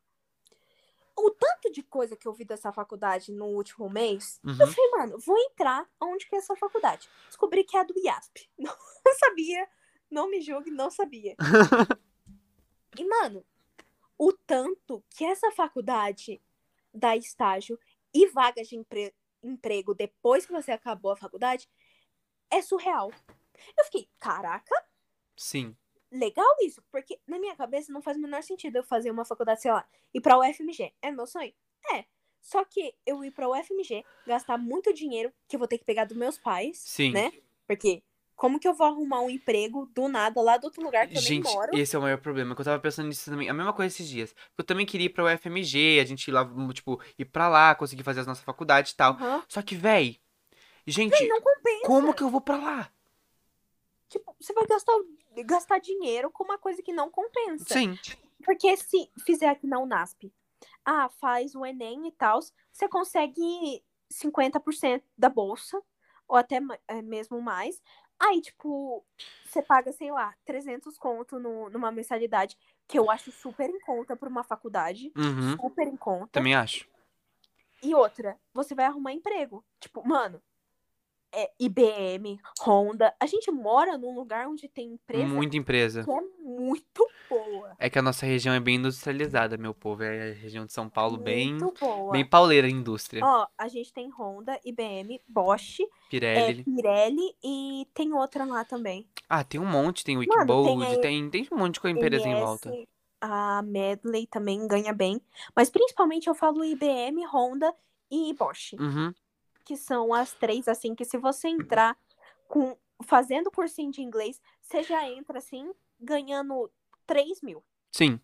O 1.18 1.32
tanto 1.32 1.72
de 1.72 1.82
coisa 1.82 2.14
que 2.18 2.28
eu 2.28 2.34
vi 2.34 2.44
dessa 2.44 2.74
faculdade 2.74 3.32
no 3.32 3.46
último 3.46 3.90
mês, 3.90 4.42
eu 4.44 4.50
Uhum. 4.52 4.58
falei, 4.74 4.92
mano, 4.92 5.20
vou 5.20 5.38
entrar 5.40 5.90
onde 6.02 6.28
que 6.28 6.36
é 6.36 6.40
essa 6.40 6.58
faculdade. 6.58 7.10
Descobri 7.28 7.64
que 7.64 7.78
é 7.78 7.80
a 7.80 7.84
do 7.84 7.98
IASP. 7.98 8.50
Não 9.06 9.16
sabia, 9.18 9.70
não 10.12 10.30
me 10.30 10.42
julgue, 10.42 10.72
não 10.72 10.90
sabia. 10.92 11.36
E, 12.98 13.04
mano, 13.06 13.46
o 14.18 14.32
tanto 14.34 15.04
que 15.10 15.24
essa 15.26 15.52
faculdade 15.52 16.42
dá 16.94 17.16
estágio 17.16 17.78
e 18.14 18.26
vagas 18.28 18.70
de 18.70 18.78
empre- 18.78 19.14
emprego 19.44 19.94
depois 19.94 20.46
que 20.46 20.52
você 20.54 20.72
acabou 20.72 21.12
a 21.12 21.18
faculdade 21.18 21.70
é 22.50 22.62
surreal. 22.62 23.12
Eu 23.78 23.84
fiquei, 23.86 24.10
caraca, 24.18 24.74
Sim. 25.36 25.76
Legal 26.12 26.56
isso, 26.62 26.82
porque 26.92 27.20
na 27.28 27.40
minha 27.40 27.56
cabeça 27.56 27.92
não 27.92 28.02
faz 28.02 28.18
o 28.18 28.22
menor 28.22 28.42
sentido 28.44 28.78
eu 28.78 28.84
fazer 28.84 29.12
uma 29.12 29.26
faculdade, 29.26 29.62
sei 29.62 29.72
lá, 29.72 29.86
ir 30.14 30.22
pra 30.22 30.38
UFMG. 30.40 30.94
É 31.02 31.12
meu 31.12 31.28
sonho? 31.28 31.54
É. 31.94 32.06
Só 32.42 32.64
que 32.64 32.94
eu 33.06 33.24
ir 33.24 33.32
pra 33.32 33.50
UFMG, 33.50 34.04
gastar 34.26 34.58
muito 34.58 34.94
dinheiro 34.94 35.34
que 35.48 35.56
eu 35.56 35.60
vou 35.60 35.68
ter 35.68 35.78
que 35.80 35.86
pegar 35.86 36.06
dos 36.06 36.16
meus 36.16 36.38
pais, 36.38 36.78
Sim. 36.78 37.12
né? 37.12 37.32
Porque 37.68 38.04
como 38.36 38.60
que 38.60 38.68
eu 38.68 38.74
vou 38.76 38.86
arrumar 38.86 39.22
um 39.22 39.30
emprego 39.30 39.88
do 39.88 40.08
nada 40.08 40.42
lá 40.42 40.58
do 40.58 40.66
outro 40.66 40.84
lugar 40.84 41.08
que 41.08 41.18
eu 41.18 41.22
Gente, 41.22 41.44
nem 41.46 41.54
moro? 41.56 41.76
esse 41.76 41.96
é 41.96 42.00
o 42.00 42.02
maior 42.02 42.20
problema. 42.20 42.54
Que 42.54 42.62
eu 42.62 42.66
tava 42.66 42.80
pensando 42.80 43.08
nisso 43.08 43.30
também. 43.32 43.50
A 43.50 43.54
mesma 43.54 43.74
coisa 43.74 43.88
esses 43.94 44.08
dias. 44.08 44.36
Eu 44.58 44.64
também 44.64 44.86
queria 44.86 45.08
ir 45.08 45.10
pra 45.10 45.24
UFMG, 45.24 46.00
a 46.00 46.06
gente 46.06 46.28
ir 46.28 46.32
lá, 46.32 46.48
tipo, 46.74 47.02
ir 47.18 47.26
pra 47.26 47.48
lá, 47.50 47.74
conseguir 47.74 48.04
fazer 48.04 48.20
as 48.20 48.28
nossas 48.28 48.44
faculdades 48.44 48.92
e 48.92 48.96
tal. 48.96 49.14
Aham. 49.14 49.44
Só 49.48 49.62
que, 49.64 49.76
véi, 49.76 50.20
gente, 50.86 51.18
Véi, 51.18 51.28
não 51.28 51.42
compensa. 51.42 51.86
como 51.88 52.14
que 52.14 52.22
eu 52.22 52.30
vou 52.30 52.42
pra 52.42 52.58
lá? 52.58 52.92
Tipo, 54.10 54.36
você 54.40 54.54
vai 54.54 54.66
gastar, 54.68 54.94
gastar 55.44 55.80
dinheiro 55.80 56.32
com 56.32 56.44
uma 56.44 56.58
coisa 56.58 56.82
que 56.82 56.94
não 56.94 57.10
compensa. 57.10 57.74
Sim. 57.74 57.98
Porque 58.44 58.76
se 58.78 59.10
fizer 59.26 59.50
aqui 59.50 59.68
na 59.68 59.80
Unasp, 59.80 60.32
ah, 60.84 61.10
faz 61.10 61.56
o 61.56 61.66
Enem 61.66 62.08
e 62.08 62.12
tal, 62.12 62.40
você 62.72 62.88
consegue 62.88 63.84
50% 64.12 65.04
da 65.18 65.30
bolsa, 65.30 65.82
ou 66.28 66.38
até 66.38 66.60
é, 66.88 67.02
mesmo 67.02 67.42
mais. 67.42 67.82
Aí, 68.20 68.42
tipo, 68.42 69.06
você 69.46 69.62
paga, 69.62 69.92
sei 69.92 70.12
lá, 70.12 70.34
300 70.46 70.98
conto 70.98 71.38
no, 71.40 71.70
numa 71.70 71.92
mensalidade, 71.92 72.58
que 72.88 72.98
eu 72.98 73.10
acho 73.10 73.32
super 73.32 73.70
em 73.70 73.80
conta 73.80 74.16
pra 74.16 74.30
uma 74.30 74.44
faculdade. 74.44 75.12
Uhum. 75.16 75.58
Super 75.58 75.88
em 75.88 75.98
conta. 75.98 76.28
Também 76.32 76.56
acho. 76.56 76.88
E 77.84 77.94
outra, 77.94 78.40
você 78.54 78.74
vai 78.74 78.86
arrumar 78.86 79.12
emprego. 79.12 79.64
Tipo, 79.80 80.08
mano, 80.08 80.42
é 81.36 81.52
IBM, 81.60 82.40
Honda. 82.62 83.14
A 83.20 83.26
gente 83.26 83.52
mora 83.52 83.98
num 83.98 84.16
lugar 84.16 84.48
onde 84.48 84.68
tem 84.68 84.94
empresa 84.94 85.26
Muita 85.26 85.58
empresa. 85.58 86.04
que 86.04 86.12
é 86.12 86.22
muito 86.40 87.08
boa. 87.30 87.76
É 87.78 87.90
que 87.90 88.00
a 88.00 88.02
nossa 88.02 88.26
região 88.26 88.56
é 88.56 88.60
bem 88.60 88.76
industrializada, 88.76 89.58
meu 89.58 89.74
povo. 89.74 90.04
É 90.04 90.32
a 90.32 90.34
região 90.34 90.66
de 90.66 90.72
São 90.72 90.90
Paulo 90.90 91.18
bem, 91.18 91.54
Muito 91.56 91.74
boa. 91.80 92.12
bem 92.12 92.26
pauleira 92.26 92.68
a 92.68 92.70
indústria. 92.70 93.22
Ó, 93.24 93.48
a 93.58 93.68
gente 93.68 93.92
tem 93.92 94.10
Honda, 94.10 94.60
IBM, 94.64 95.20
Bosch, 95.28 95.82
é, 95.82 95.86
Pirelli. 96.10 96.64
Pirelli 96.64 97.36
e 97.44 97.88
tem 97.94 98.14
outra 98.14 98.46
lá 98.46 98.64
também. 98.64 99.08
Ah, 99.28 99.44
tem 99.44 99.60
um 99.60 99.66
monte. 99.66 100.04
Tem 100.04 100.18
Wikibold, 100.18 100.86
tem 101.02 101.30
tem, 101.30 101.30
tem 101.30 101.48
um 101.52 101.58
monte 101.58 101.82
de 101.82 101.90
empresa 101.90 102.26
em 102.28 102.32
MS, 102.32 102.46
volta. 102.46 102.72
A 103.20 103.62
Medley 103.64 104.28
também 104.28 104.68
ganha 104.68 104.94
bem. 104.94 105.22
Mas 105.56 105.70
principalmente 105.70 106.28
eu 106.28 106.36
falo 106.36 106.64
IBM, 106.64 107.26
Honda 107.28 107.74
e 108.12 108.34
Bosch. 108.34 108.74
Uhum. 108.80 109.14
Que 109.66 109.76
são 109.76 110.14
as 110.14 110.32
três, 110.34 110.68
assim, 110.68 110.96
que 110.96 111.04
se 111.04 111.18
você 111.18 111.50
entrar 111.50 111.98
com 112.48 112.78
fazendo 113.04 113.52
cursinho 113.52 113.92
de 113.92 114.02
inglês, 114.02 114.42
você 114.62 114.84
já 114.84 115.10
entra, 115.10 115.40
assim, 115.40 115.74
ganhando 116.00 116.72
3 117.06 117.42
mil. 117.42 117.64
Sim. 117.92 118.20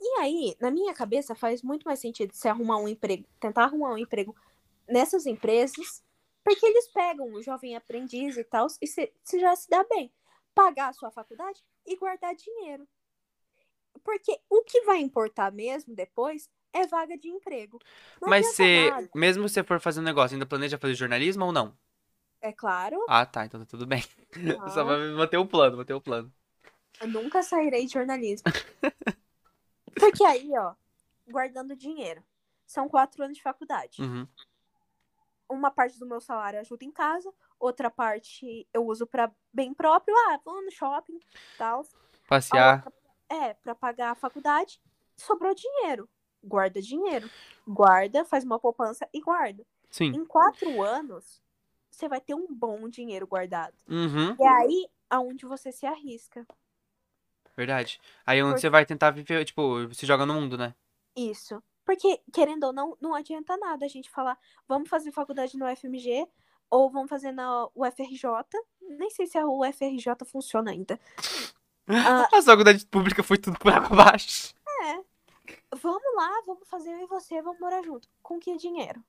E 0.00 0.20
aí, 0.20 0.56
na 0.60 0.70
minha 0.70 0.94
cabeça, 0.94 1.34
faz 1.34 1.62
muito 1.62 1.84
mais 1.84 2.00
sentido 2.00 2.34
você 2.34 2.48
arrumar 2.48 2.78
um 2.78 2.88
emprego, 2.88 3.26
tentar 3.38 3.64
arrumar 3.64 3.92
um 3.92 3.98
emprego 3.98 4.34
nessas 4.88 5.26
empresas, 5.26 6.02
porque 6.42 6.64
eles 6.64 6.88
pegam 6.88 7.32
o 7.32 7.42
jovem 7.42 7.76
aprendiz 7.76 8.36
e 8.36 8.44
tal, 8.44 8.66
e 8.80 8.86
você 8.86 9.12
você 9.22 9.38
já 9.38 9.54
se 9.54 9.68
dá 9.68 9.84
bem. 9.84 10.12
Pagar 10.54 10.88
a 10.88 10.92
sua 10.92 11.10
faculdade 11.10 11.62
e 11.86 11.96
guardar 11.96 12.34
dinheiro. 12.34 12.88
Porque 14.02 14.40
o 14.48 14.62
que 14.62 14.82
vai 14.82 14.98
importar 14.98 15.52
mesmo 15.52 15.94
depois 15.94 16.50
é 16.72 16.86
vaga 16.86 17.16
de 17.16 17.28
emprego. 17.28 17.78
Não 18.20 18.28
Mas 18.28 18.58
nada, 18.58 19.10
mesmo 19.14 19.48
se 19.48 19.54
você 19.54 19.64
for 19.64 19.80
fazer 19.80 20.00
um 20.00 20.04
negócio, 20.04 20.34
ainda 20.34 20.46
planeja 20.46 20.78
fazer 20.78 20.94
jornalismo 20.94 21.44
ou 21.46 21.52
não? 21.52 21.76
É 22.40 22.52
claro, 22.52 22.96
Ah, 23.08 23.26
tá. 23.26 23.44
Então 23.44 23.60
tá 23.60 23.66
tudo 23.66 23.86
bem. 23.86 24.02
Só 24.72 24.80
Ah. 24.80 24.84
vai 24.84 24.98
manter 25.10 25.36
o 25.36 25.46
plano, 25.46 25.76
manter 25.76 25.94
o 25.94 26.00
plano. 26.00 26.32
eu 27.00 27.08
nunca 27.08 27.42
sairei 27.42 27.86
de 27.86 27.92
jornalismo. 27.92 28.44
Porque 29.94 30.24
aí, 30.24 30.50
ó, 30.56 30.74
guardando 31.30 31.76
dinheiro. 31.76 32.22
São 32.66 32.88
quatro 32.88 33.22
anos 33.22 33.36
de 33.36 33.42
faculdade. 33.42 34.00
Uhum. 34.00 34.26
uma 35.48 35.70
parte 35.70 35.98
do 35.98 36.06
meu 36.06 36.20
salário 36.20 36.60
ajuda 36.60 36.84
em 36.84 36.92
casa, 36.92 37.32
outra 37.58 37.90
parte 37.90 38.68
eu 38.72 38.86
uso 38.86 39.04
para 39.04 39.32
bem 39.52 39.74
próprio, 39.74 40.14
ah, 40.28 40.38
vou 40.44 40.62
no 40.64 40.70
shopping, 40.70 41.18
tal. 41.58 41.84
Passear. 42.28 42.84
outra 42.86 42.92
é 43.28 43.54
para 43.54 43.74
pagar 43.74 44.12
a 44.12 44.14
faculdade, 44.14 44.80
sobrou 45.16 45.52
dinheiro, 45.52 46.08
guarda 46.42 46.80
dinheiro, 46.80 47.28
guarda, 47.66 48.24
faz 48.24 48.44
uma 48.44 48.58
poupança 48.58 49.08
e 49.12 49.20
guarda. 49.20 49.64
Sim. 49.90 50.06
Em 50.14 50.24
quatro 50.24 50.82
anos 50.82 51.40
você 51.90 52.08
vai 52.08 52.20
ter 52.20 52.34
um 52.34 52.46
bom 52.48 52.88
dinheiro 52.88 53.26
guardado. 53.26 53.74
Uhum. 53.88 54.34
E 54.38 54.42
é 54.42 54.48
aí 54.48 54.88
aonde 55.10 55.44
você 55.44 55.70
se 55.72 55.84
arrisca. 55.84 56.46
Verdade. 57.56 58.00
Aí 58.24 58.42
onde 58.42 58.54
Por- 58.54 58.60
você 58.60 58.70
vai 58.70 58.86
tentar 58.86 59.10
viver, 59.10 59.44
tipo, 59.44 59.92
se 59.92 60.06
joga 60.06 60.24
no 60.24 60.34
mundo, 60.34 60.56
né? 60.56 60.74
Isso. 61.16 61.62
Porque, 61.84 62.20
querendo 62.32 62.64
ou 62.64 62.72
não, 62.72 62.96
não 63.00 63.14
adianta 63.14 63.56
nada 63.56 63.84
a 63.84 63.88
gente 63.88 64.08
falar, 64.08 64.38
vamos 64.68 64.88
fazer 64.88 65.10
faculdade 65.12 65.58
no 65.58 65.66
UFMG 65.66 66.26
ou 66.70 66.88
vamos 66.88 67.10
fazer 67.10 67.32
na 67.32 67.68
UFRJ. 67.74 68.24
Nem 68.80 69.10
sei 69.10 69.26
se 69.26 69.36
a 69.36 69.46
UFRJ 69.46 70.14
funciona 70.24 70.70
ainda. 70.70 70.98
Ah, 71.88 72.28
A 72.32 72.42
faculdade 72.42 72.86
pública 72.86 73.22
foi 73.22 73.36
tudo 73.36 73.58
por 73.58 73.72
água 73.72 73.88
abaixo. 73.88 74.54
Vamos 75.76 76.14
lá, 76.16 76.42
vamos 76.46 76.68
fazer 76.68 76.90
eu 76.92 77.02
e 77.02 77.06
você, 77.06 77.40
vamos 77.42 77.60
morar 77.60 77.82
junto. 77.82 78.08
Com 78.22 78.38
que 78.38 78.56
dinheiro? 78.56 79.02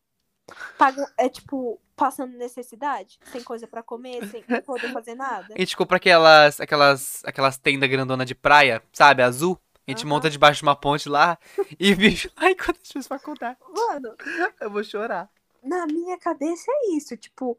Pagam, 0.78 1.06
é 1.18 1.30
tipo, 1.30 1.80
passando 1.96 2.36
necessidade, 2.38 3.20
sem 3.32 3.44
coisa 3.44 3.68
pra 3.68 3.82
comer, 3.84 4.26
sem 4.28 4.44
poder 4.66 4.92
fazer 4.92 5.16
nada. 5.16 5.54
A 5.54 5.58
gente 5.60 5.78
compra 5.78 5.98
aquelas, 5.98 6.60
aquelas, 6.60 7.24
aquelas 7.26 7.58
tendas 7.58 7.90
grandona 7.90 8.26
de 8.26 8.36
praia, 8.36 8.84
sabe? 8.92 9.22
Azul. 9.24 9.58
A 9.88 9.92
gente 9.92 10.04
Aham. 10.04 10.10
monta 10.10 10.30
debaixo 10.30 10.60
de 10.60 10.64
uma 10.64 10.76
ponte 10.76 11.10
lá 11.10 11.38
e 11.80 11.94
vive 11.96 12.32
lá 12.38 12.52
enquanto 12.52 12.78
a 12.78 12.84
gente 12.84 12.94
faz 12.94 13.08
faculdade. 13.08 13.58
Mano, 13.70 14.16
Eu 14.60 14.70
vou 14.70 14.84
chorar. 14.84 15.30
na 15.64 15.86
minha 15.88 16.18
cabeça 16.20 16.66
é 16.70 16.96
isso, 16.96 17.16
tipo, 17.18 17.58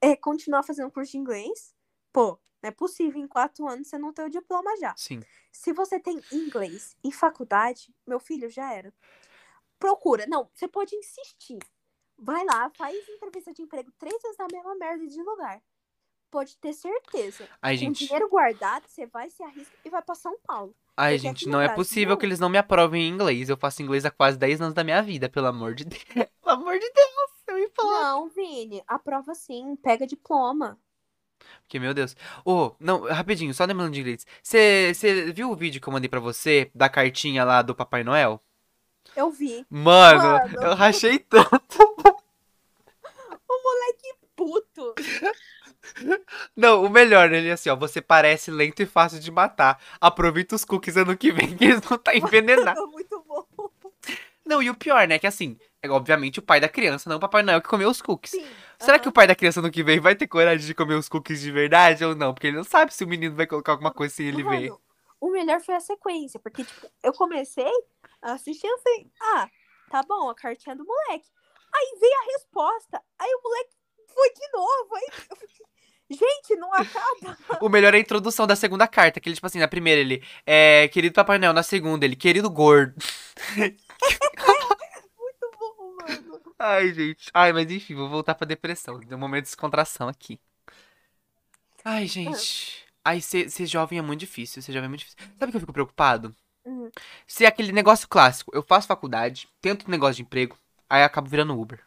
é 0.00 0.16
continuar 0.16 0.62
fazendo 0.62 0.90
curso 0.90 1.12
de 1.12 1.18
inglês. 1.18 1.74
Pô, 2.12 2.38
não 2.62 2.68
é 2.68 2.70
possível 2.70 3.20
em 3.20 3.26
quatro 3.26 3.66
anos 3.68 3.88
você 3.88 3.98
não 3.98 4.12
ter 4.12 4.24
o 4.24 4.30
diploma 4.30 4.76
já. 4.78 4.94
Sim. 4.96 5.20
Se 5.50 5.72
você 5.72 5.98
tem 5.98 6.20
inglês 6.32 6.96
e 7.04 7.12
faculdade, 7.12 7.92
meu 8.06 8.20
filho, 8.20 8.48
já 8.48 8.72
era. 8.72 8.92
Procura. 9.78 10.26
Não, 10.28 10.48
você 10.54 10.68
pode 10.68 10.94
insistir. 10.94 11.58
Vai 12.16 12.44
lá, 12.44 12.70
faz 12.76 12.96
entrevista 13.08 13.52
de 13.52 13.62
emprego 13.62 13.90
três 13.98 14.22
vezes 14.22 14.38
na 14.38 14.46
mesma 14.50 14.76
merda 14.76 15.06
de 15.06 15.20
lugar. 15.22 15.60
Pode 16.30 16.56
ter 16.56 16.72
certeza. 16.72 17.46
Ai, 17.60 17.74
Com 17.74 17.80
gente. 17.80 18.06
dinheiro 18.06 18.28
guardado, 18.28 18.84
você 18.86 19.06
vai 19.06 19.28
se 19.28 19.42
arrisca 19.42 19.76
e 19.84 19.90
vai 19.90 20.00
pra 20.00 20.14
São 20.14 20.38
Paulo. 20.46 20.74
Ai, 20.96 21.14
Porque 21.16 21.28
gente, 21.28 21.48
não 21.48 21.60
é 21.60 21.68
possível 21.74 22.16
que 22.16 22.24
eles 22.24 22.38
não 22.38 22.48
me 22.48 22.56
aprovem 22.58 23.02
em 23.02 23.08
inglês. 23.08 23.48
Eu 23.48 23.56
faço 23.56 23.82
inglês 23.82 24.04
há 24.04 24.10
quase 24.10 24.38
10 24.38 24.60
anos 24.60 24.74
da 24.74 24.84
minha 24.84 25.02
vida, 25.02 25.28
pelo 25.28 25.48
amor 25.48 25.74
de 25.74 25.84
Deus. 25.84 26.02
Pelo 26.42 26.56
amor 26.56 26.78
de 26.78 26.90
Deus, 26.90 27.30
eu 27.48 27.58
imploro. 27.58 27.90
Não, 28.02 28.28
Vini, 28.28 28.82
aprova 28.86 29.34
sim, 29.34 29.76
pega 29.76 30.06
diploma. 30.06 30.78
Porque, 31.62 31.78
meu 31.78 31.94
Deus. 31.94 32.16
Ô, 32.44 32.72
não, 32.78 33.02
rapidinho, 33.06 33.54
só 33.54 33.64
lembrando 33.64 33.92
de 33.92 34.00
inglês. 34.00 34.26
Você 34.42 35.32
viu 35.34 35.50
o 35.50 35.56
vídeo 35.56 35.80
que 35.80 35.88
eu 35.88 35.92
mandei 35.92 36.08
pra 36.08 36.20
você 36.20 36.70
da 36.74 36.88
cartinha 36.88 37.44
lá 37.44 37.62
do 37.62 37.74
Papai 37.74 38.04
Noel? 38.04 38.40
Eu 39.16 39.30
vi. 39.30 39.66
Mano, 39.68 40.22
Mano. 40.22 40.62
eu 40.62 40.74
rachei 40.74 41.18
tanto. 41.18 41.78
O 43.48 43.62
moleque 43.62 44.14
puto. 44.34 44.94
Não, 46.56 46.84
o 46.84 46.88
melhor, 46.88 47.32
ele 47.32 47.48
é 47.48 47.52
assim, 47.52 47.68
ó. 47.68 47.76
Você 47.76 48.00
parece 48.00 48.50
lento 48.50 48.82
e 48.82 48.86
fácil 48.86 49.20
de 49.20 49.30
matar. 49.30 49.80
Aproveita 50.00 50.54
os 50.54 50.64
cookies 50.64 50.96
ano 50.96 51.16
que 51.16 51.32
vem, 51.32 51.56
que 51.56 51.64
eles 51.64 51.82
não 51.82 51.98
tá 51.98 52.16
envenenados. 52.16 52.82
Muito 52.90 53.22
bom. 53.26 53.46
Não, 54.44 54.62
e 54.62 54.70
o 54.70 54.74
pior, 54.74 55.06
né? 55.06 55.18
Que 55.18 55.26
assim, 55.26 55.58
é 55.82 55.90
obviamente 55.90 56.38
o 56.38 56.42
pai 56.42 56.60
da 56.60 56.68
criança, 56.68 57.10
não 57.10 57.16
o 57.16 57.20
Papai 57.20 57.42
Noel 57.42 57.60
que 57.60 57.68
comeu 57.68 57.90
os 57.90 58.00
cookies. 58.00 58.30
Sim. 58.30 58.46
Será 58.78 58.98
que 58.98 59.04
aham. 59.06 59.10
o 59.10 59.12
pai 59.12 59.26
da 59.26 59.34
criança 59.34 59.58
ano 59.58 59.70
que 59.70 59.82
vem 59.82 59.98
vai 59.98 60.14
ter 60.14 60.28
coragem 60.28 60.64
de 60.64 60.74
comer 60.74 60.94
os 60.94 61.08
cookies 61.08 61.40
de 61.40 61.50
verdade 61.50 62.04
ou 62.04 62.14
não? 62.14 62.32
Porque 62.32 62.46
ele 62.46 62.56
não 62.56 62.64
sabe 62.64 62.94
se 62.94 63.02
o 63.02 63.08
menino 63.08 63.34
vai 63.34 63.46
colocar 63.46 63.72
alguma 63.72 63.90
coisa 63.90 64.14
sem 64.14 64.28
ele 64.28 64.44
ver. 64.44 64.70
Mano, 64.70 64.80
o 65.20 65.30
melhor 65.30 65.60
foi 65.60 65.74
a 65.74 65.80
sequência, 65.80 66.38
porque, 66.38 66.64
tipo, 66.64 66.86
eu 67.02 67.12
comecei 67.12 67.70
a 68.20 68.32
assistir 68.32 68.68
assim, 68.68 69.10
ah, 69.20 69.48
tá 69.90 70.02
bom, 70.02 70.30
a 70.30 70.34
cartinha 70.34 70.76
do 70.76 70.84
moleque. 70.84 71.26
Aí 71.74 71.98
veio 72.00 72.12
a 72.12 72.32
resposta, 72.32 73.02
aí 73.18 73.34
o 73.34 73.42
moleque 73.42 73.70
foi 74.14 74.32
de 74.34 74.52
novo, 74.52 74.94
aí 74.94 75.08
eu 75.30 75.36
fiquei, 75.36 75.66
gente, 76.10 76.56
não 76.56 76.72
acaba. 76.72 77.38
O 77.60 77.68
melhor 77.68 77.94
é 77.94 77.96
a 77.96 78.00
introdução 78.00 78.46
da 78.46 78.56
segunda 78.56 78.86
carta, 78.86 79.20
que 79.20 79.28
ele, 79.28 79.34
tipo 79.36 79.46
assim, 79.46 79.58
na 79.58 79.68
primeira 79.68 80.00
ele 80.00 80.22
é 80.46 80.88
querido 80.88 81.14
Papai 81.14 81.38
Noel, 81.38 81.52
na 81.52 81.62
segunda 81.62 82.04
ele, 82.04 82.16
querido 82.16 82.50
gordo. 82.50 82.94
Ai, 86.64 86.94
gente. 86.94 87.28
Ai, 87.34 87.52
mas 87.52 87.68
enfim, 87.68 87.96
vou 87.96 88.08
voltar 88.08 88.36
pra 88.36 88.46
depressão. 88.46 89.00
Deu 89.00 89.18
um 89.18 89.20
momento 89.20 89.42
de 89.42 89.48
descontração 89.48 90.06
aqui. 90.06 90.40
Ai, 91.84 92.06
gente. 92.06 92.86
Ai, 93.04 93.20
ser, 93.20 93.50
ser 93.50 93.66
jovem 93.66 93.98
é 93.98 94.02
muito 94.02 94.20
difícil. 94.20 94.62
Ser 94.62 94.70
jovem 94.70 94.84
é 94.84 94.88
muito 94.88 95.00
difícil. 95.00 95.18
Sabe 95.40 95.46
o 95.46 95.50
que 95.50 95.56
eu 95.56 95.60
fico 95.60 95.72
preocupado? 95.72 96.32
Hum. 96.64 96.88
Se 97.26 97.44
é 97.44 97.48
aquele 97.48 97.72
negócio 97.72 98.06
clássico. 98.08 98.54
Eu 98.54 98.62
faço 98.62 98.86
faculdade, 98.86 99.48
tento 99.60 99.88
um 99.88 99.90
negócio 99.90 100.14
de 100.14 100.22
emprego, 100.22 100.56
aí 100.88 101.02
acabo 101.02 101.28
virando 101.28 101.58
Uber. 101.60 101.84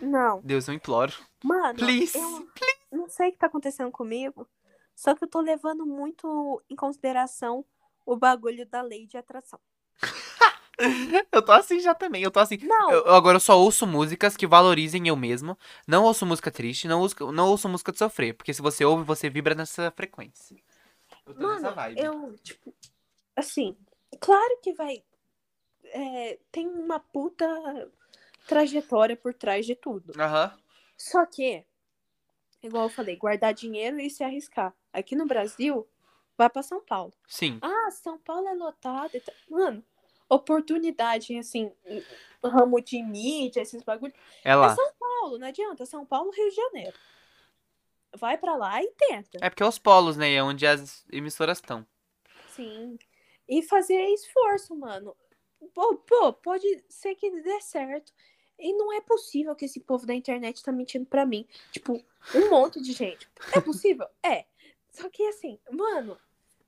Não, 0.00 0.40
Deus, 0.42 0.68
eu 0.68 0.74
imploro. 0.74 1.12
mano, 1.42 1.76
Please. 1.76 2.16
eu 2.16 2.48
não 2.92 3.08
sei 3.08 3.30
o 3.30 3.32
que 3.32 3.38
tá 3.38 3.48
acontecendo 3.48 3.90
comigo, 3.90 4.48
só 4.94 5.12
que 5.12 5.24
eu 5.24 5.28
tô 5.28 5.40
levando 5.40 5.84
muito 5.84 6.62
em 6.70 6.76
consideração 6.76 7.64
o 8.06 8.16
bagulho 8.16 8.64
da 8.64 8.80
lei 8.80 9.08
de 9.08 9.16
atração. 9.16 9.58
Eu 11.32 11.42
tô 11.42 11.52
assim 11.52 11.80
já 11.80 11.94
também. 11.94 12.22
Eu 12.22 12.30
tô 12.30 12.40
assim. 12.40 12.58
Não, 12.62 12.90
Eu- 12.90 13.14
agora 13.14 13.36
eu 13.36 13.40
só 13.40 13.58
ouço 13.58 13.86
músicas 13.86 14.36
que 14.36 14.46
valorizem 14.46 15.06
eu 15.08 15.16
mesmo. 15.16 15.56
Não 15.86 16.04
ouço 16.04 16.26
música 16.26 16.50
triste, 16.50 16.88
não 16.88 17.00
ouço, 17.00 17.32
não 17.32 17.48
ouço 17.48 17.68
música 17.68 17.92
de 17.92 17.98
sofrer. 17.98 18.34
Porque 18.34 18.52
se 18.54 18.62
você 18.62 18.84
ouve, 18.84 19.04
você 19.04 19.28
vibra 19.30 19.54
nessa 19.54 19.90
frequência. 19.92 20.56
Eu 21.26 21.34
tô 21.34 21.40
nessa 21.40 21.62
Mano, 21.70 21.76
vibe. 21.76 22.00
eu, 22.00 22.34
tipo, 22.42 22.74
assim, 23.36 23.76
claro 24.20 24.58
que 24.62 24.72
vai. 24.74 25.02
é, 25.84 26.38
tem 26.52 26.66
uma 26.68 27.00
puta 27.00 27.46
trajetória 28.46 29.16
por 29.16 29.34
trás 29.34 29.66
de 29.66 29.74
tudo. 29.74 30.12
Aham. 30.20 30.56
Só 30.96 31.24
que, 31.26 31.64
igual 32.62 32.84
eu 32.84 32.90
falei, 32.90 33.16
guardar 33.16 33.54
dinheiro 33.54 34.00
e 34.00 34.10
se 34.10 34.22
arriscar. 34.24 34.74
Aqui 34.92 35.14
no 35.16 35.26
Brasil, 35.26 35.86
vai 36.36 36.50
pra 36.50 36.62
São 36.62 36.80
Paulo. 36.80 37.12
Sim. 37.28 37.58
Ah, 37.62 37.90
São 37.90 38.18
Paulo 38.18 38.48
é 38.48 38.54
lotado. 38.54 39.12
Mano, 39.48 39.84
oportunidade, 40.30 41.36
assim, 41.36 41.72
ramo 42.42 42.80
de 42.80 43.02
mídia, 43.02 43.60
esses 43.60 43.82
bagulhos. 43.82 44.16
É 44.44 44.54
lá. 44.54 44.72
É 44.72 44.74
São 44.74 44.92
Paulo, 44.98 45.38
não 45.38 45.46
adianta. 45.48 45.84
São 45.84 46.06
Paulo, 46.06 46.30
Rio 46.30 46.48
de 46.48 46.56
Janeiro. 46.56 46.96
Vai 48.16 48.38
pra 48.38 48.56
lá 48.56 48.82
e 48.82 48.90
tenta. 48.96 49.38
É 49.42 49.50
porque 49.50 49.62
é 49.62 49.66
os 49.66 49.78
polos, 49.78 50.16
né? 50.16 50.32
É 50.32 50.42
onde 50.42 50.66
as 50.66 51.04
emissoras 51.12 51.58
estão. 51.58 51.86
Sim. 52.48 52.98
E 53.48 53.62
fazer 53.62 54.00
esforço, 54.14 54.74
mano. 54.76 55.16
Pô, 55.74 55.96
pô, 55.96 56.32
pode 56.32 56.84
ser 56.88 57.14
que 57.14 57.30
dê 57.42 57.60
certo. 57.60 58.12
E 58.58 58.72
não 58.74 58.92
é 58.92 59.00
possível 59.00 59.54
que 59.54 59.64
esse 59.64 59.80
povo 59.80 60.06
da 60.06 60.14
internet 60.14 60.62
tá 60.62 60.72
mentindo 60.72 61.06
pra 61.06 61.24
mim. 61.24 61.46
Tipo, 61.72 62.02
um 62.34 62.50
monte 62.50 62.80
de 62.80 62.92
gente. 62.92 63.28
É 63.52 63.60
possível? 63.60 64.06
É. 64.22 64.44
Só 64.90 65.08
que 65.08 65.22
assim, 65.26 65.58
mano, 65.70 66.18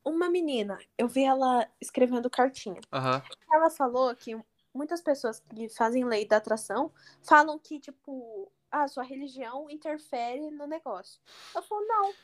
uma 0.04 0.28
menina, 0.28 0.78
eu 0.98 1.08
vi 1.08 1.24
ela 1.24 1.68
escrevendo 1.80 2.30
cartinha. 2.30 2.80
Aham. 2.92 3.22
Ela 3.52 3.70
falou 3.70 4.14
que 4.14 4.36
muitas 4.74 5.00
pessoas 5.00 5.40
que 5.40 5.68
fazem 5.68 6.04
lei 6.04 6.26
da 6.26 6.38
atração 6.38 6.92
falam 7.22 7.58
que, 7.58 7.78
tipo, 7.78 8.50
a 8.70 8.88
sua 8.88 9.02
religião 9.02 9.68
interfere 9.70 10.50
no 10.50 10.66
negócio. 10.66 11.20
Eu 11.54 11.62
falo, 11.62 11.86
não. 11.86 12.14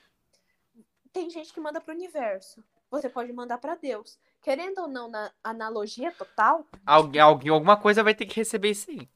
Tem 1.13 1.31
gente 1.31 1.53
que 1.53 1.61
manda 1.61 1.81
pro 1.81 1.95
universo. 1.95 2.63
Você 2.91 3.09
pode 3.09 3.33
mandar 3.33 3.59
pra 3.59 3.75
Deus. 3.75 4.19
Querendo 4.41 4.79
ou 4.81 4.89
não, 4.89 5.09
na 5.09 5.31
analogia 5.45 6.11
total, 6.13 6.67
Alguém, 6.87 7.21
alguém, 7.21 7.51
alguma 7.51 7.77
coisa 7.77 8.03
vai 8.03 8.15
ter 8.15 8.25
que 8.27 8.37
receber 8.37 8.71
isso 8.71 8.91
aí. 8.91 9.09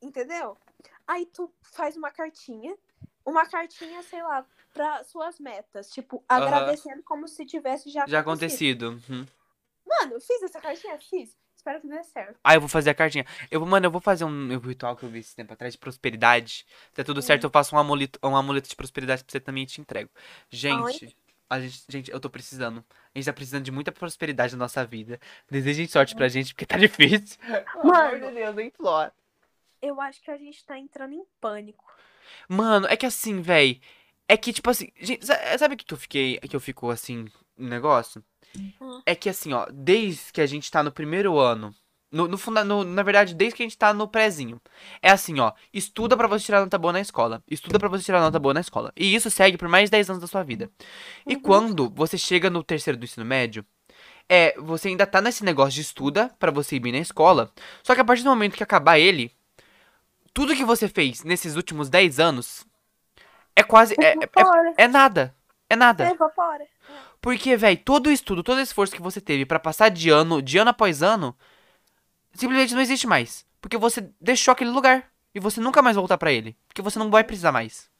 entendeu? 0.00 0.56
Aí 1.06 1.26
tu 1.26 1.52
faz 1.62 1.96
uma 1.96 2.10
cartinha, 2.10 2.76
uma 3.24 3.46
cartinha, 3.46 4.02
sei 4.02 4.22
lá, 4.22 4.46
pra 4.74 5.04
suas 5.04 5.38
metas. 5.38 5.88
Tipo, 5.90 6.22
agradecendo 6.28 7.02
como 7.04 7.26
se 7.28 7.46
tivesse 7.46 7.88
já, 7.88 8.06
Já 8.06 8.20
acontecido. 8.20 8.88
acontecido. 8.88 9.14
Uhum. 9.14 9.26
Mano, 9.86 10.20
fiz 10.20 10.42
essa 10.42 10.60
cartinha? 10.60 10.98
Fiz. 10.98 11.36
Espero 11.56 11.80
que 11.80 11.88
dê 11.88 12.02
certo. 12.02 12.38
Ah, 12.44 12.54
eu 12.54 12.60
vou 12.60 12.68
fazer 12.68 12.90
a 12.90 12.94
cartinha. 12.94 13.24
Eu 13.50 13.60
vou, 13.60 13.66
mano, 13.66 13.86
eu 13.86 13.90
vou 13.90 14.00
fazer 14.00 14.24
um 14.24 14.58
ritual 14.58 14.94
que 14.96 15.04
eu 15.04 15.08
vi 15.08 15.20
esse 15.20 15.34
tempo 15.34 15.50
atrás 15.52 15.72
de 15.72 15.78
prosperidade. 15.78 16.66
Se 16.90 16.96
der 16.96 17.04
tudo 17.04 17.22
certo, 17.22 17.44
eu 17.44 17.50
faço 17.50 17.74
um 17.74 17.78
amuleto, 17.78 18.18
um 18.22 18.36
amuleto 18.36 18.68
de 18.68 18.76
prosperidade 18.76 19.24
pra 19.24 19.32
você 19.32 19.40
também 19.40 19.62
e 19.62 19.66
te 19.66 19.80
entrego. 19.80 20.10
Gente, 20.50 21.16
a 21.48 21.60
gente, 21.60 21.84
gente, 21.88 22.10
eu 22.10 22.20
tô 22.20 22.28
precisando. 22.28 22.84
A 23.14 23.18
gente 23.18 23.24
tá 23.24 23.32
precisando 23.32 23.64
de 23.64 23.70
muita 23.70 23.92
prosperidade 23.92 24.52
na 24.54 24.64
nossa 24.64 24.84
vida. 24.84 25.18
Desejem 25.50 25.86
sorte 25.86 26.14
pra 26.14 26.28
gente, 26.28 26.52
porque 26.52 26.66
tá 26.66 26.76
difícil. 26.76 27.38
Amor 27.80 28.20
de 28.20 28.30
Deus, 28.32 28.56
eu 28.58 28.64
imploro. 28.64 29.12
Eu 29.80 30.00
acho 30.02 30.20
que 30.20 30.30
a 30.30 30.36
gente 30.36 30.62
tá 30.66 30.78
entrando 30.78 31.14
em 31.14 31.24
pânico. 31.40 31.84
Mano, 32.46 32.86
é 32.88 32.96
que 32.96 33.06
assim, 33.06 33.40
véi. 33.40 33.80
É 34.28 34.36
que, 34.36 34.52
tipo 34.52 34.70
assim. 34.70 34.88
Gente, 35.00 35.26
sa- 35.26 35.58
sabe 35.58 35.76
que 35.76 35.92
eu 35.92 35.98
fiquei. 35.98 36.38
Que 36.38 36.56
eu 36.56 36.60
fico 36.60 36.90
assim. 36.90 37.26
No 37.56 37.68
negócio? 37.68 38.22
Hum. 38.80 39.00
É 39.06 39.14
que 39.14 39.28
assim, 39.28 39.52
ó. 39.52 39.66
Desde 39.72 40.32
que 40.32 40.40
a 40.40 40.46
gente 40.46 40.70
tá 40.70 40.82
no 40.82 40.90
primeiro 40.92 41.38
ano. 41.38 41.74
No, 42.10 42.28
no, 42.28 42.38
no- 42.64 42.84
na 42.84 43.02
verdade, 43.02 43.34
desde 43.34 43.56
que 43.56 43.62
a 43.62 43.66
gente 43.66 43.76
tá 43.76 43.92
no 43.92 44.06
prézinho. 44.06 44.60
É 45.02 45.10
assim, 45.10 45.40
ó. 45.40 45.52
Estuda 45.72 46.16
pra 46.16 46.28
você 46.28 46.44
tirar 46.46 46.60
nota 46.60 46.78
boa 46.78 46.92
na 46.92 47.00
escola. 47.00 47.42
Estuda 47.50 47.78
pra 47.78 47.88
você 47.88 48.04
tirar 48.04 48.20
nota 48.20 48.38
boa 48.38 48.54
na 48.54 48.60
escola. 48.60 48.92
E 48.96 49.14
isso 49.14 49.28
segue 49.30 49.58
por 49.58 49.68
mais 49.68 49.88
de 49.88 49.92
10 49.92 50.08
anos 50.10 50.20
da 50.22 50.28
sua 50.28 50.42
vida. 50.44 50.70
E 51.26 51.34
Uhum. 51.34 51.40
quando 51.42 51.90
você 51.90 52.16
chega 52.16 52.48
no 52.48 52.62
terceiro 52.62 52.96
do 52.98 53.04
ensino 53.04 53.26
médio. 53.26 53.64
É, 54.28 54.54
você 54.58 54.88
ainda 54.88 55.06
tá 55.06 55.20
nesse 55.20 55.44
negócio 55.44 55.72
de 55.74 55.80
estuda 55.82 56.30
pra 56.38 56.50
você 56.50 56.76
ir 56.76 56.80
bem 56.80 56.92
na 56.92 56.98
escola. 56.98 57.52
Só 57.82 57.94
que 57.94 58.00
a 58.00 58.04
partir 58.04 58.22
do 58.22 58.30
momento 58.30 58.56
que 58.56 58.62
acabar 58.62 58.98
ele, 58.98 59.30
tudo 60.32 60.54
que 60.56 60.64
você 60.64 60.88
fez 60.88 61.22
nesses 61.24 61.56
últimos 61.56 61.88
10 61.90 62.18
anos 62.18 62.64
é 63.56 63.62
quase. 63.62 63.94
É, 64.00 64.10
é, 64.10 64.12
Evapora. 64.12 64.74
é 64.76 64.88
nada. 64.88 65.34
É 65.68 65.76
nada. 65.76 66.10
Evapora. 66.10 66.66
Porque, 67.20 67.56
velho, 67.56 67.78
todo 67.78 68.08
o 68.08 68.12
estudo, 68.12 68.42
todo 68.42 68.58
o 68.58 68.60
esforço 68.60 68.94
que 68.94 69.00
você 69.02 69.20
teve 69.20 69.46
pra 69.46 69.58
passar 69.58 69.88
de 69.88 70.10
ano, 70.10 70.42
de 70.42 70.58
ano 70.58 70.70
após 70.70 71.02
ano, 71.02 71.34
simplesmente 72.34 72.74
não 72.74 72.82
existe 72.82 73.06
mais. 73.06 73.46
Porque 73.60 73.78
você 73.78 74.08
deixou 74.20 74.52
aquele 74.52 74.70
lugar. 74.70 75.10
E 75.34 75.40
você 75.40 75.60
nunca 75.60 75.82
mais 75.82 75.96
voltar 75.96 76.16
pra 76.16 76.30
ele. 76.32 76.56
Porque 76.68 76.82
você 76.82 76.96
não 76.98 77.10
vai 77.10 77.24
precisar 77.24 77.50
mais. 77.50 77.90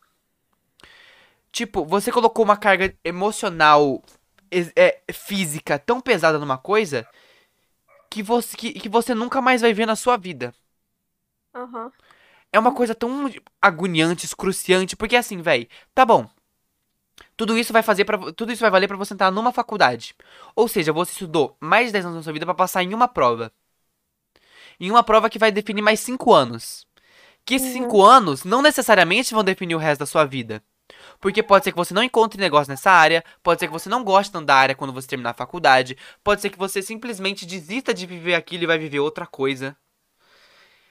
Tipo, 1.51 1.85
você 1.85 2.11
colocou 2.11 2.45
uma 2.45 2.57
carga 2.57 2.95
emocional, 3.05 4.03
ex- 4.51 4.73
é, 4.77 5.01
física 5.13 5.79
tão 5.79 6.01
pesada 6.01 6.39
numa 6.39 6.59
coisa 6.59 7.07
que 8.11 8.23
você, 8.23 8.57
que, 8.57 8.73
que 8.73 8.89
você 8.89 9.15
nunca 9.15 9.41
mais 9.41 9.61
vai 9.63 9.73
ver 9.73 9.87
na 9.87 9.97
sua 9.97 10.17
vida. 10.17 10.55
Aham. 11.55 11.93
É 12.55 12.59
uma 12.59 12.73
coisa 12.73 12.95
tão 12.95 13.29
agoniante, 13.61 14.25
excruciante, 14.25 14.95
porque 14.95 15.17
assim, 15.17 15.43
véi, 15.43 15.69
tá 15.93 16.07
bom. 16.07 16.31
Tudo 17.37 17.59
isso 17.59 17.73
vai 17.73 17.83
fazer 17.83 18.05
para 18.05 18.33
tudo 18.33 18.53
isso 18.53 18.61
vai 18.61 18.71
valer 18.71 18.87
pra 18.87 18.97
você 18.97 19.13
entrar 19.13 19.33
numa 19.33 19.53
faculdade. 19.53 20.15
Ou 20.55 20.69
seja, 20.69 20.93
você 20.93 21.11
estudou 21.11 21.57
mais 21.61 21.87
de 21.87 21.93
10 21.95 22.05
anos 22.05 22.19
da 22.19 22.23
sua 22.23 22.33
vida 22.33 22.47
pra 22.47 22.55
passar 22.55 22.85
em 22.85 22.95
uma 22.95 23.09
prova. 23.09 23.53
Em 24.79 24.89
uma 24.89 25.03
prova 25.03 25.29
que 25.29 25.39
vai 25.39 25.51
definir 25.51 25.83
mais 25.83 25.99
5 25.99 26.33
anos. 26.33 26.87
Que 27.45 27.57
esses 27.57 27.75
Uhum. 27.75 27.83
5 27.85 28.03
anos 28.05 28.45
não 28.45 28.63
necessariamente 28.63 29.35
vão 29.35 29.43
definir 29.43 29.75
o 29.75 29.79
resto 29.79 30.01
da 30.01 30.07
sua 30.07 30.25
vida. 30.25 30.63
Porque 31.21 31.43
pode 31.43 31.65
ser 31.65 31.73
que 31.73 31.77
você 31.79 31.93
não 31.95 32.05
encontre 32.05 32.41
negócio 32.41 32.71
nessa 32.71 32.93
área, 32.93 33.25
pode 33.43 33.61
ser 33.61 33.67
que 33.67 33.73
você 33.73 33.89
não 33.89 34.05
goste 34.05 34.33
da 34.43 34.55
área 34.55 34.77
quando 34.77 34.93
você 34.93 35.09
terminar 35.09 35.31
a 35.31 35.35
faculdade, 35.35 35.97
pode 36.23 36.41
ser 36.41 36.51
que 36.51 36.59
você 36.59 36.83
simplesmente 36.83 37.47
desista 37.47 37.93
de 37.93 38.07
viver 38.07 38.35
aquilo 38.35 38.65
e 38.65 38.67
vai 38.67 38.79
viver 38.79 39.01
outra 39.01 39.27
coisa. 39.27 39.77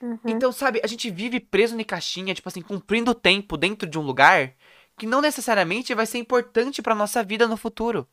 Uhum. 0.04 0.20
Então, 0.26 0.52
sabe, 0.52 0.82
a 0.84 0.88
gente 0.88 1.10
vive 1.10 1.40
preso 1.40 1.80
em 1.80 1.84
caixinha, 1.84 2.36
tipo 2.36 2.50
assim, 2.50 2.62
cumprindo 2.62 3.12
o 3.12 3.16
tempo 3.16 3.56
dentro 3.56 3.90
de 3.90 3.98
um 3.98 4.02
lugar 4.02 4.54
que 4.98 5.06
não 5.06 5.22
necessariamente 5.22 5.96
vai 5.96 6.06
ser 6.06 6.18
importante 6.18 6.82
pra 6.82 6.94
nossa 6.94 7.24
vida 7.24 7.48
no 7.48 7.56
futuro. 7.56 8.06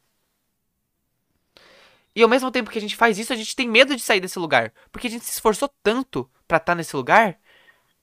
E 2.14 2.22
ao 2.22 2.28
mesmo 2.28 2.48
tempo 2.48 2.70
que 2.70 2.78
a 2.78 2.80
gente 2.80 2.94
faz 2.94 3.18
isso, 3.18 3.32
a 3.32 3.36
gente 3.36 3.56
tem 3.56 3.68
medo 3.68 3.96
de 3.96 4.02
sair 4.02 4.20
desse 4.20 4.38
lugar, 4.38 4.72
porque 4.92 5.08
a 5.08 5.10
gente 5.10 5.24
se 5.24 5.32
esforçou 5.32 5.68
tanto 5.82 6.30
pra 6.46 6.58
estar 6.58 6.76
nesse 6.76 6.94
lugar 6.94 7.40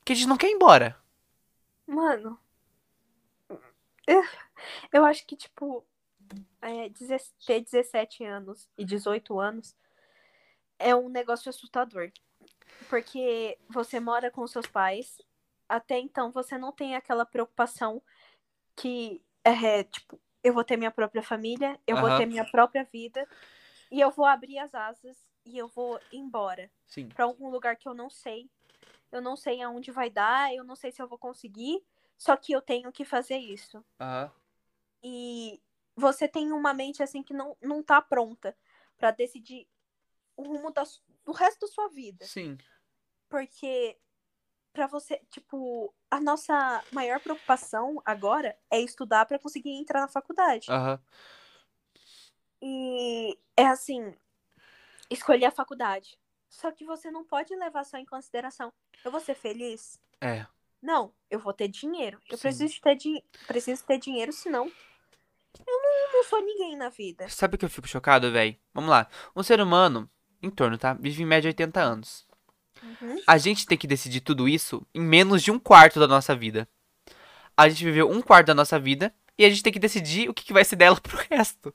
que 0.04 0.12
a 0.12 0.16
gente 0.16 0.28
não 0.28 0.38
quer 0.38 0.50
ir 0.50 0.56
embora. 0.56 0.98
Mano, 1.88 2.38
eu, 4.92 5.06
acho 5.06 5.26
que, 5.26 5.38
tipo, 5.38 5.86
é, 6.62 6.90
ter 7.46 7.62
17 7.62 8.26
anos 8.26 8.70
e 8.78 8.84
18 8.84 9.40
anos 9.40 9.74
é 10.78 10.94
um 10.94 11.08
negócio 11.08 11.50
assustador. 11.50 12.12
Porque 12.90 13.58
você 13.70 14.00
mora 14.00 14.32
com 14.32 14.46
seus 14.48 14.68
pais, 14.68 15.22
até 15.68 16.00
então 16.00 16.32
você 16.32 16.58
não 16.58 16.72
tem 16.72 16.96
aquela 16.96 17.26
preocupação 17.26 18.02
que 18.76 19.22
é, 19.44 19.84
tipo, 19.84 20.20
eu 20.44 20.54
vou 20.54 20.64
ter 20.64 20.78
minha 20.78 20.92
própria 20.92 21.24
família, 21.24 21.80
eu 21.86 21.98
vou 21.98 22.08
Aham. 22.08 22.18
ter 22.18 22.26
minha 22.26 22.46
própria 22.46 22.84
vida, 22.84 23.28
e 23.92 24.00
eu 24.00 24.12
vou 24.12 24.26
abrir 24.26 24.60
as 24.60 24.74
asas 24.76 25.28
e 25.46 25.58
eu 25.58 25.68
vou 25.68 26.00
embora 26.12 26.70
pra 27.16 27.26
algum 27.26 27.50
lugar 27.50 27.76
que 27.76 27.88
eu 27.88 27.94
não 27.94 28.10
sei. 28.10 28.50
Eu 29.12 29.22
não 29.22 29.36
sei 29.38 29.62
aonde 29.62 29.92
vai 29.92 30.10
dar, 30.10 30.54
eu 30.54 30.64
não 30.64 30.76
sei 30.76 30.92
se 30.92 31.02
eu 31.02 31.08
vou 31.08 31.18
conseguir, 31.18 31.82
só 32.18 32.36
que 32.36 32.52
eu 32.52 32.62
tenho 32.62 32.92
que 32.92 33.06
fazer 33.06 33.38
isso. 33.38 33.84
Aham. 34.00 34.32
E 35.04 35.62
você 35.96 36.28
tem 36.28 36.52
uma 36.52 36.74
mente 36.74 37.02
assim 37.02 37.24
que 37.24 37.34
não, 37.34 37.56
não 37.62 37.82
tá 37.82 38.02
pronta 38.02 38.56
pra 38.98 39.12
decidir 39.12 39.68
o 40.36 40.44
rumo 40.44 40.72
da, 40.72 40.84
do 41.26 41.32
resto 41.32 41.62
da 41.62 41.68
sua 41.68 41.88
vida. 41.88 42.26
Sim. 42.26 42.58
Porque 43.30 43.98
pra 44.74 44.88
você, 44.88 45.20
tipo, 45.30 45.94
a 46.10 46.22
nossa 46.22 46.84
maior 46.92 47.20
preocupação 47.20 48.02
agora 48.06 48.58
é 48.70 48.80
estudar 48.80 49.26
pra 49.26 49.40
conseguir 49.40 49.72
entrar 49.72 50.02
na 50.02 50.08
faculdade. 50.08 50.70
Aham. 50.70 51.02
E 52.62 53.38
é 53.56 53.68
assim, 53.68 54.16
escolher 55.10 55.46
a 55.46 55.52
faculdade. 55.52 56.18
Só 56.50 56.72
que 56.72 56.86
você 56.86 57.12
não 57.12 57.26
pode 57.26 57.56
levar 57.56 57.84
só 57.84 57.98
em 57.98 58.06
consideração. 58.06 58.72
Eu 59.04 59.12
vou 59.12 59.20
ser 59.20 59.36
feliz? 59.36 60.00
É. 60.22 60.46
Não, 60.82 61.14
eu 61.30 61.40
vou 61.40 61.54
ter 61.54 61.68
dinheiro. 61.68 62.22
Eu 62.30 62.38
Sim. 62.38 62.44
preciso 62.44 62.82
ter, 62.82 62.96
di 62.96 63.24
preciso 63.48 63.84
ter 63.86 63.98
dinheiro, 63.98 64.32
senão 64.32 64.72
eu 65.66 65.82
não, 65.82 66.14
não 66.14 66.24
sou 66.24 66.42
ninguém 66.42 66.76
na 66.76 66.90
vida. 66.90 67.28
Sabe 67.30 67.56
o 67.56 67.58
que 67.58 67.66
eu 67.66 67.70
fico 67.70 67.88
chocado, 67.88 68.32
véi? 68.32 68.60
Vamos 68.74 68.90
lá. 68.90 69.08
Um 69.36 69.44
ser 69.44 69.60
humano, 69.60 70.10
em 70.42 70.50
torno, 70.50 70.78
tá? 70.78 70.94
Vive 70.94 71.24
em 71.24 71.26
média 71.26 71.50
80 71.50 71.82
anos. 71.82 72.27
Uhum. 72.84 73.22
A 73.26 73.38
gente 73.38 73.66
tem 73.66 73.78
que 73.78 73.88
decidir 73.88 74.22
tudo 74.22 74.48
isso 74.48 74.86
em 74.94 75.02
menos 75.02 75.44
de 75.44 75.52
um 75.52 75.60
quarto 75.60 76.00
da 76.00 76.08
nossa 76.08 76.36
vida. 76.36 76.68
A 77.56 77.68
gente 77.70 77.84
viveu 77.84 78.10
um 78.10 78.22
quarto 78.22 78.48
da 78.48 78.54
nossa 78.54 78.80
vida 78.80 79.14
e 79.38 79.46
a 79.46 79.50
gente 79.50 79.64
tem 79.64 79.74
que 79.74 79.80
decidir 79.80 80.30
o 80.30 80.34
que, 80.34 80.44
que 80.44 80.54
vai 80.54 80.64
ser 80.64 80.76
dela 80.76 81.00
pro 81.02 81.18
resto. 81.30 81.74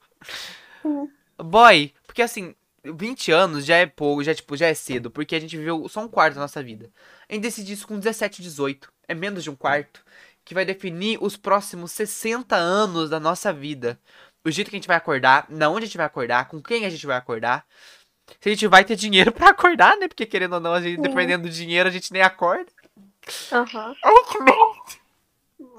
Uhum. 0.85 1.11
Boy, 1.39 1.93
porque 2.07 2.23
assim, 2.23 2.55
20 2.85 3.31
anos 3.31 3.65
já 3.65 3.77
é 3.77 3.87
pouco, 3.87 4.25
já, 4.25 4.35
tipo, 4.35 4.57
já 4.57 4.67
é 4.67 4.75
cedo, 4.75 5.11
porque 5.11 5.37
a 5.37 5.41
gente 5.41 5.57
viveu 5.57 5.89
só 5.89 6.01
um 6.01 6.09
quarto 6.09 6.35
da 6.35 6.41
nossa 6.41 6.63
vida. 6.63 6.91
A 7.29 7.35
gente 7.35 7.43
decide 7.43 7.73
isso 7.73 7.87
com 7.87 7.99
17, 7.99 8.43
18. 8.43 8.93
É 9.07 9.15
menos 9.15 9.45
de 9.45 9.51
um 9.51 9.57
quarto. 9.57 10.05
Que 10.45 10.55
vai 10.55 10.65
definir 10.65 11.19
os 11.23 11.37
próximos 11.37 11.93
60 11.93 12.57
anos 12.57 13.09
da 13.09 13.21
nossa 13.21 13.53
vida. 13.53 14.01
O 14.45 14.51
jeito 14.51 14.71
que 14.71 14.77
a 14.77 14.79
gente 14.79 14.89
vai 14.89 14.97
acordar, 14.97 15.47
na 15.49 15.69
onde 15.69 15.85
a 15.85 15.87
gente 15.87 15.97
vai 15.97 16.07
acordar, 16.07 16.49
com 16.49 16.61
quem 16.61 16.85
a 16.85 16.91
gente 16.91 17.07
vai 17.07 17.17
acordar. 17.17 17.65
Se 18.41 18.49
a 18.49 18.53
gente 18.53 18.67
vai 18.67 18.85
ter 18.85 18.97
dinheiro 18.97 19.33
pra 19.33 19.51
acordar, 19.51 19.97
né? 19.97 20.09
Porque 20.09 20.27
querendo 20.27 20.55
ou 20.55 20.61
não, 20.61 20.75
a 20.75 20.81
gente, 20.81 20.97
Sim. 20.97 21.03
dependendo 21.03 21.49
do 21.49 21.51
dinheiro, 21.51 21.89
a 21.89 21.93
gente 21.93 22.13
nem 22.13 22.23
acorda. 22.23 22.71
Aham. 23.53 23.95
Merda. 24.41 25.03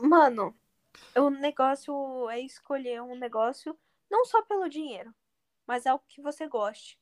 Mano, 0.02 0.56
o 1.16 1.30
negócio 1.30 2.30
é 2.30 2.40
escolher 2.40 3.02
um 3.02 3.16
negócio 3.16 3.78
não 4.10 4.26
só 4.26 4.42
pelo 4.44 4.70
dinheiro, 4.70 5.14
mas 5.68 5.86
algo 5.86 6.04
que 6.08 6.22
você 6.22 6.48
goste. 6.48 6.98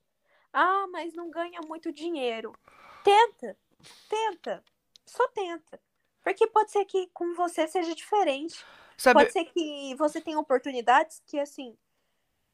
Ah, 0.53 0.87
mas 0.91 1.13
não 1.13 1.29
ganha 1.29 1.61
muito 1.67 1.91
dinheiro. 1.91 2.53
Tenta, 3.03 3.57
tenta, 4.09 4.63
só 5.05 5.27
tenta. 5.29 5.79
Porque 6.23 6.47
pode 6.47 6.71
ser 6.71 6.85
que 6.85 7.07
com 7.13 7.33
você 7.33 7.67
seja 7.67 7.95
diferente. 7.95 8.63
Sabe? 8.97 9.19
Pode 9.19 9.31
ser 9.31 9.45
que 9.45 9.95
você 9.95 10.21
tenha 10.21 10.37
oportunidades 10.37 11.21
que, 11.25 11.39
assim, 11.39 11.75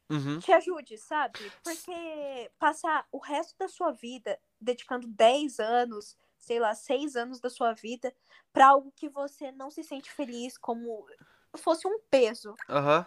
Uhum. 0.10 0.44
te 0.44 0.52
ajude, 0.52 0.98
sabe? 0.98 1.54
Porque 1.64 2.52
passar 2.60 3.08
o 3.12 3.20
resto 3.20 3.58
da 3.58 3.68
sua 3.68 3.92
vida 3.92 4.40
dedicando 4.60 5.08
10 5.08 5.60
anos, 5.60 6.16
sei 6.38 6.60
lá, 6.60 6.74
6 6.76 7.16
anos 7.16 7.40
da 7.40 7.50
sua 7.50 7.74
vida 7.74 8.14
pra 8.54 8.68
algo 8.68 8.92
que 8.96 9.10
você 9.10 9.52
não 9.52 9.72
se 9.72 9.84
sente 9.84 10.12
feliz, 10.12 10.58
como 10.58 11.06
fosse 11.58 11.88
um 11.88 12.00
peso, 12.10 12.60
Aham. 12.70 13.06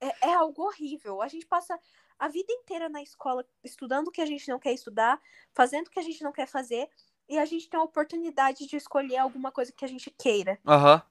é, 0.00 0.28
é 0.30 0.34
algo 0.34 0.62
horrível. 0.62 1.20
A 1.22 1.28
gente 1.28 1.46
passa 1.46 1.78
a 2.18 2.28
vida 2.28 2.52
inteira 2.52 2.88
na 2.88 3.02
escola 3.02 3.46
estudando 3.64 4.08
o 4.08 4.12
que 4.12 4.20
a 4.20 4.26
gente 4.26 4.48
não 4.48 4.58
quer 4.58 4.72
estudar, 4.72 5.20
fazendo 5.54 5.86
o 5.88 5.90
que 5.90 5.98
a 6.00 6.02
gente 6.02 6.22
não 6.22 6.32
quer 6.32 6.46
fazer, 6.46 6.88
e 7.28 7.38
a 7.38 7.44
gente 7.44 7.68
tem 7.68 7.78
a 7.78 7.82
oportunidade 7.82 8.66
de 8.66 8.76
escolher 8.76 9.18
alguma 9.18 9.52
coisa 9.52 9.72
que 9.72 9.84
a 9.84 9.88
gente 9.88 10.10
queira. 10.10 10.58
Aham. 10.64 11.02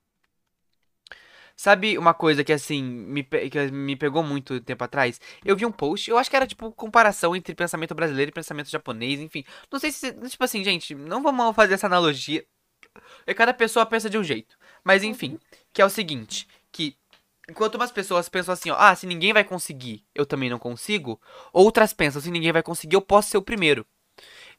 Sabe 1.58 1.98
uma 1.98 2.14
coisa 2.14 2.44
que 2.44 2.54
assim 2.54 2.84
me, 2.84 3.24
pe- 3.24 3.50
que 3.50 3.72
me 3.72 3.96
pegou 3.96 4.24
muito 4.24 4.62
tempo 4.62 4.84
atrás? 4.84 5.20
Eu 5.44 5.56
vi 5.58 5.66
um 5.66 5.72
post, 5.72 6.10
eu 6.10 6.18
acho 6.18 6.30
que 6.30 6.36
era 6.36 6.46
tipo 6.48 6.72
comparação 6.72 7.36
entre 7.36 7.56
pensamento 7.56 7.96
brasileiro 7.96 8.30
e 8.30 8.34
pensamento 8.34 8.70
japonês, 8.70 9.20
enfim. 9.20 9.44
Não 9.72 9.80
sei 9.80 9.92
se, 9.92 10.14
tipo 10.30 10.44
assim, 10.44 10.64
gente, 10.64 10.94
não 10.96 11.24
vamos 11.24 11.56
fazer 11.56 11.74
essa 11.74 11.88
analogia. 11.88 12.46
E 13.26 13.34
cada 13.34 13.54
pessoa 13.54 13.86
pensa 13.86 14.10
de 14.10 14.18
um 14.18 14.24
jeito. 14.24 14.58
Mas 14.84 15.04
enfim, 15.04 15.40
que 15.74 15.82
é 15.82 15.86
o 15.86 15.90
seguinte, 15.90 16.48
que 16.72 16.96
enquanto 17.50 17.76
umas 17.76 17.92
pessoas 17.92 18.30
pensam 18.30 18.54
assim, 18.54 18.70
ó, 18.72 18.76
ah, 18.78 18.96
se 18.96 19.08
ninguém 19.08 19.34
vai 19.34 19.44
conseguir, 19.44 20.06
eu 20.16 20.26
também 20.26 20.50
não 20.50 20.60
consigo, 20.60 21.20
outras 21.54 21.94
pensam, 21.94 22.22
se 22.22 22.32
ninguém 22.32 22.52
vai 22.52 22.64
conseguir, 22.64 22.96
eu 22.96 23.02
posso 23.02 23.30
ser 23.30 23.38
o 23.38 23.42
primeiro. 23.42 23.86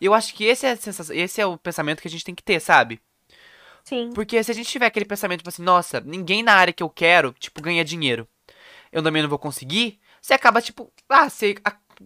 E 0.01 0.07
eu 0.07 0.15
acho 0.15 0.35
que 0.35 0.45
esse 0.45 0.67
é, 0.67 0.79
esse 1.15 1.41
é 1.41 1.47
o 1.47 1.59
pensamento 1.59 2.03
que 2.03 2.09
a 2.09 2.11
gente 2.11 2.25
tem 2.25 2.35
que 2.35 2.43
ter, 2.45 2.61
sabe? 2.61 3.01
Sim. 3.89 4.13
Porque 4.13 4.43
se 4.43 4.51
a 4.51 4.55
gente 4.55 4.69
tiver 4.71 4.87
aquele 4.87 5.05
pensamento, 5.07 5.39
tipo 5.41 5.49
assim, 5.49 5.63
nossa, 5.63 6.01
ninguém 6.01 6.43
na 6.43 6.53
área 6.55 6.73
que 6.73 6.83
eu 6.83 6.91
quero, 6.91 7.33
tipo, 7.33 7.63
ganha 7.63 7.85
dinheiro. 7.85 8.29
Eu 8.93 9.03
também 9.03 9.23
não 9.23 9.29
vou 9.31 9.39
conseguir. 9.39 9.99
Você 10.21 10.35
acaba, 10.35 10.61
tipo, 10.61 10.93
ah, 11.09 11.29
você 11.31 11.55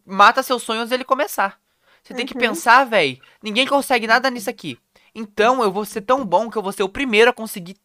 mata 0.05 0.43
seus 0.43 0.63
sonhos 0.63 0.91
dele 0.91 1.05
começar. 1.05 1.61
Você 2.03 2.15
tem 2.15 2.27
que 2.27 2.35
Uhum. 2.35 2.41
pensar, 2.41 2.85
véi, 2.85 3.21
ninguém 3.43 3.67
consegue 3.67 4.07
nada 4.07 4.31
nisso 4.31 4.51
aqui. 4.51 4.79
Então 5.15 5.63
eu 5.63 5.71
vou 5.73 5.85
ser 5.85 6.03
tão 6.03 6.25
bom 6.25 6.51
que 6.51 6.57
eu 6.59 6.63
vou 6.63 6.73
ser 6.73 6.83
o 6.83 6.89
primeiro 6.89 7.31
a 7.31 7.35
conseguir 7.35 7.77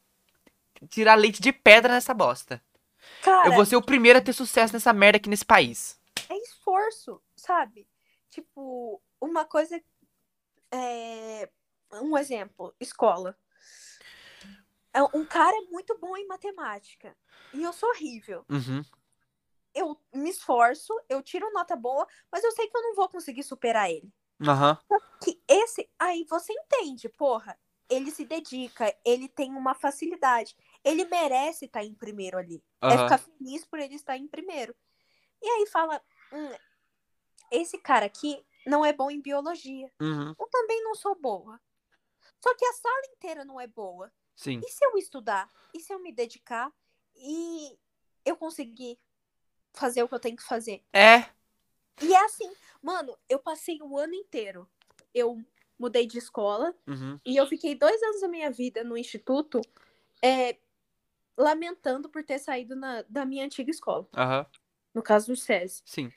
tirar 0.89 1.15
leite 1.15 1.41
de 1.41 1.51
pedra 1.51 1.93
nessa 1.93 2.13
bosta. 2.13 2.61
Cara, 3.23 3.47
Eu 3.47 3.53
vou 3.53 3.65
ser 3.65 3.75
o 3.75 3.81
primeiro 3.81 4.19
a 4.19 4.21
ter 4.21 4.33
sucesso 4.33 4.73
nessa 4.73 4.93
merda 4.93 5.17
aqui 5.17 5.29
nesse 5.29 5.45
país. 5.45 5.99
é 6.29 6.37
esforço, 6.37 7.21
sabe? 7.35 7.87
Tipo, 8.29 9.01
uma 9.21 9.43
coisa. 9.45 9.81
É... 10.71 11.49
Um 11.93 12.17
exemplo, 12.17 12.75
escola. 12.79 13.35
É, 14.97 15.17
Um 15.17 15.23
cara 15.23 15.55
é 15.55 15.69
muito 15.69 15.95
bom 15.99 16.17
em 16.17 16.25
matemática. 16.25 17.15
E 17.53 17.61
eu 17.61 17.71
sou 17.71 17.87
horrível. 17.89 18.43
Uhum. 18.49 18.81
Eu 19.73 20.01
me 20.11 20.31
esforço, 20.31 20.91
eu 21.07 21.21
tiro 21.21 21.51
nota 21.53 21.75
boa, 21.75 22.07
mas 22.31 22.43
eu 22.43 22.51
sei 22.51 22.67
que 22.67 22.75
eu 22.75 22.81
não 22.81 22.95
vou 22.95 23.07
conseguir 23.07 23.43
superar 23.43 23.91
ele. 23.91 24.11
Aham. 24.41 24.79
Que 25.23 25.39
esse. 25.47 25.87
Aí 25.99 26.25
você 26.27 26.51
entende, 26.51 27.07
porra. 27.09 27.57
Ele 27.89 28.11
se 28.11 28.25
dedica, 28.25 28.93
ele 29.05 29.29
tem 29.29 29.51
uma 29.51 29.73
facilidade. 29.73 30.57
Ele 30.83 31.05
merece 31.05 31.65
estar 31.65 31.83
em 31.83 31.93
primeiro 31.93 32.37
ali. 32.37 32.61
É 32.81 32.87
Aham. 32.87 33.03
ficar 33.03 33.17
feliz 33.19 33.65
por 33.65 33.79
ele 33.79 33.95
estar 33.95 34.17
em 34.17 34.27
primeiro. 34.27 34.75
E 35.41 35.47
aí 35.47 35.67
fala: 35.67 36.01
hum, 36.33 36.51
esse 37.51 37.77
cara 37.77 38.07
aqui 38.07 38.43
não 38.65 38.83
é 38.83 38.91
bom 38.91 39.11
em 39.11 39.21
biologia. 39.21 39.91
Uhum. 40.01 40.33
Eu 40.37 40.47
também 40.49 40.83
não 40.83 40.95
sou 40.95 41.15
boa. 41.15 41.61
Só 42.43 42.53
que 42.55 42.65
a 42.65 42.73
sala 42.73 43.01
inteira 43.15 43.45
não 43.45 43.61
é 43.61 43.67
boa. 43.67 44.11
Sim. 44.37 44.61
E 44.63 44.69
se 44.71 44.85
eu 44.85 44.95
estudar? 44.97 45.49
E 45.73 45.79
se 45.79 45.91
eu 45.91 45.99
me 45.99 46.13
dedicar? 46.13 46.71
E 47.15 47.77
eu 48.23 48.37
conseguir 48.37 48.97
fazer 49.73 50.03
o 50.03 50.07
que 50.07 50.13
eu 50.13 50.19
tenho 50.19 50.37
que 50.37 50.43
fazer? 50.43 50.85
É. 50.93 51.25
E 52.01 52.13
é 52.13 52.23
assim, 52.23 52.49
mano, 52.81 53.17
eu 53.27 53.39
passei 53.39 53.79
o 53.81 53.97
ano 53.97 54.13
inteiro. 54.13 54.69
Eu 55.11 55.43
mudei 55.77 56.05
de 56.05 56.19
escola 56.19 56.73
Uhum. 56.87 57.19
e 57.25 57.35
eu 57.35 57.47
fiquei 57.47 57.73
dois 57.73 58.01
anos 58.03 58.21
da 58.21 58.27
minha 58.27 58.51
vida 58.51 58.83
no 58.83 58.95
instituto 58.95 59.59
é, 60.23 60.57
lamentando 61.35 62.07
por 62.07 62.23
ter 62.23 62.37
saído 62.39 62.75
na- 62.75 63.01
da 63.03 63.25
minha 63.25 63.43
antiga 63.45 63.71
escola, 63.71 64.07
Aham. 64.15 64.45
no 64.93 65.01
caso 65.01 65.27
do 65.27 65.35
SESI. 65.35 65.81
Sim. 65.85 66.11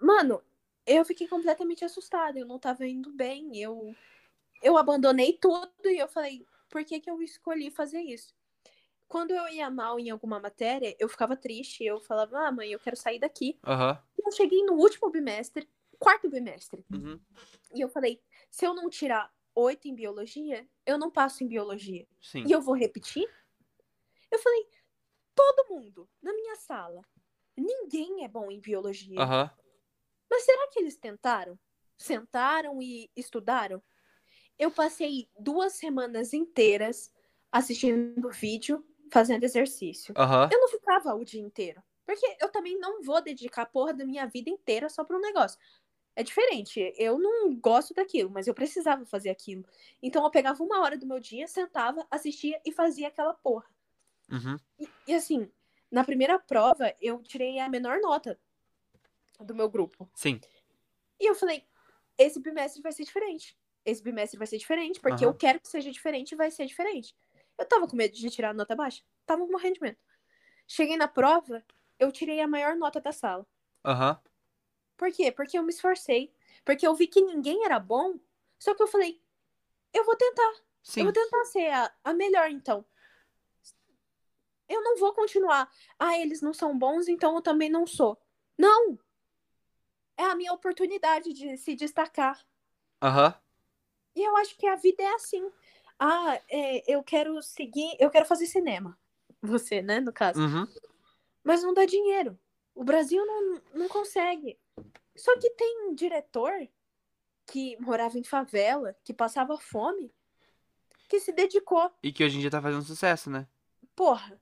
Mano, 0.00 0.42
eu 0.86 1.04
fiquei 1.04 1.26
completamente 1.26 1.84
assustada, 1.84 2.38
eu 2.38 2.46
não 2.46 2.58
tava 2.58 2.86
indo 2.86 3.12
bem, 3.12 3.56
eu, 3.56 3.94
eu 4.62 4.76
abandonei 4.76 5.32
tudo 5.38 5.72
e 5.86 5.98
eu 5.98 6.08
falei, 6.08 6.44
por 6.74 6.84
que 6.84 6.98
que 6.98 7.08
eu 7.08 7.22
escolhi 7.22 7.70
fazer 7.70 8.00
isso? 8.00 8.34
Quando 9.06 9.30
eu 9.30 9.46
ia 9.48 9.70
mal 9.70 9.96
em 10.00 10.10
alguma 10.10 10.40
matéria, 10.40 10.96
eu 10.98 11.08
ficava 11.08 11.36
triste, 11.36 11.84
eu 11.84 12.00
falava, 12.00 12.48
ah, 12.48 12.50
mãe, 12.50 12.72
eu 12.72 12.80
quero 12.80 12.96
sair 12.96 13.20
daqui. 13.20 13.60
Aham. 13.64 14.02
Eu 14.18 14.32
cheguei 14.32 14.60
no 14.64 14.72
último 14.72 15.08
bimestre, 15.08 15.70
quarto 16.00 16.28
bimestre, 16.28 16.84
Uhum. 16.92 17.20
e 17.72 17.80
eu 17.80 17.88
falei, 17.88 18.20
se 18.50 18.66
eu 18.66 18.74
não 18.74 18.90
tirar 18.90 19.32
oito 19.54 19.86
em 19.86 19.94
biologia, 19.94 20.68
eu 20.84 20.98
não 20.98 21.12
passo 21.12 21.44
em 21.44 21.46
biologia. 21.46 22.08
Sim. 22.20 22.42
E 22.44 22.50
eu 22.50 22.60
vou 22.60 22.74
repetir? 22.74 23.30
Eu 24.32 24.40
falei, 24.40 24.66
todo 25.32 25.68
mundo 25.70 26.10
na 26.20 26.32
minha 26.32 26.56
sala, 26.56 27.02
ninguém 27.56 28.24
é 28.24 28.28
bom 28.28 28.50
em 28.50 28.58
biologia. 28.58 29.20
Aham. 29.20 29.48
Mas 30.28 30.42
será 30.42 30.66
que 30.72 30.80
eles 30.80 30.96
tentaram? 30.96 31.56
Sentaram 31.96 32.82
e 32.82 33.08
estudaram? 33.14 33.80
Eu 34.58 34.70
passei 34.70 35.28
duas 35.38 35.74
semanas 35.74 36.32
inteiras 36.32 37.12
assistindo 37.50 38.30
vídeo, 38.30 38.84
fazendo 39.10 39.44
exercício. 39.44 40.14
Aham. 40.16 40.48
Eu 40.52 40.60
não 40.60 40.68
ficava 40.68 41.14
o 41.14 41.24
dia 41.24 41.40
inteiro. 41.40 41.82
Porque 42.04 42.36
eu 42.40 42.50
também 42.50 42.78
não 42.78 43.02
vou 43.02 43.22
dedicar 43.22 43.62
a 43.62 43.66
porra 43.66 43.94
da 43.94 44.04
minha 44.04 44.26
vida 44.26 44.50
inteira 44.50 44.88
só 44.88 45.04
para 45.04 45.16
um 45.16 45.20
negócio. 45.20 45.58
É 46.16 46.22
diferente. 46.22 46.92
Eu 46.96 47.18
não 47.18 47.54
gosto 47.56 47.94
daquilo, 47.94 48.30
mas 48.30 48.46
eu 48.46 48.54
precisava 48.54 49.04
fazer 49.06 49.30
aquilo. 49.30 49.64
Então 50.02 50.22
eu 50.22 50.30
pegava 50.30 50.62
uma 50.62 50.80
hora 50.80 50.96
do 50.96 51.06
meu 51.06 51.18
dia, 51.18 51.48
sentava, 51.48 52.06
assistia 52.10 52.60
e 52.64 52.70
fazia 52.70 53.08
aquela 53.08 53.34
porra. 53.34 53.66
Uhum. 54.30 54.56
E, 54.78 54.88
e, 55.08 55.14
assim, 55.14 55.50
na 55.90 56.04
primeira 56.04 56.38
prova, 56.38 56.94
eu 57.00 57.22
tirei 57.22 57.58
a 57.58 57.68
menor 57.68 58.00
nota 58.00 58.38
do 59.40 59.54
meu 59.54 59.68
grupo. 59.68 60.08
Sim. 60.14 60.40
E 61.18 61.28
eu 61.28 61.34
falei, 61.34 61.64
esse 62.16 62.40
bimestre 62.40 62.82
vai 62.82 62.92
ser 62.92 63.04
diferente. 63.04 63.56
Esse 63.84 64.02
bimestre 64.02 64.38
vai 64.38 64.46
ser 64.46 64.58
diferente, 64.58 65.00
porque 65.00 65.24
Aham. 65.24 65.32
eu 65.32 65.34
quero 65.34 65.60
que 65.60 65.68
seja 65.68 65.90
diferente 65.90 66.32
e 66.32 66.36
vai 66.36 66.50
ser 66.50 66.66
diferente. 66.66 67.14
Eu 67.58 67.66
tava 67.66 67.86
com 67.86 67.96
medo 67.96 68.14
de 68.14 68.30
tirar 68.30 68.50
a 68.50 68.54
nota 68.54 68.74
baixa. 68.74 69.02
Tava 69.26 69.46
morrendo 69.46 69.74
de 69.74 69.80
medo. 69.82 69.98
Cheguei 70.66 70.96
na 70.96 71.06
prova, 71.06 71.64
eu 71.98 72.10
tirei 72.10 72.40
a 72.40 72.48
maior 72.48 72.76
nota 72.76 73.00
da 73.00 73.12
sala. 73.12 73.46
Aham. 73.84 74.20
Por 74.96 75.12
quê? 75.12 75.30
Porque 75.30 75.58
eu 75.58 75.62
me 75.62 75.70
esforcei. 75.70 76.32
Porque 76.64 76.86
eu 76.86 76.94
vi 76.94 77.06
que 77.06 77.20
ninguém 77.20 77.64
era 77.64 77.78
bom. 77.78 78.18
Só 78.58 78.74
que 78.74 78.82
eu 78.82 78.86
falei, 78.86 79.20
eu 79.92 80.04
vou 80.04 80.16
tentar. 80.16 80.52
Eu 80.52 80.62
Sim. 80.82 81.04
vou 81.04 81.12
tentar 81.12 81.44
ser 81.44 81.70
a, 81.70 81.94
a 82.02 82.14
melhor, 82.14 82.50
então. 82.50 82.84
Eu 84.68 84.82
não 84.82 84.96
vou 84.96 85.12
continuar. 85.12 85.70
Ah, 85.98 86.18
eles 86.18 86.40
não 86.40 86.54
são 86.54 86.76
bons, 86.76 87.08
então 87.08 87.34
eu 87.34 87.42
também 87.42 87.68
não 87.70 87.86
sou. 87.86 88.20
Não! 88.56 88.98
É 90.16 90.24
a 90.24 90.34
minha 90.34 90.52
oportunidade 90.52 91.32
de 91.32 91.56
se 91.56 91.74
destacar. 91.74 92.44
Aham. 93.02 93.34
E 94.14 94.22
eu 94.22 94.36
acho 94.36 94.56
que 94.56 94.66
a 94.66 94.76
vida 94.76 95.02
é 95.02 95.14
assim. 95.14 95.50
Ah, 95.98 96.40
é, 96.48 96.92
eu 96.92 97.02
quero 97.02 97.40
seguir, 97.42 97.96
eu 97.98 98.10
quero 98.10 98.24
fazer 98.24 98.46
cinema. 98.46 98.98
Você, 99.42 99.82
né, 99.82 100.00
no 100.00 100.12
caso. 100.12 100.40
Uhum. 100.40 100.66
Mas 101.42 101.62
não 101.62 101.74
dá 101.74 101.84
dinheiro. 101.84 102.38
O 102.74 102.82
Brasil 102.82 103.24
não, 103.24 103.62
não 103.74 103.88
consegue. 103.88 104.58
Só 105.14 105.38
que 105.38 105.50
tem 105.50 105.94
diretor 105.94 106.52
que 107.46 107.76
morava 107.80 108.18
em 108.18 108.24
favela, 108.24 108.96
que 109.04 109.12
passava 109.12 109.56
fome, 109.58 110.12
que 111.08 111.20
se 111.20 111.32
dedicou. 111.32 111.92
E 112.02 112.12
que 112.12 112.24
hoje 112.24 112.38
em 112.38 112.40
dia 112.40 112.50
tá 112.50 112.60
fazendo 112.60 112.82
sucesso, 112.82 113.30
né? 113.30 113.46
Porra, 113.94 114.40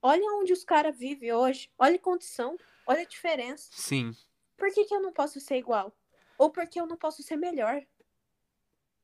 olha 0.00 0.24
onde 0.34 0.52
os 0.52 0.64
caras 0.64 0.96
vivem 0.96 1.32
hoje. 1.32 1.70
Olha 1.78 1.96
a 1.96 2.00
condição, 2.00 2.56
olha 2.86 3.02
a 3.02 3.06
diferença. 3.06 3.68
Sim. 3.72 4.16
Por 4.56 4.72
que, 4.72 4.84
que 4.84 4.94
eu 4.94 5.00
não 5.00 5.12
posso 5.12 5.38
ser 5.40 5.56
igual? 5.56 5.94
Ou 6.38 6.50
porque 6.50 6.80
eu 6.80 6.86
não 6.86 6.96
posso 6.96 7.22
ser 7.22 7.36
melhor? 7.36 7.84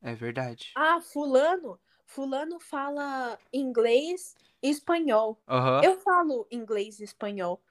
É 0.01 0.13
verdade. 0.13 0.75
Ah, 0.75 0.99
fulano, 1.01 1.79
fulano 2.05 2.59
fala 2.59 3.39
inglês 3.51 4.37
e 4.61 4.69
espanhol. 4.69 5.41
Aham. 5.47 5.81
Eu 5.81 5.99
falo 6.01 6.47
inglês 6.51 6.99
e 6.99 7.03
espanhol. 7.03 7.61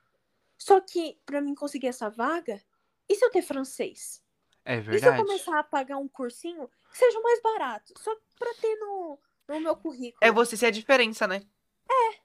Só 0.59 0.81
que 0.81 1.21
pra 1.27 1.41
mim 1.41 1.55
conseguir 1.55 1.89
essa 1.89 2.11
vaga, 2.11 2.63
e 3.09 3.15
se 3.15 3.25
eu 3.25 3.31
ter 3.31 3.43
francês? 3.43 4.23
É 4.65 4.77
E 4.91 4.99
se 4.99 5.09
eu 5.09 5.15
verdade. 5.15 5.25
começar 5.27 5.59
a 5.59 5.65
pagar 5.65 5.99
um 5.99 6.09
cursinho 6.09 6.69
que 6.91 6.99
seja 6.99 7.21
mais 7.21 7.43
barato, 7.43 7.95
só 7.99 8.15
pra 8.39 8.55
ter 8.55 8.77
no, 8.77 9.19
no 9.49 9.61
meu 9.61 9.77
currículo? 9.77 10.21
É 10.21 10.31
você 10.31 10.57
ser 10.57 10.67
a 10.67 10.71
diferença, 10.71 11.27
né? 11.27 11.43
É. 11.91 12.19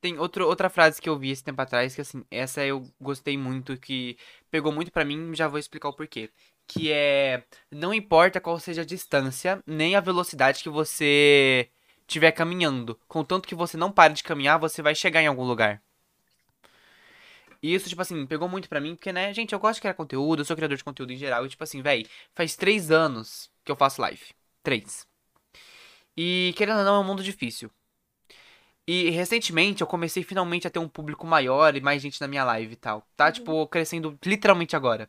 Tem 0.00 0.18
outro, 0.18 0.46
outra 0.46 0.70
frase 0.70 1.00
que 1.00 1.08
eu 1.08 1.18
vi 1.18 1.30
esse 1.30 1.44
tempo 1.44 1.60
atrás, 1.60 1.94
que 1.94 2.00
assim, 2.00 2.24
essa 2.30 2.64
eu 2.64 2.82
gostei 3.00 3.36
muito, 3.36 3.78
que 3.78 4.16
pegou 4.50 4.72
muito 4.72 4.90
pra 4.90 5.04
mim, 5.04 5.34
já 5.34 5.46
vou 5.46 5.58
explicar 5.58 5.88
o 5.90 5.92
porquê. 5.94 6.30
Que 6.72 6.92
é, 6.92 7.42
não 7.68 7.92
importa 7.92 8.40
qual 8.40 8.58
seja 8.60 8.82
a 8.82 8.84
distância, 8.84 9.60
nem 9.66 9.96
a 9.96 10.00
velocidade 10.00 10.62
que 10.62 10.68
você 10.68 11.68
estiver 12.06 12.30
caminhando. 12.30 12.96
Contanto 13.08 13.48
que 13.48 13.56
você 13.56 13.76
não 13.76 13.90
pare 13.90 14.14
de 14.14 14.22
caminhar, 14.22 14.56
você 14.56 14.80
vai 14.80 14.94
chegar 14.94 15.20
em 15.20 15.26
algum 15.26 15.42
lugar. 15.44 15.82
E 17.62 17.74
isso, 17.74 17.88
tipo 17.88 18.00
assim, 18.00 18.24
pegou 18.24 18.48
muito 18.48 18.68
pra 18.68 18.80
mim, 18.80 18.94
porque, 18.94 19.12
né, 19.12 19.34
gente, 19.34 19.52
eu 19.52 19.58
gosto 19.58 19.74
de 19.76 19.80
criar 19.82 19.94
conteúdo, 19.94 20.40
eu 20.40 20.44
sou 20.44 20.56
criador 20.56 20.76
de 20.78 20.84
conteúdo 20.84 21.12
em 21.12 21.16
geral, 21.16 21.44
e, 21.44 21.48
tipo 21.48 21.62
assim, 21.64 21.82
véi, 21.82 22.06
faz 22.34 22.54
três 22.56 22.90
anos 22.90 23.50
que 23.64 23.70
eu 23.72 23.76
faço 23.76 24.00
live. 24.00 24.22
Três. 24.62 25.06
E, 26.16 26.52
querendo 26.56 26.78
ou 26.78 26.84
não, 26.84 26.96
é 26.96 26.98
um 27.00 27.04
mundo 27.04 27.22
difícil. 27.22 27.70
E 28.86 29.10
recentemente 29.10 29.82
eu 29.82 29.86
comecei 29.86 30.22
finalmente 30.22 30.66
a 30.66 30.70
ter 30.70 30.78
um 30.78 30.88
público 30.88 31.26
maior 31.26 31.76
e 31.76 31.80
mais 31.80 32.02
gente 32.02 32.20
na 32.20 32.26
minha 32.28 32.44
live 32.44 32.72
e 32.72 32.76
tal. 32.76 33.06
Tá, 33.16 33.26
Uhum. 33.26 33.32
tipo, 33.32 33.66
crescendo 33.68 34.18
literalmente 34.24 34.74
agora. 34.74 35.08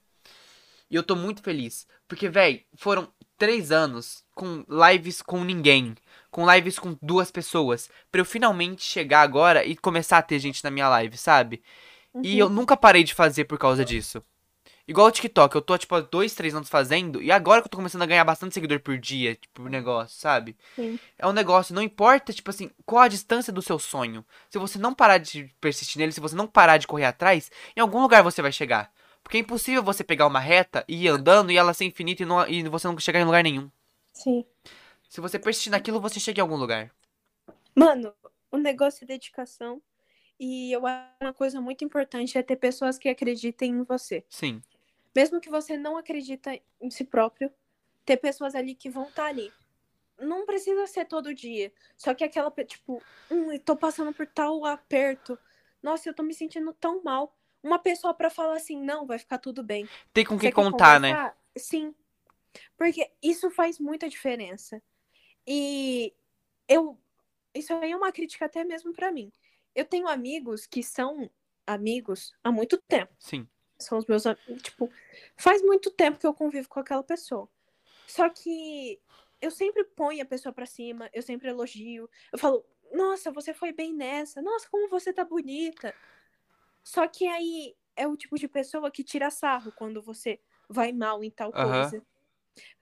E 0.91 0.95
eu 0.95 1.01
tô 1.03 1.15
muito 1.15 1.41
feliz. 1.41 1.87
Porque, 2.07 2.29
véi, 2.29 2.65
foram 2.75 3.11
três 3.37 3.71
anos 3.71 4.23
com 4.35 4.63
lives 4.69 5.21
com 5.21 5.43
ninguém. 5.43 5.95
Com 6.29 6.51
lives 6.53 6.77
com 6.77 6.97
duas 7.01 7.31
pessoas. 7.31 7.89
Pra 8.11 8.21
eu 8.21 8.25
finalmente 8.25 8.83
chegar 8.83 9.21
agora 9.21 9.65
e 9.65 9.75
começar 9.75 10.17
a 10.17 10.21
ter 10.21 10.37
gente 10.37 10.63
na 10.63 10.69
minha 10.69 10.89
live, 10.89 11.17
sabe? 11.17 11.63
E 12.21 12.37
eu 12.37 12.47
Uhum. 12.47 12.53
nunca 12.53 12.75
parei 12.77 13.03
de 13.03 13.13
fazer 13.15 13.45
por 13.45 13.57
causa 13.57 13.85
disso. 13.85 14.21
Igual 14.87 15.07
o 15.07 15.11
TikTok, 15.11 15.55
eu 15.55 15.61
tô, 15.61 15.77
tipo, 15.77 15.95
há 15.95 16.01
dois, 16.01 16.33
três 16.35 16.53
anos 16.53 16.67
fazendo, 16.67 17.21
e 17.21 17.31
agora 17.31 17.61
que 17.61 17.67
eu 17.67 17.69
tô 17.71 17.77
começando 17.77 18.01
a 18.01 18.05
ganhar 18.05 18.25
bastante 18.25 18.53
seguidor 18.53 18.79
por 18.81 18.97
dia, 18.97 19.35
tipo, 19.35 19.61
por 19.61 19.69
negócio, 19.69 20.19
sabe? 20.19 20.57
Sim. 20.75 20.99
É 21.17 21.25
um 21.25 21.31
negócio, 21.31 21.73
não 21.73 21.81
importa, 21.81 22.33
tipo 22.33 22.49
assim, 22.49 22.69
qual 22.85 23.03
a 23.03 23.07
distância 23.07 23.53
do 23.53 23.61
seu 23.61 23.79
sonho. 23.79 24.25
Se 24.49 24.57
você 24.59 24.77
não 24.77 24.93
parar 24.93 25.17
de 25.19 25.53
persistir 25.61 25.99
nele, 25.99 26.11
se 26.11 26.19
você 26.19 26.35
não 26.35 26.47
parar 26.47 26.77
de 26.77 26.87
correr 26.87 27.05
atrás, 27.05 27.49
em 27.75 27.79
algum 27.79 28.01
lugar 28.01 28.21
você 28.23 28.41
vai 28.41 28.51
chegar. 28.51 28.91
Porque 29.23 29.37
é 29.37 29.39
impossível 29.41 29.83
você 29.83 30.03
pegar 30.03 30.27
uma 30.27 30.39
reta 30.39 30.83
e 30.87 31.05
ir 31.05 31.07
andando 31.07 31.51
e 31.51 31.57
ela 31.57 31.73
ser 31.73 31.85
infinita 31.85 32.23
e, 32.23 32.25
não- 32.25 32.47
e 32.47 32.63
você 32.67 32.87
não 32.87 32.97
chegar 32.99 33.19
em 33.19 33.25
lugar 33.25 33.43
nenhum. 33.43 33.69
Sim. 34.13 34.45
Se 35.09 35.21
você 35.21 35.37
persistir 35.37 35.71
naquilo, 35.71 35.99
você 36.01 36.19
chega 36.19 36.39
em 36.39 36.43
algum 36.43 36.55
lugar. 36.55 36.91
Mano, 37.75 38.13
o 38.51 38.57
negócio 38.57 39.03
é 39.03 39.07
dedicação. 39.07 39.81
E 40.39 40.71
eu 40.71 40.85
acho 40.87 41.11
uma 41.21 41.33
coisa 41.33 41.61
muito 41.61 41.85
importante 41.85 42.37
é 42.37 42.43
ter 42.43 42.55
pessoas 42.55 42.97
que 42.97 43.07
acreditem 43.09 43.71
em 43.71 43.83
você. 43.83 44.25
Sim. 44.29 44.61
Mesmo 45.15 45.39
que 45.39 45.49
você 45.49 45.77
não 45.77 45.97
acredita 45.97 46.57
em 46.81 46.89
si 46.89 47.03
próprio, 47.03 47.51
ter 48.05 48.17
pessoas 48.17 48.55
ali 48.55 48.73
que 48.73 48.89
vão 48.89 49.03
estar 49.03 49.25
ali. 49.25 49.51
Não 50.19 50.45
precisa 50.45 50.87
ser 50.87 51.05
todo 51.05 51.33
dia. 51.33 51.71
Só 51.97 52.13
que 52.13 52.23
aquela, 52.23 52.51
tipo, 52.65 53.01
hum, 53.29 53.51
eu 53.51 53.59
tô 53.59 53.75
passando 53.75 54.13
por 54.13 54.25
tal 54.27 54.65
aperto. 54.65 55.37
Nossa, 55.81 56.09
eu 56.09 56.13
tô 56.13 56.23
me 56.23 56.33
sentindo 56.33 56.73
tão 56.73 57.03
mal. 57.03 57.35
Uma 57.63 57.79
pessoa 57.79 58.13
pra 58.13 58.29
falar 58.29 58.55
assim, 58.55 58.81
não, 58.81 59.05
vai 59.05 59.19
ficar 59.19 59.37
tudo 59.37 59.63
bem. 59.63 59.87
Tem 60.13 60.25
com 60.25 60.37
quem 60.37 60.49
quer 60.49 60.55
contar, 60.55 60.99
né? 60.99 61.33
Sim. 61.55 61.93
Porque 62.75 63.09
isso 63.21 63.49
faz 63.51 63.79
muita 63.79 64.09
diferença. 64.09 64.81
E 65.45 66.13
eu. 66.67 66.97
Isso 67.53 67.73
aí 67.73 67.91
é 67.91 67.95
uma 67.95 68.11
crítica 68.11 68.45
até 68.45 68.63
mesmo 68.63 68.93
pra 68.93 69.11
mim. 69.11 69.31
Eu 69.75 69.85
tenho 69.85 70.07
amigos 70.07 70.65
que 70.65 70.81
são 70.81 71.29
amigos 71.65 72.33
há 72.43 72.51
muito 72.51 72.77
tempo. 72.77 73.13
Sim. 73.19 73.47
São 73.77 73.97
os 73.97 74.05
meus 74.05 74.25
amigos. 74.25 74.61
Tipo, 74.61 74.89
faz 75.35 75.61
muito 75.61 75.91
tempo 75.91 76.19
que 76.19 76.27
eu 76.27 76.33
convivo 76.33 76.67
com 76.69 76.79
aquela 76.79 77.03
pessoa. 77.03 77.49
Só 78.07 78.29
que 78.29 78.99
eu 79.41 79.51
sempre 79.51 79.83
ponho 79.83 80.21
a 80.21 80.25
pessoa 80.25 80.53
pra 80.53 80.65
cima, 80.65 81.09
eu 81.13 81.21
sempre 81.21 81.49
elogio. 81.49 82.09
Eu 82.31 82.37
falo, 82.37 82.65
nossa, 82.93 83.31
você 83.31 83.53
foi 83.53 83.71
bem 83.71 83.93
nessa. 83.93 84.41
Nossa, 84.41 84.69
como 84.69 84.89
você 84.89 85.11
tá 85.13 85.23
bonita. 85.23 85.93
Só 86.83 87.07
que 87.07 87.27
aí 87.27 87.75
é 87.95 88.07
o 88.07 88.17
tipo 88.17 88.37
de 88.37 88.47
pessoa 88.47 88.91
que 88.91 89.03
tira 89.03 89.29
sarro 89.29 89.71
quando 89.71 90.01
você 90.01 90.39
vai 90.69 90.91
mal 90.91 91.23
em 91.23 91.31
tal 91.31 91.51
Aham. 91.53 91.83
coisa. 91.83 92.03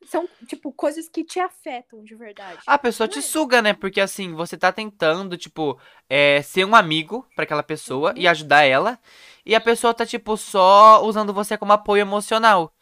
São, 0.06 0.28
tipo, 0.48 0.72
coisas 0.74 1.08
que 1.10 1.24
te 1.24 1.40
afetam 1.40 2.04
de 2.04 2.16
verdade. 2.16 2.64
A 2.66 2.78
pessoa 2.78 3.08
te 3.08 3.16
Não 3.16 3.26
é? 3.28 3.28
suga, 3.28 3.62
né? 3.62 3.74
Porque 3.74 4.00
assim, 4.02 4.34
você 4.34 4.58
tá 4.58 4.72
tentando, 4.72 5.38
tipo, 5.38 5.80
é, 6.10 6.42
ser 6.42 6.66
um 6.66 6.76
amigo 6.76 7.26
pra 7.36 7.44
aquela 7.44 7.64
pessoa 7.64 8.12
Uhum. 8.12 8.18
e 8.18 8.28
ajudar 8.28 8.64
ela. 8.64 9.00
E 9.46 9.56
a 9.56 9.62
pessoa 9.62 9.94
tá, 9.94 10.06
tipo, 10.06 10.38
só 10.38 11.04
usando 11.06 11.34
você 11.34 11.58
como 11.58 11.74
apoio 11.74 12.02
emocional. 12.02 12.74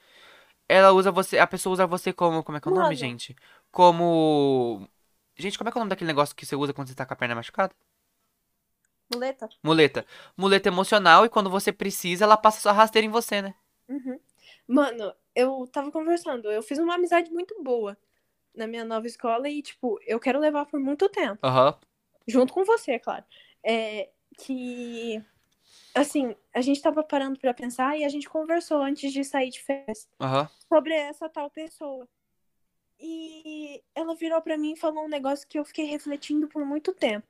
Ela 0.70 0.92
usa 0.94 1.12
você. 1.12 1.40
A 1.40 1.48
pessoa 1.48 1.74
usa 1.74 1.88
você 1.88 2.14
como. 2.14 2.44
Como 2.44 2.58
é 2.58 2.62
que 2.62 2.68
é 2.70 2.72
o 2.72 2.76
nome, 2.76 2.96
Mano. 2.96 2.98
gente? 2.98 3.36
como. 3.72 4.88
Gente, 5.38 5.58
como 5.58 5.70
é 5.70 5.72
que 5.72 5.78
é 5.78 5.82
o 5.82 5.84
nome 5.84 5.90
daquele 5.92 6.08
negócio 6.10 6.36
que 6.36 6.46
você 6.46 6.56
usa 6.56 6.74
quando 6.74 6.90
você 6.90 6.96
tá 6.96 7.06
com 7.06 7.14
a 7.14 7.18
perna 7.18 7.36
machucada? 7.36 7.74
Muleta. 9.14 9.50
Muleta. 9.64 10.06
Muleta 10.36 10.70
emocional 10.70 11.26
e 11.26 11.30
quando 11.30 11.50
você 11.50 11.72
precisa, 11.72 12.26
ela 12.26 12.38
passa 12.38 12.60
sua 12.60 12.72
rasteira 12.72 13.06
em 13.06 13.12
você, 13.12 13.42
né? 13.42 13.56
Uhum. 13.88 14.20
Mano, 14.68 15.14
eu 15.34 15.68
tava 15.72 15.92
conversando, 15.92 16.52
eu 16.52 16.62
fiz 16.62 16.78
uma 16.78 16.96
amizade 16.96 17.32
muito 17.32 17.62
boa 17.64 17.98
na 18.54 18.68
minha 18.68 18.84
nova 18.84 19.08
escola 19.08 19.48
e, 19.48 19.62
tipo, 19.62 19.98
eu 20.06 20.20
quero 20.20 20.40
levar 20.40 20.66
por 20.66 20.80
muito 20.80 21.08
tempo. 21.10 21.40
Aham. 21.46 21.78
Junto 22.28 22.54
com 22.54 22.66
você, 22.66 22.94
é 22.94 23.00
claro. 23.00 23.24
É 23.64 24.10
que, 24.40 25.24
assim, 25.96 26.36
a 26.54 26.62
gente 26.62 26.82
tava 26.82 27.04
parando 27.04 27.40
pra 27.40 27.54
pensar 27.54 27.98
e 27.98 28.04
a 28.04 28.10
gente 28.10 28.28
conversou 28.30 28.82
antes 28.82 29.14
de 29.14 29.24
sair 29.24 29.50
de 29.50 29.62
festa 29.62 30.10
Aham. 30.20 30.50
sobre 30.68 30.94
essa 30.94 31.30
tal 31.30 31.50
pessoa. 31.50 32.08
E 33.00 33.82
ela 33.96 34.16
virou 34.16 34.42
pra 34.42 34.58
mim 34.58 34.74
e 34.74 34.80
falou 34.80 35.06
um 35.06 35.10
negócio 35.10 35.48
que 35.48 35.58
eu 35.58 35.64
fiquei 35.64 35.86
refletindo 35.86 36.48
por 36.48 36.66
muito 36.66 36.94
tempo. 36.94 37.28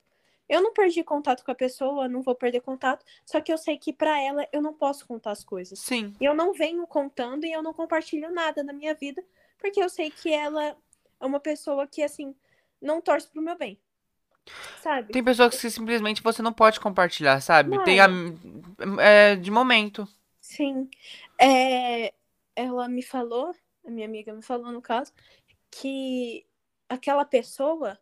Eu 0.48 0.62
não 0.62 0.74
perdi 0.74 1.04
contato 1.04 1.44
com 1.44 1.52
a 1.52 1.56
pessoa, 1.56 2.08
não 2.08 2.22
vou 2.22 2.34
perder 2.34 2.62
contato, 2.62 3.06
só 3.26 3.42
que 3.42 3.52
eu 3.52 3.58
sei 3.58 3.78
que 3.78 3.92
pra 3.92 4.22
ela 4.22 4.48
eu 4.52 4.62
não 4.62 4.74
posso 4.74 5.06
contar 5.06 5.32
as 5.32 5.44
coisas. 5.44 5.80
Sim. 5.80 6.14
E 6.20 6.26
eu 6.26 6.34
não 6.34 6.54
venho 6.54 6.86
contando 6.88 7.46
e 7.46 7.52
eu 7.52 7.62
não 7.62 7.74
compartilho 7.74 8.32
nada 8.32 8.64
na 8.64 8.72
minha 8.72 8.94
vida, 8.94 9.24
porque 9.58 9.82
eu 9.82 9.90
sei 9.90 10.10
que 10.10 10.32
ela 10.32 10.76
é 11.20 11.26
uma 11.26 11.40
pessoa 11.40 11.86
que, 11.88 12.02
assim, 12.02 12.36
não 12.82 13.02
torce 13.02 13.28
pro 13.28 13.42
meu 13.42 13.58
bem. 13.58 13.78
Sabe? 14.82 15.12
Tem 15.12 15.24
pessoas 15.24 15.60
que 15.60 15.70
simplesmente 15.70 16.24
você 16.24 16.42
não 16.42 16.54
pode 16.54 16.80
compartilhar, 16.80 17.42
sabe? 17.42 17.84
Tem 17.84 18.00
a, 18.00 18.08
é, 19.02 19.36
de 19.36 19.52
momento. 19.52 20.08
Sim. 20.40 20.90
É, 21.38 22.14
ela 22.56 22.88
me 22.88 23.02
falou, 23.02 23.54
a 23.86 23.90
minha 23.90 24.08
amiga 24.08 24.34
me 24.34 24.42
falou, 24.42 24.72
no 24.72 24.82
caso, 24.82 25.12
que 25.70 26.46
aquela 26.88 27.26
pessoa, 27.26 28.00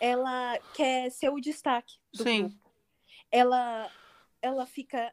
ela 0.00 0.58
quer 0.74 1.10
ser 1.10 1.30
o 1.30 1.40
destaque 1.40 1.94
do 2.12 2.24
Sim. 2.24 2.42
grupo. 2.42 2.70
Ela, 3.30 3.90
ela 4.42 4.66
fica 4.66 5.12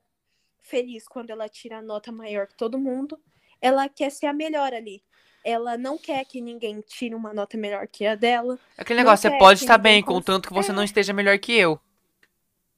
feliz 0.62 1.08
quando 1.08 1.30
ela 1.30 1.50
tira 1.50 1.78
a 1.80 1.82
nota 1.82 2.12
maior 2.12 2.48
que 2.48 2.56
todo 2.56 2.80
mundo. 2.80 3.20
Ela 3.62 3.90
quer 3.90 4.12
ser 4.12 4.28
a 4.28 4.34
melhor 4.34 4.74
ali. 4.74 5.04
Ela 5.44 5.78
não 5.78 5.98
quer 5.98 6.26
que 6.26 6.42
ninguém 6.42 6.82
tire 6.82 7.16
uma 7.16 7.34
nota 7.34 7.58
melhor 7.58 7.88
que 7.88 8.06
a 8.06 8.16
dela. 8.16 8.58
Aquele 8.78 9.00
negócio, 9.00 9.30
você 9.30 9.38
pode 9.38 9.60
estar 9.62 9.78
bem, 9.78 10.02
cons- 10.02 10.16
contanto 10.16 10.48
que 10.48 10.54
você 10.54 10.72
É. 10.72 10.76
não 10.76 10.84
esteja 10.84 11.14
melhor 11.14 11.38
que 11.40 11.54
eu. 11.54 11.80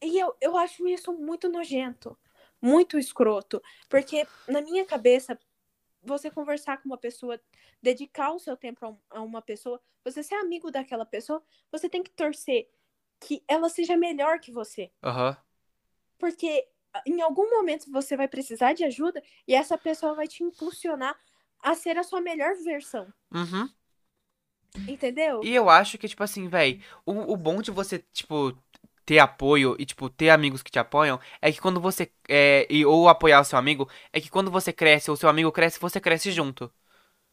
E 0.01 0.19
eu, 0.19 0.35
eu 0.41 0.57
acho 0.57 0.87
isso 0.87 1.13
muito 1.13 1.49
nojento, 1.49 2.17
muito 2.61 2.97
escroto. 2.97 3.61
Porque 3.89 4.27
na 4.47 4.61
minha 4.61 4.85
cabeça, 4.85 5.37
você 6.05 6.29
conversar 6.29 6.77
com 6.77 6.89
uma 6.89 6.97
pessoa, 6.97 7.39
dedicar 7.81 8.31
o 8.31 8.39
seu 8.39 8.55
tempo 8.55 8.85
a 9.09 9.19
um- 9.19 9.25
uma 9.25 9.41
pessoa, 9.41 9.81
você 10.03 10.21
ser 10.23 10.35
amigo 10.35 10.71
daquela 10.71 11.05
pessoa, 11.05 11.43
você 11.71 11.89
tem 11.89 12.03
que 12.03 12.11
torcer 12.11 12.69
que 13.19 13.43
ela 13.47 13.69
seja 13.69 13.97
melhor 13.97 14.39
que 14.39 14.51
você. 14.51 14.91
Aham. 15.03 15.37
Porque 16.17 16.67
ah, 16.93 17.01
em 17.05 17.21
algum 17.21 17.49
momento 17.49 17.91
você 17.91 18.15
vai 18.15 18.27
precisar 18.27 18.73
de 18.73 18.83
ajuda 18.83 19.21
e 19.47 19.53
essa 19.53 19.77
pessoa 19.77 20.13
vai 20.15 20.27
te 20.27 20.43
impulsionar 20.43 21.19
a 21.59 21.73
ser 21.73 21.97
a 21.97 22.03
sua 22.03 22.21
melhor 22.21 22.55
versão. 22.63 23.11
Uhum. 23.33 23.69
Entendeu? 24.87 25.41
E 25.43 25.53
eu 25.53 25.69
acho 25.69 25.97
que, 25.97 26.07
tipo 26.07 26.23
assim, 26.23 26.47
véi, 26.47 26.81
o, 27.05 27.33
o 27.33 27.37
bom 27.37 27.61
de 27.61 27.71
você, 27.71 27.99
tipo, 28.11 28.55
ter 29.05 29.19
apoio 29.19 29.75
e, 29.77 29.85
tipo, 29.85 30.09
ter 30.09 30.29
amigos 30.29 30.63
que 30.63 30.71
te 30.71 30.79
apoiam 30.79 31.19
é 31.41 31.51
que 31.51 31.61
quando 31.61 31.79
você. 31.79 32.11
É, 32.27 32.65
e, 32.69 32.85
ou 32.85 33.07
apoiar 33.07 33.41
o 33.41 33.45
seu 33.45 33.57
amigo, 33.59 33.89
é 34.11 34.19
que 34.19 34.29
quando 34.29 34.49
você 34.49 34.73
cresce 34.73 35.11
ou 35.11 35.17
seu 35.17 35.29
amigo 35.29 35.51
cresce, 35.51 35.79
você 35.79 35.99
cresce 36.01 36.31
junto. 36.31 36.71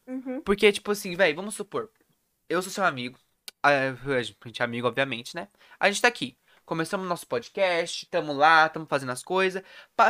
Uhum. 0.07 0.41
Porque, 0.41 0.71
tipo 0.71 0.91
assim, 0.91 1.15
véi, 1.15 1.33
vamos 1.33 1.55
supor. 1.55 1.89
Eu 2.47 2.61
sou 2.61 2.71
seu 2.71 2.83
amigo. 2.83 3.17
A 3.61 3.93
gente 4.45 4.61
é 4.61 4.65
amigo, 4.65 4.87
obviamente, 4.87 5.35
né? 5.35 5.47
A 5.79 5.89
gente 5.89 6.01
tá 6.01 6.07
aqui. 6.09 6.37
Começamos 6.65 7.07
nosso 7.07 7.27
podcast, 7.27 8.05
tamo 8.07 8.31
lá, 8.33 8.69
tamo 8.69 8.85
fazendo 8.85 9.11
as 9.11 9.23
coisas. 9.23 9.63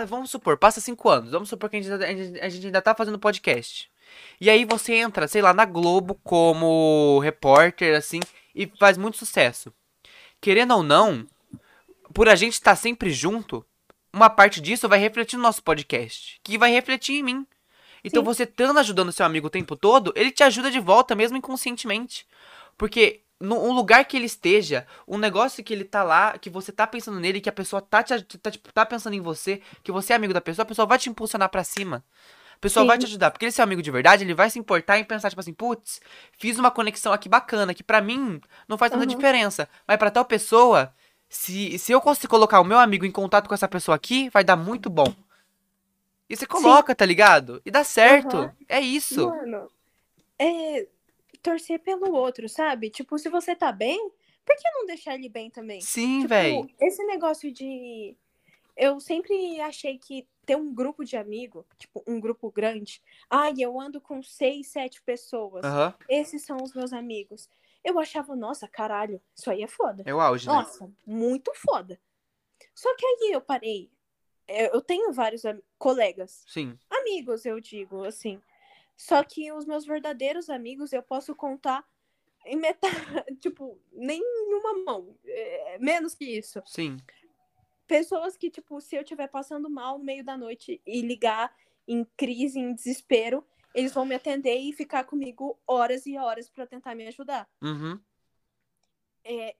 Vamos 0.07 0.30
supor, 0.30 0.57
passa 0.57 0.82
cinco 0.82 1.09
anos. 1.09 1.32
Vamos 1.32 1.49
supor 1.49 1.70
que 1.70 1.78
a 1.78 1.82
gente, 1.82 1.91
ainda- 1.91 2.05
a 2.05 2.09
gente- 2.16 2.39
a 2.41 2.49
gente 2.49 2.66
ainda 2.68 2.82
tá 2.82 2.93
fazendo 2.93 3.18
podcast. 3.20 3.91
E 4.39 4.49
aí 4.49 4.66
você 4.66 4.95
entra, 4.95 5.28
sei 5.28 5.41
lá, 5.41 5.53
na 5.53 5.66
Globo 5.66 6.16
como 6.24 7.20
repórter, 7.20 7.95
assim, 7.97 8.20
e 8.53 8.68
faz 8.80 8.97
muito 8.97 9.18
sucesso. 9.18 9.74
Querendo 10.41 10.76
ou 10.76 10.84
não, 10.84 11.26
por 12.14 12.30
a 12.30 12.36
gente 12.36 12.53
estar 12.53 12.76
sempre 12.76 13.11
junto, 13.11 13.66
uma 14.14 14.30
parte 14.30 14.61
disso 14.61 14.88
vai 14.88 14.99
refletir 14.99 15.38
no 15.38 15.43
nosso 15.43 15.64
podcast. 15.64 16.39
Que 16.43 16.57
vai 16.57 16.72
refletir 16.72 17.16
em 17.16 17.24
mim. 17.24 17.47
Então 18.03 18.22
Sim. 18.22 18.26
você 18.26 18.43
estando 18.43 18.78
ajudando 18.80 19.11
seu 19.11 19.26
amigo 19.26 19.47
o 19.47 19.49
tempo 19.49 19.76
todo, 19.76 20.11
ele 20.16 20.32
te 20.32 20.43
ajuda 20.43 20.70
de 20.70 20.80
volta, 20.80 21.16
mesmo 21.16 21.38
inconscientemente. 21.38 22.28
Porque 22.78 23.22
no 23.39 23.61
um 23.61 23.72
lugar 23.74 24.05
que 24.05 24.16
ele 24.18 24.26
esteja, 24.26 24.86
um 25.07 25.18
negócio 25.18 25.64
que 25.64 25.74
ele 25.74 25.84
tá 25.86 26.03
lá, 26.03 26.38
que 26.38 26.49
você 26.49 26.72
tá 26.72 26.86
pensando 26.86 27.20
nele, 27.20 27.41
que 27.41 27.49
a 27.49 27.53
pessoa 27.53 27.82
tá, 27.82 28.03
te, 28.03 28.22
tá, 28.38 28.51
tipo, 28.51 28.72
tá 28.74 28.86
pensando 28.86 29.14
em 29.14 29.22
você, 29.22 29.61
que 29.84 29.91
você 29.91 30.14
é 30.14 30.16
amigo 30.16 30.34
da 30.34 30.41
pessoa, 30.41 30.64
a 30.64 30.66
pessoa 30.68 30.86
vai 30.86 30.97
te 30.97 31.09
impulsionar 31.09 31.49
pra 31.49 31.64
cima. 31.64 32.03
A 32.55 32.57
pessoa 32.59 32.84
Sim. 32.84 32.88
vai 32.88 32.97
te 32.97 33.05
ajudar. 33.05 33.32
Porque 33.32 33.45
ele 33.45 33.49
é 33.49 33.51
seu 33.51 33.64
amigo 33.64 33.82
de 33.82 33.91
verdade, 33.91 34.24
ele 34.24 34.34
vai 34.34 34.49
se 34.49 34.59
importar 34.59 34.97
em 34.97 35.03
pensar, 35.03 35.30
tipo 35.30 35.39
assim, 35.41 35.53
putz, 35.53 35.99
fiz 36.38 36.57
uma 36.59 36.72
conexão 36.72 37.11
aqui 37.11 37.28
bacana, 37.28 37.74
que 37.74 37.84
pra 37.84 38.01
mim 38.01 38.39
não 38.68 38.78
faz 38.78 38.91
tanta 38.91 39.03
Uhum. 39.03 39.09
diferença. 39.09 39.68
Mas 39.88 39.97
pra 39.97 40.11
tal 40.11 40.24
pessoa, 40.26 40.93
se, 41.34 41.79
se 41.79 41.91
eu 41.91 41.99
conseguir 41.99 42.27
colocar 42.27 42.61
o 42.61 42.63
meu 42.63 42.77
amigo 42.77 43.05
em 43.05 43.11
contato 43.11 43.47
com 43.47 43.53
essa 43.55 43.67
pessoa 43.67 43.95
aqui, 43.95 44.29
vai 44.29 44.43
dar 44.43 44.55
muito 44.55 44.88
bom. 44.89 45.11
E 46.29 46.38
você 46.38 46.45
coloca, 46.45 46.93
tá 46.93 47.05
ligado? 47.05 47.59
E 47.65 47.71
dá 47.71 47.84
certo. 47.84 48.38
Uhum. 48.38 48.51
É 48.69 48.79
isso. 48.79 49.27
Mano, 49.27 49.67
é 50.38 50.88
torcer 51.41 51.79
pelo 51.79 52.13
outro, 52.13 52.47
sabe? 52.47 52.89
Tipo, 52.89 53.17
se 53.17 53.29
você 53.29 53.55
tá 53.55 53.71
bem, 53.71 54.11
por 54.45 54.55
que 54.55 54.69
não 54.75 54.86
deixar 54.86 55.15
ele 55.15 55.27
bem 55.27 55.49
também? 55.49 55.81
Sim, 55.81 56.21
Tipo, 56.21 56.29
véi. 56.29 56.75
esse 56.79 57.03
negócio 57.05 57.51
de. 57.51 58.15
Eu 58.77 58.99
sempre 58.99 59.59
achei 59.61 59.97
que 59.97 60.27
ter 60.45 60.55
um 60.55 60.73
grupo 60.73 61.03
de 61.03 61.17
amigo, 61.17 61.65
tipo, 61.77 62.03
um 62.07 62.19
grupo 62.19 62.51
grande. 62.51 63.01
Ai, 63.29 63.53
eu 63.57 63.79
ando 63.79 63.99
com 63.99 64.21
seis, 64.21 64.67
sete 64.67 65.01
pessoas. 65.01 65.63
Aham. 65.65 65.93
Esses 66.07 66.43
são 66.43 66.57
os 66.61 66.73
meus 66.73 66.93
amigos. 66.93 67.49
Eu 67.84 67.99
achava, 67.99 68.36
nossa, 68.36 68.67
caralho, 68.67 69.21
isso 69.36 69.51
aí 69.51 69.61
é 69.61 69.67
foda. 69.67 70.03
É 70.05 70.13
o 70.13 70.21
auge, 70.21 70.47
né? 70.47 70.53
Nossa, 70.53 70.91
muito 71.05 71.51
foda. 71.55 71.99
Só 72.73 72.95
que 72.95 73.05
aí 73.05 73.31
eu 73.34 73.41
parei. 73.41 73.91
Eu 74.47 74.71
eu 74.73 74.81
tenho 74.81 75.11
vários 75.11 75.43
colegas 75.77 76.43
Sim. 76.47 76.77
amigos, 76.89 77.45
eu 77.45 77.59
digo, 77.59 78.03
assim. 78.03 78.41
Só 78.95 79.23
que 79.23 79.51
os 79.51 79.65
meus 79.65 79.86
verdadeiros 79.86 80.49
amigos 80.49 80.93
eu 80.93 81.03
posso 81.03 81.36
contar 81.36 81.86
em 82.45 82.55
metade, 82.55 82.93
tipo, 83.39 83.79
nem 83.91 84.21
em 84.21 84.53
uma 84.53 84.84
mão. 84.86 85.17
É, 85.25 85.77
menos 85.79 86.13
que 86.13 86.25
isso. 86.25 86.61
Sim. 86.65 86.97
Pessoas 87.88 88.38
que, 88.38 88.49
tipo, 88.49 88.79
se 88.81 88.95
eu 88.95 89.01
estiver 89.01 89.27
passando 89.27 89.69
mal 89.69 89.97
no 89.97 90.05
meio 90.05 90.23
da 90.23 90.38
noite 90.38 90.81
e 90.86 91.01
ligar 91.01 91.53
em 91.88 92.05
crise, 92.17 92.59
em 92.59 92.73
desespero, 92.73 93.45
eles 93.74 93.93
vão 93.93 94.05
me 94.05 94.15
atender 94.15 94.57
e 94.57 94.74
ficar 94.74 95.03
comigo 95.03 95.59
horas 95.67 96.05
e 96.05 96.17
horas 96.17 96.49
para 96.49 96.67
tentar 96.67 96.95
me 96.95 97.07
ajudar. 97.07 97.49
Uhum. 97.61 97.99
É, 99.24 99.55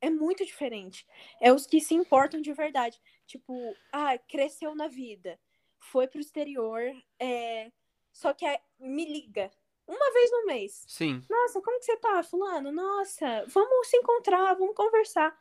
é 0.00 0.10
muito 0.10 0.44
diferente. 0.44 1.06
É 1.40 1.52
os 1.52 1.66
que 1.66 1.80
se 1.80 1.94
importam 1.94 2.40
de 2.40 2.52
verdade. 2.52 3.00
Tipo, 3.26 3.76
ah, 3.92 4.16
cresceu 4.18 4.74
na 4.74 4.88
vida, 4.88 5.38
foi 5.78 6.06
pro 6.06 6.20
exterior, 6.20 6.80
é, 7.18 7.70
só 8.12 8.32
que 8.32 8.46
é- 8.46 8.62
me 8.78 9.04
liga 9.04 9.50
uma 9.86 10.12
vez 10.12 10.30
no 10.30 10.46
mês. 10.46 10.84
Sim. 10.88 11.22
Nossa, 11.28 11.60
como 11.60 11.78
que 11.78 11.84
você 11.84 11.96
tá, 11.96 12.22
fulano? 12.22 12.72
Nossa, 12.72 13.44
vamos 13.46 13.88
se 13.88 13.96
encontrar, 13.96 14.54
vamos 14.54 14.74
conversar. 14.74 15.38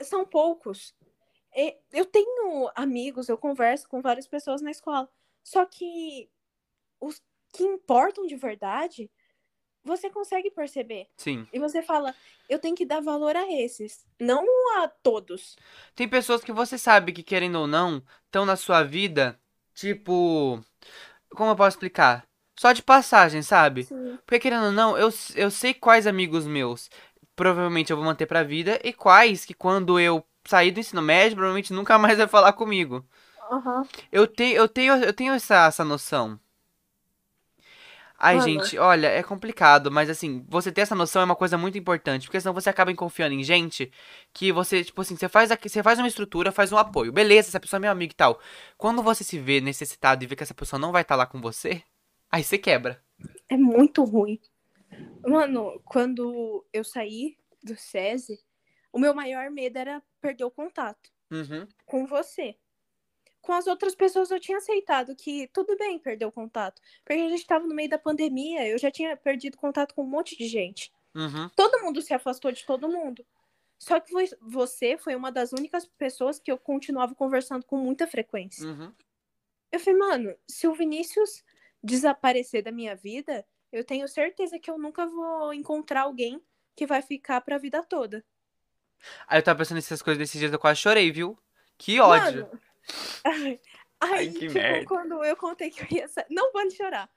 São 0.00 0.24
poucos. 0.24 0.94
E 1.54 1.76
Eu 1.92 2.06
tenho 2.06 2.70
amigos, 2.74 3.28
eu 3.28 3.36
converso 3.36 3.88
com 3.88 4.00
várias 4.00 4.26
pessoas 4.26 4.62
na 4.62 4.70
escola. 4.70 5.08
Só 5.42 5.64
que 5.64 6.30
os 7.00 7.20
que 7.52 7.62
importam 7.62 8.26
de 8.26 8.36
verdade, 8.36 9.10
você 9.82 10.10
consegue 10.10 10.50
perceber. 10.50 11.08
Sim. 11.16 11.46
E 11.52 11.58
você 11.58 11.82
fala, 11.82 12.14
eu 12.48 12.58
tenho 12.58 12.76
que 12.76 12.84
dar 12.84 13.00
valor 13.00 13.34
a 13.36 13.50
esses, 13.50 14.04
não 14.20 14.44
a 14.78 14.88
todos. 14.88 15.56
Tem 15.94 16.08
pessoas 16.08 16.44
que 16.44 16.52
você 16.52 16.76
sabe 16.76 17.12
que, 17.12 17.22
querendo 17.22 17.58
ou 17.58 17.66
não, 17.66 18.02
estão 18.26 18.44
na 18.44 18.56
sua 18.56 18.82
vida, 18.82 19.38
tipo. 19.74 20.62
Como 21.30 21.50
eu 21.50 21.56
posso 21.56 21.76
explicar? 21.76 22.26
Só 22.58 22.72
de 22.72 22.82
passagem, 22.82 23.40
sabe? 23.40 23.84
Sim. 23.84 24.18
Porque, 24.26 24.40
querendo 24.40 24.66
ou 24.66 24.72
não, 24.72 24.98
eu, 24.98 25.08
eu 25.34 25.50
sei 25.50 25.72
quais 25.72 26.06
amigos 26.06 26.46
meus 26.46 26.90
provavelmente 27.40 27.90
eu 27.90 27.96
vou 27.96 28.04
manter 28.04 28.26
pra 28.26 28.42
vida 28.42 28.78
e 28.84 28.92
quais 28.92 29.46
que, 29.46 29.54
quando 29.54 29.98
eu 29.98 30.22
sair 30.46 30.70
do 30.70 30.78
ensino 30.78 31.00
médio, 31.00 31.36
provavelmente 31.36 31.72
nunca 31.72 31.98
mais 31.98 32.18
vai 32.18 32.28
falar 32.28 32.52
comigo. 32.52 33.02
Aham. 33.50 33.88
Eu 34.12 34.26
tenho, 34.26 34.56
eu 34.56 34.68
tenho, 34.68 34.94
eu 34.96 35.12
tenho 35.14 35.32
essa, 35.32 35.66
essa 35.66 35.82
noção. 35.82 36.38
Ai, 38.22 38.36
Mano. 38.36 38.46
gente, 38.48 38.76
olha, 38.76 39.06
é 39.06 39.22
complicado, 39.22 39.90
mas 39.90 40.10
assim, 40.10 40.44
você 40.46 40.70
ter 40.70 40.82
essa 40.82 40.94
noção 40.94 41.22
é 41.22 41.24
uma 41.24 41.34
coisa 41.34 41.56
muito 41.56 41.78
importante, 41.78 42.26
porque 42.26 42.38
senão 42.38 42.52
você 42.52 42.68
acaba 42.68 42.94
confiando 42.94 43.34
em 43.34 43.42
gente 43.42 43.90
que 44.34 44.52
você, 44.52 44.84
tipo 44.84 45.00
assim, 45.00 45.16
você 45.16 45.26
faz 45.26 45.50
aqui, 45.50 45.70
você 45.70 45.82
faz 45.82 45.98
uma 45.98 46.06
estrutura, 46.06 46.52
faz 46.52 46.70
um 46.70 46.76
apoio. 46.76 47.10
Beleza, 47.12 47.48
essa 47.48 47.58
pessoa 47.58 47.78
é 47.78 47.80
meu 47.80 47.90
amigo 47.90 48.12
e 48.12 48.16
tal. 48.16 48.38
Quando 48.76 49.02
você 49.02 49.24
se 49.24 49.38
vê 49.38 49.58
necessitado 49.62 50.22
e 50.22 50.26
vê 50.26 50.36
que 50.36 50.42
essa 50.42 50.52
pessoa 50.52 50.78
não 50.78 50.92
vai 50.92 51.00
estar 51.00 51.16
lá 51.16 51.24
com 51.24 51.40
você, 51.40 51.82
aí 52.30 52.44
você 52.44 52.58
quebra. 52.58 53.02
É 53.48 53.56
muito 53.56 54.04
ruim. 54.04 54.38
Mano, 55.26 55.80
quando 55.86 56.64
eu 56.74 56.84
saí 56.84 57.38
do 57.62 57.74
SESI, 57.74 58.38
o 58.92 58.98
meu 58.98 59.14
maior 59.14 59.50
medo 59.50 59.78
era 59.78 60.02
perder 60.20 60.44
o 60.44 60.50
contato 60.50 61.10
Uhum. 61.30 61.66
com 61.86 62.06
você. 62.06 62.54
Com 63.40 63.52
as 63.52 63.66
outras 63.66 63.94
pessoas 63.94 64.30
eu 64.30 64.38
tinha 64.38 64.58
aceitado 64.58 65.16
que 65.16 65.48
tudo 65.48 65.76
bem 65.76 65.98
perder 65.98 66.26
o 66.26 66.32
contato. 66.32 66.80
Porque 67.04 67.20
a 67.20 67.28
gente 67.28 67.40
estava 67.40 67.66
no 67.66 67.74
meio 67.74 67.88
da 67.88 67.98
pandemia, 67.98 68.66
eu 68.68 68.78
já 68.78 68.90
tinha 68.90 69.16
perdido 69.16 69.56
contato 69.56 69.94
com 69.94 70.02
um 70.02 70.08
monte 70.08 70.36
de 70.36 70.46
gente. 70.46 70.92
Uhum. 71.14 71.48
Todo 71.56 71.80
mundo 71.82 72.02
se 72.02 72.12
afastou 72.14 72.52
de 72.52 72.64
todo 72.64 72.88
mundo. 72.88 73.24
Só 73.78 73.98
que 73.98 74.12
vo- 74.12 74.36
você 74.42 74.98
foi 74.98 75.14
uma 75.16 75.32
das 75.32 75.52
únicas 75.52 75.86
pessoas 75.86 76.38
que 76.38 76.52
eu 76.52 76.58
continuava 76.58 77.14
conversando 77.14 77.64
com 77.64 77.78
muita 77.78 78.06
frequência. 78.06 78.66
Uhum. 78.66 78.92
Eu 79.72 79.80
falei, 79.80 79.98
mano, 79.98 80.34
se 80.46 80.68
o 80.68 80.74
Vinícius 80.74 81.42
desaparecer 81.82 82.62
da 82.62 82.70
minha 82.70 82.94
vida, 82.94 83.44
eu 83.72 83.82
tenho 83.82 84.06
certeza 84.06 84.58
que 84.58 84.70
eu 84.70 84.76
nunca 84.78 85.06
vou 85.06 85.54
encontrar 85.54 86.02
alguém 86.02 86.42
que 86.76 86.86
vai 86.86 87.00
ficar 87.00 87.40
pra 87.40 87.56
vida 87.56 87.82
toda. 87.82 88.22
Aí 89.26 89.38
eu 89.38 89.42
tava 89.42 89.58
pensando 89.58 89.76
nessas 89.76 90.02
coisas 90.02 90.18
desses 90.18 90.38
dias, 90.38 90.52
eu 90.52 90.58
quase 90.58 90.80
chorei, 90.80 91.10
viu? 91.10 91.38
Que 91.78 92.00
ódio. 92.00 92.42
Mano, 92.46 92.60
ai, 93.24 93.58
aí, 94.00 94.32
que 94.32 94.40
tipo, 94.40 94.54
merda. 94.54 94.86
quando 94.86 95.24
eu 95.24 95.36
contei 95.36 95.70
que 95.70 95.82
eu 95.82 95.98
ia 95.98 96.08
sair. 96.08 96.26
Não 96.30 96.52
pode 96.52 96.74
chorar. 96.74 97.08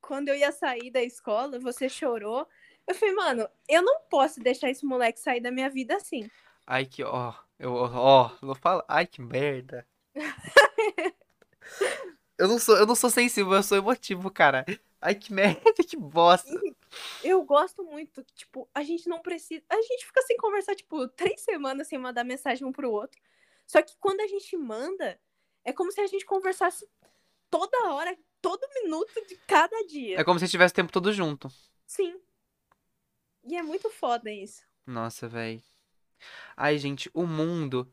Quando 0.00 0.28
eu 0.28 0.34
ia 0.34 0.50
sair 0.52 0.90
da 0.90 1.02
escola, 1.02 1.58
você 1.58 1.88
chorou. 1.88 2.46
Eu 2.86 2.94
falei, 2.94 3.14
mano, 3.14 3.48
eu 3.68 3.82
não 3.82 4.00
posso 4.10 4.40
deixar 4.40 4.68
esse 4.68 4.84
moleque 4.84 5.20
sair 5.20 5.40
da 5.40 5.50
minha 5.50 5.70
vida 5.70 5.96
assim. 5.96 6.28
Ai, 6.66 6.84
que 6.86 7.02
ó. 7.02 7.32
Eu, 7.58 7.74
ó, 7.74 8.30
não 8.42 8.54
fala. 8.54 8.84
Ai, 8.88 9.06
que 9.06 9.22
merda. 9.22 9.86
eu 12.36 12.48
não 12.48 12.58
sou, 12.58 12.76
eu 12.76 12.86
não 12.86 12.96
sou 12.96 13.08
sensível, 13.08 13.52
eu 13.52 13.62
sou 13.62 13.78
emotivo, 13.78 14.30
cara. 14.30 14.64
Ai, 15.00 15.14
que 15.14 15.32
merda, 15.32 15.60
que 15.88 15.96
bosta. 15.96 16.50
Eu 17.22 17.42
gosto 17.44 17.84
muito, 17.84 18.24
tipo, 18.34 18.68
a 18.74 18.82
gente 18.82 19.08
não 19.08 19.20
precisa. 19.20 19.62
A 19.68 19.80
gente 19.80 20.06
fica 20.06 20.22
sem 20.22 20.36
conversar, 20.36 20.74
tipo, 20.74 21.08
três 21.08 21.40
semanas 21.40 21.88
sem 21.88 21.98
mandar 21.98 22.24
mensagem 22.24 22.66
um 22.66 22.72
pro 22.72 22.90
outro. 22.90 23.20
Só 23.66 23.82
que 23.82 23.96
quando 23.98 24.20
a 24.20 24.26
gente 24.26 24.56
manda, 24.56 25.18
é 25.64 25.72
como 25.72 25.90
se 25.92 26.00
a 26.00 26.06
gente 26.06 26.24
conversasse 26.24 26.88
toda 27.50 27.92
hora, 27.92 28.16
todo 28.40 28.66
minuto 28.82 29.14
de 29.26 29.36
cada 29.46 29.84
dia. 29.86 30.18
É 30.20 30.24
como 30.24 30.38
se 30.38 30.48
tivesse 30.48 30.74
tempo 30.74 30.92
todo 30.92 31.12
junto. 31.12 31.48
Sim. 31.86 32.20
E 33.44 33.56
é 33.56 33.62
muito 33.62 33.90
foda 33.90 34.30
isso. 34.30 34.62
Nossa, 34.86 35.28
véi. 35.28 35.62
Ai, 36.56 36.78
gente, 36.78 37.10
o 37.12 37.26
mundo. 37.26 37.90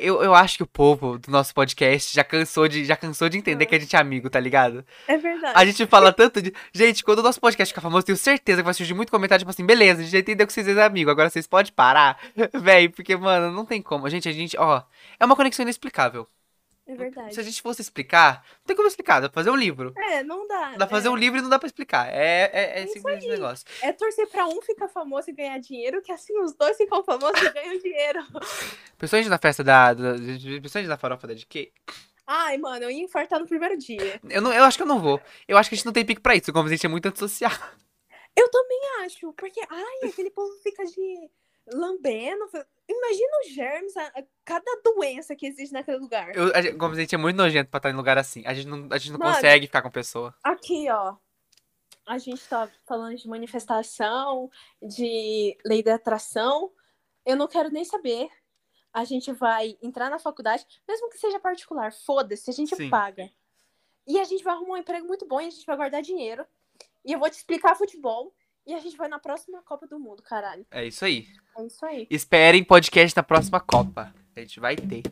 Eu, 0.00 0.22
eu 0.22 0.34
acho 0.34 0.58
que 0.58 0.62
o 0.62 0.66
povo 0.66 1.18
do 1.18 1.30
nosso 1.30 1.54
podcast 1.54 2.14
já 2.14 2.22
cansou 2.22 2.68
de, 2.68 2.84
já 2.84 2.94
cansou 2.96 3.28
de 3.30 3.38
entender 3.38 3.64
que 3.64 3.74
a 3.74 3.78
gente 3.78 3.96
é 3.96 3.98
amigo, 3.98 4.28
tá 4.28 4.38
ligado? 4.38 4.84
É 5.08 5.16
verdade. 5.16 5.54
A 5.56 5.64
gente 5.64 5.86
fala 5.86 6.12
tanto 6.12 6.42
de. 6.42 6.52
Gente, 6.72 7.02
quando 7.02 7.20
o 7.20 7.22
nosso 7.22 7.40
podcast 7.40 7.72
ficar 7.72 7.80
famoso, 7.80 8.04
tenho 8.04 8.18
certeza 8.18 8.58
que 8.58 8.64
vai 8.64 8.74
surgir 8.74 8.92
muito 8.92 9.10
comentário, 9.10 9.40
tipo 9.40 9.50
assim, 9.50 9.64
beleza, 9.64 10.00
a 10.00 10.02
gente 10.02 10.12
já 10.12 10.18
entendeu 10.18 10.46
que 10.46 10.52
vocês 10.52 10.66
são 10.66 10.82
amigos, 10.82 11.10
agora 11.10 11.30
vocês 11.30 11.46
podem 11.46 11.72
parar. 11.72 12.20
Véi, 12.54 12.90
porque, 12.90 13.16
mano, 13.16 13.50
não 13.50 13.64
tem 13.64 13.80
como. 13.80 14.08
Gente, 14.10 14.28
a 14.28 14.32
gente, 14.32 14.56
ó. 14.58 14.82
É 15.18 15.24
uma 15.24 15.34
conexão 15.34 15.62
inexplicável. 15.62 16.28
É 16.90 16.94
verdade. 16.96 17.32
Se 17.32 17.38
a 17.38 17.42
gente 17.44 17.62
fosse 17.62 17.80
explicar, 17.80 18.44
não 18.58 18.66
tem 18.66 18.74
como 18.74 18.88
explicar, 18.88 19.20
dá 19.20 19.28
pra 19.28 19.40
fazer 19.40 19.50
um 19.50 19.56
livro. 19.56 19.94
É, 19.96 20.24
não 20.24 20.46
dá. 20.48 20.70
Dá 20.70 20.78
pra 20.78 20.88
fazer 20.88 21.06
é, 21.06 21.10
um 21.12 21.16
livro 21.16 21.38
e 21.38 21.42
não 21.42 21.48
dá 21.48 21.56
pra 21.56 21.68
explicar. 21.68 22.08
É, 22.08 22.50
é, 22.52 22.82
é 22.82 22.86
simplesmente 22.88 23.26
esse 23.26 23.28
negócio. 23.28 23.64
é 23.80 23.92
torcer 23.92 24.26
pra 24.26 24.48
um 24.48 24.60
ficar 24.60 24.88
famoso 24.88 25.30
e 25.30 25.32
ganhar 25.32 25.56
dinheiro, 25.58 26.02
que 26.02 26.10
assim 26.10 26.36
os 26.40 26.52
dois 26.52 26.76
ficam 26.76 27.04
famosos 27.04 27.40
e 27.40 27.50
ganham 27.54 27.78
dinheiro. 27.78 28.26
Pessoas 28.98 29.24
na 29.28 29.38
festa 29.38 29.62
da. 29.62 29.94
da 29.94 30.14
pessoas 30.60 30.88
na 30.88 30.98
farofa 30.98 31.28
da 31.28 31.34
DK. 31.34 31.72
Ai, 32.26 32.58
mano, 32.58 32.84
eu 32.84 32.90
ia 32.90 33.04
infartar 33.04 33.38
no 33.38 33.46
primeiro 33.46 33.78
dia. 33.78 34.20
Eu, 34.28 34.42
não, 34.42 34.52
eu 34.52 34.64
acho 34.64 34.76
que 34.76 34.82
eu 34.82 34.88
não 34.88 34.98
vou. 34.98 35.20
Eu 35.46 35.56
acho 35.56 35.68
que 35.68 35.74
a 35.74 35.78
gente 35.78 35.86
não 35.86 35.92
tem 35.92 36.04
pique 36.04 36.20
pra 36.20 36.34
isso, 36.34 36.52
como 36.52 36.66
a 36.66 36.70
gente 36.70 36.84
é 36.84 36.88
muito 36.88 37.06
antissocial. 37.06 37.52
Eu 38.36 38.48
também 38.50 38.80
acho, 39.04 39.32
porque, 39.34 39.60
ai, 39.68 40.08
aquele 40.08 40.30
povo 40.30 40.52
fica 40.62 40.84
de 40.84 41.30
lambendo. 41.72 42.48
Imagina 42.88 43.30
os 43.44 43.52
germes, 43.52 43.94
cada 44.44 44.80
doença 44.84 45.36
que 45.36 45.46
existe 45.46 45.72
naquele 45.72 45.98
lugar. 45.98 46.34
Eu, 46.34 46.54
a 46.54 46.60
gente- 46.60 46.76
como 46.76 46.94
a 46.94 46.96
gente 46.96 47.14
é 47.14 47.18
muito 47.18 47.36
nojento 47.36 47.70
pra 47.70 47.78
estar 47.78 47.90
em 47.90 47.94
lugar 47.94 48.18
assim. 48.18 48.42
A 48.46 48.52
gente 48.54 48.66
não, 48.66 48.88
a 48.90 48.98
gente 48.98 49.12
não 49.12 49.18
Mano. 49.18 49.34
consegue 49.34 49.66
ficar 49.66 49.82
com 49.82 49.90
pessoa. 49.90 50.34
Aqui, 50.42 50.88
ó. 50.90 51.16
A 52.06 52.18
gente 52.18 52.46
tá 52.48 52.68
falando 52.86 53.16
de 53.16 53.28
manifestação, 53.28 54.50
de 54.82 55.56
lei 55.64 55.82
da 55.82 55.94
atração. 55.94 56.72
Eu 57.24 57.36
não 57.36 57.46
quero 57.46 57.70
nem 57.70 57.84
saber. 57.84 58.28
A 58.92 59.04
gente 59.04 59.30
vai 59.32 59.78
entrar 59.80 60.10
na 60.10 60.18
faculdade, 60.18 60.66
mesmo 60.88 61.08
que 61.10 61.18
seja 61.18 61.38
particular, 61.38 61.92
foda-se, 61.92 62.50
a 62.50 62.52
gente 62.52 62.74
Sim. 62.74 62.90
paga. 62.90 63.30
E 64.04 64.18
a 64.18 64.24
gente 64.24 64.42
vai 64.42 64.54
arrumar 64.54 64.74
um 64.74 64.78
emprego 64.78 65.06
muito 65.06 65.24
bom 65.26 65.40
e 65.40 65.46
a 65.46 65.50
gente 65.50 65.64
vai 65.64 65.76
guardar 65.76 66.02
dinheiro. 66.02 66.44
E 67.04 67.12
eu 67.12 67.20
vou 67.20 67.30
te 67.30 67.34
explicar 67.34 67.76
futebol. 67.76 68.34
E 68.70 68.74
a 68.74 68.78
gente 68.78 68.96
vai 68.96 69.08
na 69.08 69.18
próxima 69.18 69.60
Copa 69.62 69.84
do 69.84 69.98
Mundo, 69.98 70.22
caralho. 70.22 70.64
É 70.70 70.86
isso 70.86 71.04
aí. 71.04 71.26
É 71.58 71.66
isso 71.66 71.84
aí. 71.84 72.06
Esperem 72.08 72.62
podcast 72.62 73.16
na 73.16 73.22
próxima 73.24 73.58
Copa. 73.58 74.14
A 74.36 74.38
gente 74.38 74.60
vai 74.60 74.76
ter. 74.76 75.02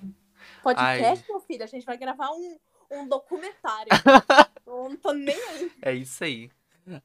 Podcast, 0.62 1.28
meu 1.28 1.40
filho, 1.40 1.64
a 1.64 1.66
gente 1.66 1.84
vai 1.84 1.98
gravar 1.98 2.30
um, 2.30 2.56
um 2.88 3.08
documentário. 3.08 3.88
eu 4.64 4.88
não 4.90 4.96
tô 4.96 5.12
nem 5.12 5.34
aí. 5.34 5.72
É 5.82 5.92
isso 5.92 6.22
aí. 6.22 6.48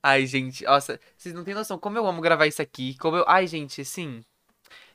Ai, 0.04 0.28
gente, 0.28 0.64
nossa, 0.64 1.00
vocês 1.18 1.34
não 1.34 1.44
têm 1.44 1.56
noção 1.56 1.80
como 1.80 1.98
eu 1.98 2.06
amo 2.06 2.22
gravar 2.22 2.46
isso 2.46 2.62
aqui. 2.62 2.96
Como 3.00 3.18
eu. 3.18 3.26
Ai, 3.28 3.48
gente, 3.48 3.82
assim. 3.82 4.24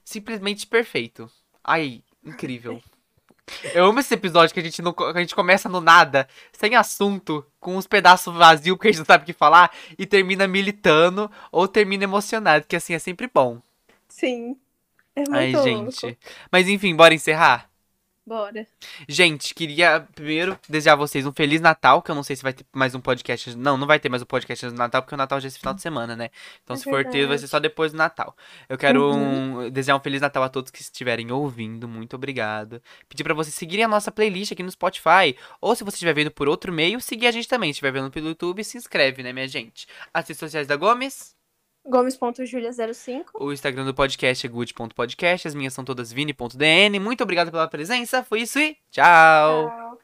Simplesmente 0.04 0.64
perfeito. 0.64 1.28
Ai, 1.64 2.04
incrível. 2.24 2.80
Eu 3.74 3.86
amo 3.86 4.00
esse 4.00 4.14
episódio 4.14 4.52
que 4.52 4.60
a 4.60 4.62
gente, 4.62 4.82
não, 4.82 4.94
a 5.14 5.20
gente 5.20 5.34
começa 5.34 5.68
no 5.68 5.80
nada, 5.80 6.28
sem 6.52 6.74
assunto, 6.74 7.44
com 7.58 7.76
uns 7.76 7.86
pedaços 7.86 8.34
vazios 8.34 8.76
porque 8.76 8.88
a 8.88 8.90
gente 8.92 9.00
não 9.00 9.06
sabe 9.06 9.22
o 9.22 9.26
que 9.26 9.32
falar, 9.32 9.70
e 9.98 10.06
termina 10.06 10.46
militando 10.46 11.30
ou 11.50 11.66
termina 11.66 12.04
emocionado, 12.04 12.66
que 12.66 12.76
assim 12.76 12.94
é 12.94 12.98
sempre 12.98 13.30
bom. 13.32 13.60
Sim. 14.08 14.56
É 15.14 15.20
muito 15.20 15.34
Ai, 15.34 15.52
louco. 15.52 15.68
gente. 15.68 16.18
Mas 16.50 16.68
enfim, 16.68 16.94
bora 16.94 17.14
encerrar? 17.14 17.68
Bora. 18.28 18.66
Gente, 19.08 19.54
queria 19.54 20.06
primeiro 20.14 20.58
desejar 20.68 20.92
a 20.92 20.96
vocês 20.96 21.24
um 21.24 21.32
Feliz 21.32 21.62
Natal, 21.62 22.02
que 22.02 22.10
eu 22.10 22.14
não 22.14 22.22
sei 22.22 22.36
se 22.36 22.42
vai 22.42 22.52
ter 22.52 22.66
mais 22.74 22.94
um 22.94 23.00
podcast. 23.00 23.56
Não, 23.56 23.78
não 23.78 23.86
vai 23.86 23.98
ter 23.98 24.10
mais 24.10 24.20
um 24.22 24.26
podcast 24.26 24.66
no 24.66 24.72
Natal, 24.72 25.00
porque 25.00 25.14
o 25.14 25.18
Natal 25.18 25.40
já 25.40 25.46
é 25.46 25.48
esse 25.48 25.58
final 25.58 25.72
de 25.72 25.80
semana, 25.80 26.14
né? 26.14 26.28
Então, 26.62 26.74
É 26.74 26.78
se 26.78 26.84
for 26.84 27.02
ter, 27.04 27.10
vai 27.10 27.20
verdade. 27.20 27.40
ser 27.40 27.48
só 27.48 27.58
depois 27.58 27.92
do 27.92 27.96
Natal. 27.96 28.36
Eu 28.68 28.76
quero 28.76 29.02
Uhum. 29.12 29.64
um- 29.66 29.70
desejar 29.70 29.96
um 29.96 30.00
Feliz 30.00 30.20
Natal 30.20 30.42
a 30.42 30.48
todos 30.50 30.70
que 30.70 30.82
estiverem 30.82 31.32
ouvindo. 31.32 31.88
Muito 31.88 32.16
obrigado. 32.16 32.82
Pedir 33.08 33.24
pra 33.24 33.32
vocês 33.32 33.54
seguirem 33.54 33.86
a 33.86 33.88
nossa 33.88 34.12
playlist 34.12 34.52
aqui 34.52 34.62
no 34.62 34.70
Spotify. 34.70 35.34
Ou 35.58 35.74
se 35.74 35.82
você 35.82 35.94
estiver 35.94 36.12
vendo 36.12 36.30
por 36.30 36.48
outro 36.48 36.70
meio, 36.70 37.00
seguir 37.00 37.28
a 37.28 37.30
gente 37.30 37.48
também. 37.48 37.68
Se 37.72 37.76
estiver 37.76 37.92
vendo 37.92 38.10
pelo 38.10 38.28
YouTube, 38.28 38.62
se 38.62 38.76
inscreve, 38.76 39.22
né, 39.22 39.32
minha 39.32 39.48
gente? 39.48 39.86
As 40.12 40.28
redes 40.28 40.38
sociais 40.38 40.66
da 40.66 40.76
Gomes. 40.76 41.37
Gomes.julia05. 41.86 43.24
O 43.34 43.52
Instagram 43.52 43.84
do 43.84 43.94
podcast 43.94 44.46
é 44.46 44.50
good.podcast. 44.50 45.48
As 45.48 45.54
minhas 45.54 45.72
são 45.72 45.84
todas 45.84 46.12
vini.dn. 46.12 46.98
Muito 47.00 47.22
obrigado 47.22 47.50
pela 47.50 47.68
presença. 47.68 48.22
Foi 48.22 48.42
isso 48.42 48.58
e 48.58 48.76
tchau. 48.90 49.68
Tchau. 49.68 49.98